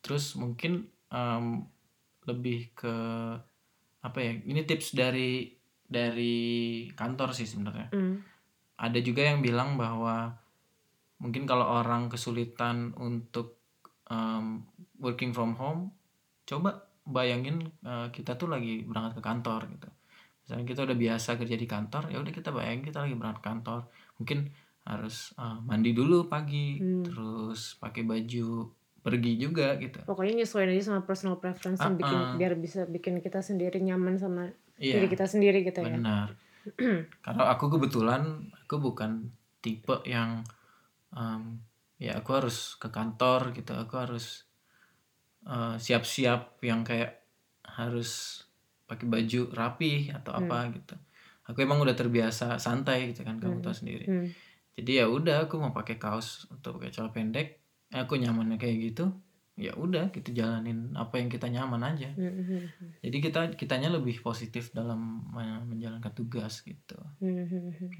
Terus 0.03 0.35
mungkin 0.35 0.87
em, 1.07 1.63
lebih 2.27 2.75
ke 2.75 2.95
apa 4.03 4.17
ya 4.19 4.31
ini 4.43 4.67
tips 4.67 4.95
dari 4.95 5.47
dari 5.87 6.87
kantor 6.91 7.31
sih 7.31 7.47
sebenarnya. 7.47 7.87
Hmm. 7.95 8.19
ada 8.77 8.99
juga 9.01 9.25
yang 9.25 9.41
bilang 9.41 9.73
bahwa 9.73 10.37
mungkin 11.17 11.49
kalau 11.49 11.81
orang 11.81 12.13
kesulitan 12.13 12.93
untuk 12.93 13.57
um, 14.05 14.61
working 15.01 15.33
from 15.33 15.57
home 15.57 15.89
coba 16.45 16.85
bayangin 17.07 17.73
uh, 17.81 18.13
kita 18.13 18.37
tuh 18.37 18.51
lagi 18.51 18.85
berangkat 18.85 19.17
ke 19.17 19.21
kantor 19.25 19.61
gitu 19.73 19.89
misalnya 20.47 20.63
kita 20.63 20.87
udah 20.87 20.95
biasa 20.95 21.35
kerja 21.35 21.59
di 21.59 21.67
kantor 21.67 22.07
ya 22.07 22.23
udah 22.23 22.31
kita 22.31 22.55
bayangin 22.55 22.87
kita 22.87 23.03
lagi 23.03 23.19
berangkat 23.19 23.43
kantor 23.43 23.83
mungkin 24.15 24.47
harus 24.87 25.35
uh, 25.35 25.59
mandi 25.67 25.91
dulu 25.91 26.31
pagi 26.31 26.79
Hmm. 26.79 27.03
terus 27.03 27.75
pakai 27.83 28.07
baju 28.07 28.71
pergi 29.03 29.35
juga 29.35 29.75
gitu 29.75 29.99
Pokoknya 30.07 30.43
nyesuaiin 30.43 30.71
aja 30.71 30.95
sama 30.95 31.03
personal 31.03 31.35
preference 31.43 31.83
yang 31.83 31.99
bikin 31.99 32.15
Uh-uh. 32.15 32.35
biar 32.39 32.55
bisa 32.55 32.87
bikin 32.87 33.19
kita 33.19 33.43
sendiri 33.43 33.83
nyaman 33.83 34.15
sama 34.15 34.47
iya 34.79 34.95
diri 34.95 35.11
kita 35.11 35.27
sendiri 35.27 35.67
gitu 35.67 35.83
ya. 35.83 35.91
benar 35.99 36.27
karena 37.27 37.43
aku 37.51 37.67
kebetulan 37.67 38.47
aku 38.63 38.79
bukan 38.79 39.27
tipe 39.59 39.99
yang 40.07 40.47
um, 41.11 41.59
ya 41.99 42.23
aku 42.23 42.31
harus 42.39 42.79
ke 42.79 42.87
kantor 42.87 43.51
gitu 43.51 43.75
aku 43.75 43.99
harus 43.99 44.47
uh, 45.43 45.75
siap-siap 45.75 46.63
yang 46.63 46.87
kayak 46.87 47.19
harus 47.67 48.43
pakai 48.87 49.05
baju 49.05 49.41
rapi 49.51 50.09
atau 50.09 50.31
Hmm. 50.33 50.47
apa 50.47 50.71
gitu. 50.73 50.95
Aku 51.47 51.63
emang 51.63 51.79
udah 51.79 51.95
terbiasa 51.95 52.59
santai 52.59 53.11
gitu 53.11 53.23
kan 53.27 53.39
kamu 53.39 53.59
tahu 53.63 53.75
sendiri. 53.75 54.07
Hmm. 54.07 54.27
jadi 54.77 55.01
ya 55.01 55.05
udah 55.09 55.49
aku 55.49 55.57
mau 55.57 55.73
pakai 55.73 55.97
kaos 55.97 56.45
atau 56.53 56.77
pakai 56.77 56.93
celana 56.93 57.09
pendek 57.09 57.57
aku 57.89 58.13
nyamannya 58.13 58.61
kayak 58.61 58.77
gitu 58.93 59.09
ya 59.57 59.73
udah 59.73 60.13
kita 60.13 60.29
jalanin 60.37 60.93
apa 60.93 61.17
yang 61.17 61.33
kita 61.33 61.49
nyaman 61.49 61.81
aja. 61.81 62.13
Hmm, 62.13 62.45
hmm, 62.45 63.01
jadi 63.01 63.17
kita 63.17 63.39
kitanya 63.57 63.89
lebih 63.89 64.21
positif 64.21 64.69
dalam 64.69 65.25
menjalankan 65.65 66.13
tugas 66.13 66.61
gitu. 66.61 66.93
Hmm, 67.17 67.41
hmm, 67.49 67.73
hmm. 67.73 67.91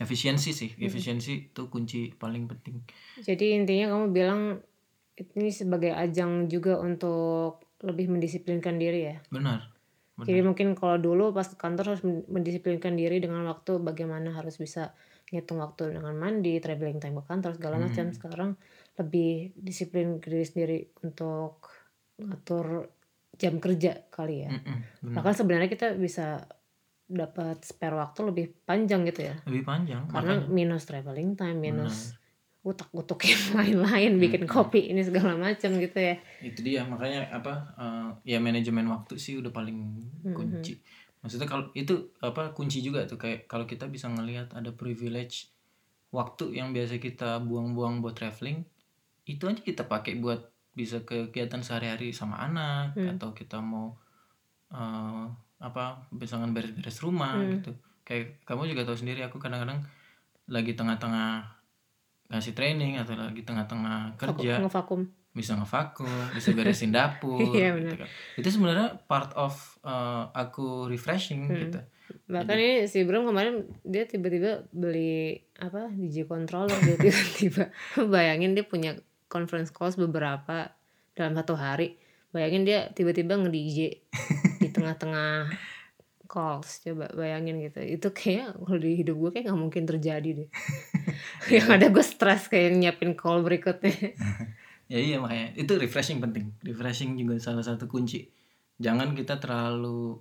efisiensi 0.00 0.50
sih 0.50 0.74
efisiensi 0.80 1.54
itu 1.54 1.62
kunci 1.70 2.10
paling 2.16 2.50
penting. 2.50 2.82
Jadi 3.22 3.54
intinya 3.54 3.94
kamu 3.94 4.06
bilang 4.10 4.40
ini 5.14 5.52
sebagai 5.52 5.92
ajang 5.94 6.48
juga 6.50 6.80
untuk 6.80 7.60
lebih 7.84 8.06
mendisiplinkan 8.12 8.76
diri 8.76 9.00
ya. 9.14 9.16
benar 9.30 9.60
benar 10.18 10.26
Jadi 10.28 10.40
mungkin 10.44 10.68
kalau 10.76 11.00
dulu 11.00 11.32
pas 11.32 11.48
ke 11.48 11.56
kantor 11.56 11.96
harus 11.96 12.02
men- 12.04 12.28
mendisiplinkan 12.28 12.92
diri 12.92 13.24
dengan 13.24 13.40
waktu 13.48 13.80
bagaimana 13.80 14.36
harus 14.36 14.60
bisa 14.60 14.92
ngitung 15.32 15.64
waktu 15.64 15.96
dengan 15.96 16.12
mandi, 16.12 16.60
traveling 16.60 17.00
time 17.00 17.16
ke 17.22 17.24
kantor 17.24 17.56
segala 17.56 17.76
Hmm. 17.80 17.88
macam. 17.88 18.06
Sekarang 18.12 18.50
lebih 19.00 19.56
disiplin 19.56 20.20
ke 20.20 20.28
diri 20.28 20.44
sendiri 20.44 20.78
untuk 21.06 21.64
ngatur 22.20 22.90
jam 23.40 23.56
kerja 23.56 24.04
kali 24.12 24.44
ya. 24.44 24.50
Mm-mm, 24.52 25.16
Bahkan 25.16 25.34
sebenarnya 25.40 25.70
kita 25.72 25.96
bisa 25.96 26.44
dapat 27.10 27.64
spare 27.66 27.96
waktu 27.98 28.20
lebih 28.30 28.46
panjang 28.68 29.02
gitu 29.08 29.24
ya. 29.24 29.34
lebih 29.48 29.64
panjang 29.66 30.02
Karena 30.06 30.36
makanya 30.36 30.52
minus 30.52 30.82
traveling 30.86 31.30
time, 31.34 31.58
minus 31.58 32.14
utak-utuk 32.60 33.24
yang 33.24 33.44
lain-lain, 33.56 34.12
bikin 34.22 34.44
Hmm. 34.44 34.52
kopi 34.52 34.92
ini 34.92 35.00
segala 35.00 35.32
macam 35.32 35.70
gitu 35.76 35.96
ya. 35.96 36.20
itu 36.40 36.60
dia 36.60 36.84
makanya 36.84 37.28
apa 37.30 37.52
uh, 37.74 38.08
ya 38.22 38.36
manajemen 38.36 38.84
waktu 38.86 39.16
sih 39.16 39.40
udah 39.40 39.48
paling 39.48 39.78
Hmm, 40.20 40.36
kunci 40.36 40.76
maksudnya 41.20 41.44
kalau 41.44 41.68
itu 41.72 41.92
apa 42.18 42.52
kunci 42.52 42.80
juga 42.80 43.04
tuh 43.04 43.16
kayak 43.16 43.44
kalau 43.44 43.64
kita 43.64 43.84
bisa 43.86 44.08
ngelihat 44.08 44.52
ada 44.52 44.72
privilege 44.72 45.52
waktu 46.10 46.56
yang 46.56 46.72
biasa 46.72 46.96
kita 46.96 47.40
buang-buang 47.40 48.00
buat 48.00 48.12
traveling 48.12 48.64
itu 49.24 49.44
aja 49.44 49.60
kita 49.60 49.84
pakai 49.84 50.16
buat 50.16 50.48
bisa 50.70 51.00
ke 51.00 51.28
kegiatan 51.28 51.60
sehari-hari 51.60 52.10
sama 52.10 52.40
anak 52.40 52.92
Hmm. 52.92 53.16
atau 53.16 53.32
kita 53.32 53.60
mau 53.60 53.96
uh, 54.70 55.28
apa 55.58 56.08
misalkan 56.10 56.52
beres-beres 56.52 57.00
rumah 57.00 57.36
Hmm. 57.36 57.56
gitu 57.56 57.72
kayak 58.02 58.40
kamu 58.42 58.68
juga 58.68 58.84
tahu 58.84 58.96
sendiri 58.98 59.20
aku 59.22 59.36
kadang-kadang 59.36 59.84
lagi 60.44 60.72
tengah-tengah 60.72 61.59
ngasih 62.30 62.54
training 62.54 62.96
atau 62.96 63.12
lagi 63.12 63.42
tengah-tengah 63.42 64.14
kerja 64.16 64.62
Ngevakum. 64.62 65.10
bisa 65.30 65.54
ngevakum, 65.54 66.06
bisa 66.30 66.50
beresin 66.50 66.90
dapur, 66.90 67.38
Iya, 67.54 67.70
gitu 67.72 67.78
benar. 67.84 67.96
kan. 67.98 68.08
Itu 68.34 68.48
sebenarnya 68.48 68.88
part 69.04 69.30
of 69.34 69.52
uh, 69.82 70.30
aku 70.32 70.86
refreshing 70.86 71.46
Hmm. 71.46 71.58
gitu. 71.60 71.80
Bahkan 72.26 72.56
ini 72.56 72.72
si 72.86 73.02
Bram 73.02 73.22
kemarin 73.22 73.62
dia 73.82 74.02
tiba-tiba 74.02 74.66
beli 74.70 75.38
apa 75.56 75.86
DJ 75.90 76.26
controller 76.26 76.74
dia 76.82 76.98
tiba-tiba 77.02 77.70
bayangin 78.04 78.54
dia 78.54 78.62
punya 78.62 78.98
conference 79.26 79.70
calls 79.70 79.94
beberapa 79.94 80.74
dalam 81.12 81.34
satu 81.34 81.54
hari. 81.54 81.94
Bayangin 82.30 82.62
dia 82.62 82.90
tiba-tiba 82.90 83.34
nge-DJ 83.36 83.78
di 84.56 84.68
tengah-tengah 84.68 85.50
calls. 86.30 86.78
Coba 86.86 87.10
bayangin 87.10 87.58
gitu. 87.58 87.82
Itu 87.82 88.14
kayak 88.14 88.54
kalau 88.62 88.78
di 88.78 88.94
hidup 89.02 89.18
gue 89.18 89.30
kayak 89.34 89.50
nggak 89.50 89.60
mungkin 89.60 89.84
terjadi 89.90 90.30
deh. 90.38 90.48
Yang 91.58 91.68
ada 91.74 91.86
gue 91.90 92.04
stres 92.06 92.46
kayak 92.46 92.78
nyiapin 92.78 93.18
call 93.18 93.42
berikutnya. 93.42 94.14
Ya 94.90 94.98
iya 94.98 95.22
makanya 95.22 95.54
itu 95.54 95.78
refreshing 95.78 96.18
penting. 96.18 96.50
Refreshing 96.66 97.14
juga 97.14 97.38
salah 97.38 97.62
satu 97.62 97.86
kunci. 97.86 98.26
Jangan 98.82 99.14
kita 99.14 99.38
terlalu 99.38 100.18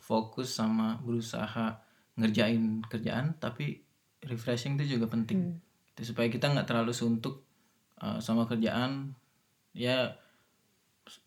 fokus 0.00 0.48
sama 0.48 0.96
berusaha 1.04 1.76
ngerjain 2.16 2.80
kerjaan, 2.88 3.36
tapi 3.36 3.84
refreshing 4.24 4.80
itu 4.80 4.96
juga 4.96 5.12
penting. 5.12 5.52
Hmm. 5.52 5.60
Gitu, 5.92 6.16
supaya 6.16 6.32
kita 6.32 6.48
nggak 6.48 6.64
terlalu 6.64 6.96
suntuk 6.96 7.44
uh, 8.00 8.16
sama 8.16 8.48
kerjaan. 8.48 9.12
Ya 9.76 10.16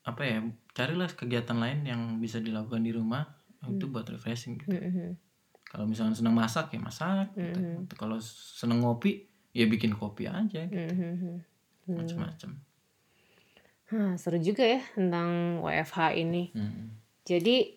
apa 0.01 0.25
ya 0.25 0.41
carilah 0.73 1.13
kegiatan 1.13 1.61
lain 1.61 1.85
yang 1.85 2.01
bisa 2.17 2.41
dilakukan 2.41 2.81
di 2.81 2.97
rumah 2.97 3.40
itu 3.69 3.85
buat 3.89 4.05
refreshing 4.09 4.57
gitu. 4.57 4.73
Mhm. 4.73 5.17
kalau 5.71 5.87
misalnya 5.87 6.19
seneng 6.19 6.35
masak 6.35 6.67
ya 6.75 6.79
masak 6.83 7.31
gitu. 7.31 7.59
Mhm. 7.59 7.87
Atau 7.87 7.95
kalau 7.95 8.17
seneng 8.19 8.83
ngopi 8.83 9.29
ya 9.55 9.69
bikin 9.69 9.95
kopi 9.95 10.27
aja 10.27 10.67
gitu. 10.67 10.93
Mhm. 10.93 11.45
macam-macam 11.91 12.59
Hah, 13.91 14.15
seru 14.15 14.39
juga 14.39 14.63
ya 14.63 14.79
tentang 14.95 15.59
WFH 15.59 16.15
ini. 16.15 16.55
Hmm. 16.55 16.95
Jadi 17.27 17.75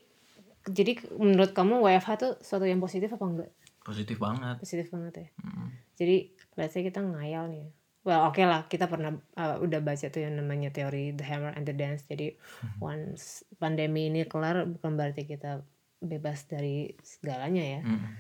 jadi 0.71 0.97
menurut 1.19 1.51
kamu 1.51 1.83
WFH 1.83 2.11
tuh 2.15 2.33
suatu 2.39 2.65
yang 2.65 2.79
positif 2.79 3.11
apa 3.13 3.27
enggak? 3.27 3.53
positif 3.85 4.17
banget 4.17 4.57
Positif 4.63 4.89
banget 4.89 5.13
ya. 5.21 5.29
Hmm. 5.45 5.69
Jadi 5.99 6.33
let's 6.57 6.73
say 6.73 6.87
kita 6.87 7.03
ngayal 7.03 7.51
nih. 7.53 7.69
Well, 8.05 8.29
oke 8.29 8.41
lah, 8.45 8.69
kita 8.69 8.85
pernah 8.85 9.17
uh, 9.37 9.57
udah 9.65 9.81
baca 9.81 10.07
tuh 10.13 10.21
yang 10.21 10.37
namanya 10.37 10.69
teori 10.69 11.17
The 11.17 11.25
Hammer 11.25 11.57
and 11.57 11.65
the 11.65 11.73
Dance. 11.73 12.05
Jadi 12.05 12.37
once 12.81 13.49
pandemi 13.57 14.13
ini 14.13 14.29
kelar 14.29 14.65
bukan 14.69 14.97
berarti 14.97 15.25
kita 15.25 15.65
bebas 16.05 16.47
dari 16.47 16.93
segalanya 17.01 17.65
ya. 17.65 17.81
Hmm. 17.83 18.13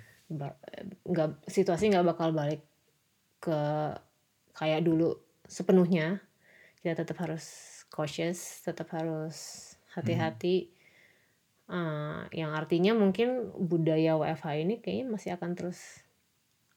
Nggak 1.05 1.45
situasi 1.49 1.93
nggak 1.93 2.07
bakal 2.17 2.33
balik 2.33 2.65
ke 3.39 3.61
kayak 4.57 4.83
dulu 4.85 5.17
sepenuhnya. 5.45 6.21
Kita 6.81 7.05
tetap 7.05 7.17
harus 7.25 7.45
cautious, 7.89 8.65
tetap 8.65 8.93
harus 8.93 9.73
hati-hati. 9.97 10.75
Eh, 11.65 12.21
yang 12.37 12.53
artinya 12.53 12.93
mungkin 12.93 13.49
budaya 13.57 14.21
WFH 14.21 14.47
ini 14.61 14.85
kayaknya 14.85 15.07
masih 15.09 15.31
akan 15.33 15.57
terus 15.57 16.05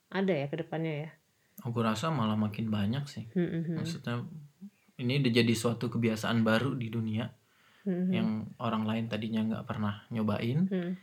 ada 0.07 0.31
ya 0.31 0.47
ke 0.47 0.63
depannya 0.63 0.93
ya. 1.03 1.09
aku 1.67 1.83
rasa 1.83 2.07
malah 2.07 2.39
makin 2.39 2.71
banyak 2.71 3.03
sih 3.09 3.25
hmm, 3.35 3.49
hmm. 3.67 3.75
maksudnya 3.81 4.23
ini 5.01 5.19
udah 5.19 5.31
jadi 5.43 5.53
suatu 5.57 5.91
kebiasaan 5.91 6.45
baru 6.45 6.77
di 6.77 6.87
dunia 6.87 7.27
Hmm, 7.87 8.03
hmm. 8.03 8.11
yang 8.11 8.29
orang 8.59 8.83
lain 8.83 9.05
tadinya 9.07 9.41
nggak 9.47 9.63
pernah 9.63 10.03
nyobain 10.11 10.67
Hmm. 10.67 10.99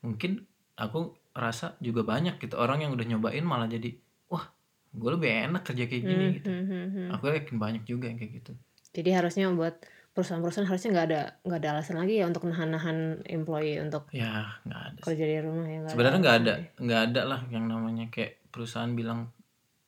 mungkin 0.00 0.48
aku 0.80 1.12
rasa 1.36 1.76
juga 1.84 2.00
banyak 2.08 2.40
gitu 2.40 2.56
orang 2.56 2.80
yang 2.88 2.96
udah 2.96 3.04
nyobain 3.04 3.44
malah 3.44 3.68
jadi 3.68 3.92
wah 4.32 4.48
gue 4.96 5.10
lebih 5.12 5.52
enak 5.52 5.62
kerja 5.68 5.84
kayak 5.84 6.02
gini 6.08 6.24
Hmm, 6.24 6.36
gitu. 6.40 6.48
Hmm, 6.48 6.64
hmm, 6.64 6.86
hmm. 6.88 7.08
aku 7.12 7.24
yakin 7.28 7.56
banyak 7.60 7.82
juga 7.84 8.08
yang 8.08 8.16
kayak 8.16 8.32
gitu. 8.40 8.52
Jadi 8.96 9.10
harusnya 9.12 9.52
buat 9.52 9.76
perusahaan-perusahaan 10.16 10.64
harusnya 10.64 10.90
nggak 10.96 11.06
ada 11.12 11.22
nggak 11.44 11.58
ada 11.60 11.68
alasan 11.76 12.00
lagi 12.00 12.16
ya 12.16 12.24
untuk 12.24 12.48
nahan-nahan 12.48 13.20
employee 13.28 13.76
untuk 13.84 14.08
ya 14.08 14.56
nggak 14.64 14.82
ada 14.88 15.00
kerja 15.04 15.24
di 15.28 15.36
rumah 15.44 15.68
ya 15.68 15.78
nggak 15.84 15.92
sebenarnya 15.92 16.18
nggak 16.24 16.36
ada 16.40 16.54
nggak 16.80 17.00
ada 17.12 17.22
lah 17.28 17.40
yang 17.52 17.64
namanya 17.68 18.08
kayak 18.08 18.40
perusahaan 18.48 18.88
bilang 18.96 19.28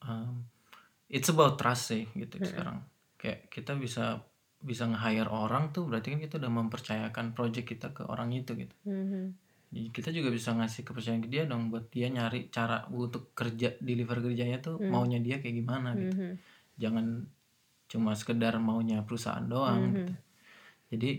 um, 0.05 0.45
it's 1.09 1.33
about 1.33 1.57
trust 1.57 1.89
sih 1.89 2.05
gitu 2.13 2.37
sekarang. 2.45 2.85
Kayak 3.17 3.49
kita 3.49 3.73
bisa 3.81 4.21
bisa 4.59 4.85
nge-hire 4.91 5.31
orang 5.31 5.71
tuh 5.71 5.87
berarti 5.87 6.15
kan 6.17 6.21
kita 6.23 6.35
udah 6.43 6.51
mempercayakan 6.51 7.27
project 7.37 7.67
kita 7.71 7.95
ke 7.95 8.03
orang 8.07 8.35
itu 8.35 8.53
gitu 8.59 8.75
ya. 8.83 8.91
Hmm, 8.91 9.07
hmm. 9.07 9.27
jadi 9.71 9.87
kita 9.95 10.09
juga 10.11 10.29
bisa 10.35 10.51
ngasih 10.57 10.83
kepercayaan 10.83 11.23
ke 11.23 11.31
dia 11.31 11.45
dong 11.47 11.71
buat 11.71 11.87
dia 11.93 12.09
nyari 12.11 12.51
cara 12.51 12.89
untuk 12.91 13.31
kerja 13.39 13.77
deliver 13.79 14.19
kerjanya 14.19 14.59
tuh 14.59 14.83
maunya 14.83 15.19
dia 15.23 15.39
kayak 15.39 15.57
gimana 15.63 15.95
gitu 15.95 16.15
Hmm, 16.17 16.35
hmm. 16.35 16.35
jangan 16.79 17.07
cuma 17.89 18.13
sekedar 18.19 18.55
maunya 18.61 19.01
perusahaan 19.07 19.45
doang 19.47 19.81
Mhm. 19.83 19.95
gitu 20.03 20.15
jadi 20.93 21.11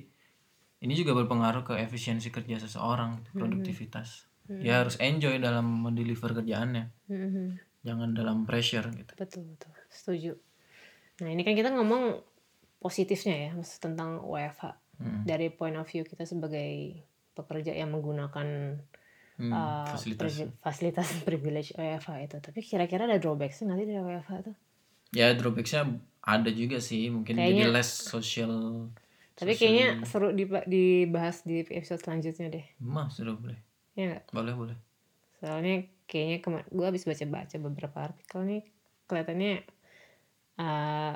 ini 0.79 0.93
juga 0.95 1.11
berpengaruh 1.15 1.63
ke 1.67 1.73
efisiensi 1.79 2.31
kerja 2.31 2.55
seseorang 2.59 3.19
gitu, 3.23 3.39
produktivitas 3.39 4.27
ya 4.49 4.81
harus 4.81 4.97
enjoy 4.97 5.37
dalam 5.39 5.65
mendeliver 5.85 6.33
kerjaannya 6.33 6.89
Hmm, 7.07 7.29
hmm. 7.31 7.47
jangan 7.85 8.09
dalam 8.17 8.43
pressure 8.49 8.85
gitu 8.93 9.13
Betul 9.15 9.43
betul 9.55 9.71
setuju. 9.89 10.33
Nah 11.19 11.29
ini 11.35 11.41
kan 11.43 11.53
kita 11.53 11.69
ngomong 11.75 12.21
positifnya 12.79 13.35
ya 13.37 13.51
tentang 13.77 14.19
WFH 14.21 14.87
Hmm. 14.97 15.23
dari 15.23 15.47
point 15.47 15.75
of 15.75 15.85
view 15.85 16.03
kita 16.03 16.23
sebagai 16.23 16.99
pekerja 17.31 17.71
yang 17.71 17.87
menggunakan 17.89 18.75
Hmm, 19.35 19.47
uh, 19.47 19.87
fasilitas 19.89 20.27
privi- 20.35 20.51
fasilitas 20.59 21.07
privilege 21.23 21.71
WFH 21.71 22.09
itu. 22.21 22.37
Tapi 22.41 22.59
kira-kira 22.59 23.05
ada 23.05 23.15
drawbacksnya 23.15 23.71
nanti 23.71 23.83
dari 23.83 23.95
WFH 23.97 24.31
tuh? 24.43 24.55
ya 25.09 25.31
drawbacksnya 25.31 25.95
ada 26.21 26.49
juga 26.49 26.77
sih 26.77 27.07
mungkin 27.07 27.33
jadi 27.33 27.47
Kayaknya- 27.63 27.71
less 27.71 27.91
social 28.05 28.51
Tapi 29.33 29.55
kayaknya 29.55 30.03
seru 30.03 30.29
diba- 30.29 30.67
dibahas 30.67 31.41
di 31.41 31.63
episode 31.63 31.97
selanjutnya 31.97 32.51
deh. 32.51 32.65
mah 32.77 33.07
sudah 33.07 33.33
boleh 33.33 33.55
Ya 33.95 34.19
boleh 34.29 34.51
boleh 34.53 34.77
Soalnya 35.33 35.81
kayaknya 36.03 36.43
gue 36.67 36.85
habis 36.85 37.03
baca-baca 37.03 37.55
beberapa 37.57 37.97
artikel 38.03 38.43
nih 38.43 38.61
kelihatannya 39.05 39.63
uh, 40.57 41.15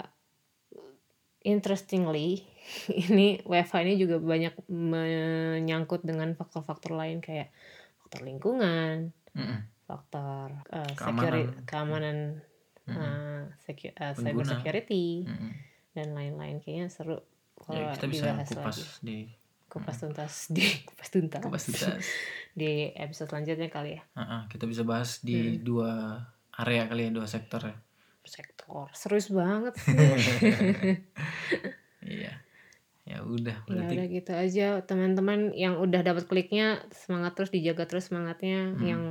interestingly 1.44 2.48
ini 3.08 3.44
WFH 3.44 3.76
ini 3.84 3.94
juga 3.96 4.18
banyak 4.18 4.56
menyangkut 4.68 6.02
dengan 6.02 6.32
faktor-faktor 6.34 6.96
lain 6.96 7.20
kayak 7.20 7.52
faktor 8.00 8.24
lingkungan, 8.24 9.12
Mm-mm. 9.32 9.60
faktor 9.84 10.64
uh, 10.70 10.88
Keamanan. 10.94 11.20
securi- 11.20 11.52
keamanan, 11.66 12.18
uh, 12.88 13.42
secu- 13.60 13.92
uh, 13.94 14.16
cyber 14.16 14.46
security 14.48 15.28
Mm-mm. 15.28 15.52
dan 15.92 16.16
lain-lain. 16.16 16.60
Kayaknya 16.60 16.88
seru 16.88 17.20
kalau 17.54 17.80
ya 17.80 17.92
kita 17.94 18.08
bisa 18.08 18.24
dibahas 18.32 18.48
kupas 18.50 18.78
lagi. 18.80 19.02
di 19.02 19.18
kupas 19.68 19.98
tuntas 19.98 20.34
di 20.48 20.66
kupas 20.88 21.10
tuntas. 21.10 21.42
Kupas 21.42 21.64
tuntas. 21.66 22.04
Di 22.54 22.94
episode 22.94 23.34
selanjutnya 23.34 23.66
kali 23.68 23.98
ya. 23.98 24.06
Ah, 24.14 24.22
ah, 24.22 24.42
kita 24.46 24.70
bisa 24.70 24.86
bahas 24.86 25.18
di 25.20 25.58
dua 25.58 26.22
area 26.54 26.86
kali 26.86 27.10
ya 27.10 27.12
dua 27.12 27.26
sektor 27.26 27.66
ya 27.66 27.74
sektor. 28.26 28.88
Serius 28.94 29.28
banget 29.30 29.74
iya. 32.04 32.34
Ya 33.04 33.20
udah 33.20 33.68
ya 33.68 33.68
berarti 33.68 33.94
udah 34.00 34.08
gitu 34.08 34.32
aja 34.32 34.68
teman-teman 34.80 35.52
yang 35.52 35.76
udah 35.76 36.00
dapat 36.02 36.24
kliknya 36.24 36.80
semangat 36.96 37.36
terus 37.36 37.52
dijaga 37.52 37.84
terus 37.84 38.08
semangatnya. 38.08 38.72
Hmm. 38.72 38.80
yang 38.84 39.04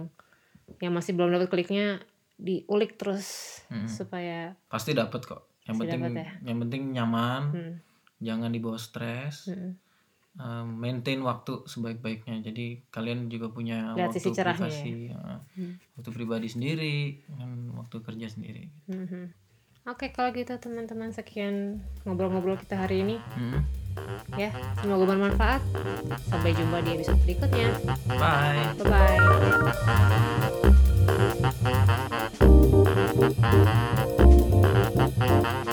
yang 0.80 0.92
masih 0.96 1.12
belum 1.12 1.28
dapat 1.30 1.52
kliknya 1.52 2.00
diulik 2.40 2.96
terus 2.96 3.60
Hmm. 3.68 3.88
supaya 3.88 4.56
pasti 4.68 4.92
dapat 4.92 5.20
kok. 5.24 5.48
Yang 5.64 5.76
penting 5.84 6.00
dapet 6.02 6.16
ya. 6.24 6.32
yang 6.42 6.58
penting 6.60 6.82
nyaman 6.90 7.42
hmm, 7.52 7.72
jangan 8.18 8.50
dibawa 8.50 8.76
stres. 8.76 9.48
Hmm, 9.48 9.76
maintain 10.64 11.20
waktu 11.20 11.64
sebaik-baiknya. 11.64 12.40
Jadi 12.42 12.88
kalian 12.88 13.28
juga 13.28 13.52
punya 13.52 13.92
Lihat 13.92 14.10
waktu 14.10 14.18
sisi 14.18 14.32
cerahnya 14.32 14.64
ya. 14.64 14.72
privasi 14.72 14.92
uh, 15.12 15.38
Hmm. 15.52 15.74
waktu 15.94 16.10
pribadi 16.10 16.48
sendiri 16.48 16.96
dan 17.28 17.50
waktu 17.72 17.96
kerja 18.00 18.26
sendiri. 18.28 18.72
Hmm, 18.88 19.28
oke 19.84 20.08
kalau 20.10 20.32
gitu 20.32 20.56
teman-teman 20.56 21.12
sekian 21.12 21.84
ngobrol-ngobrol 22.02 22.56
kita 22.56 22.76
hari 22.78 23.04
ini. 23.04 23.16
Hmm. 23.36 23.60
ya 24.40 24.48
semoga 24.80 25.04
bermanfaat. 25.04 25.60
Sampai 26.24 26.56
jumpa 26.56 26.80
di 26.80 26.96
episode 26.96 27.20
berikutnya. 27.20 27.68
Bye. 28.08 28.72
Bye 28.80 29.20
bye 35.12 35.71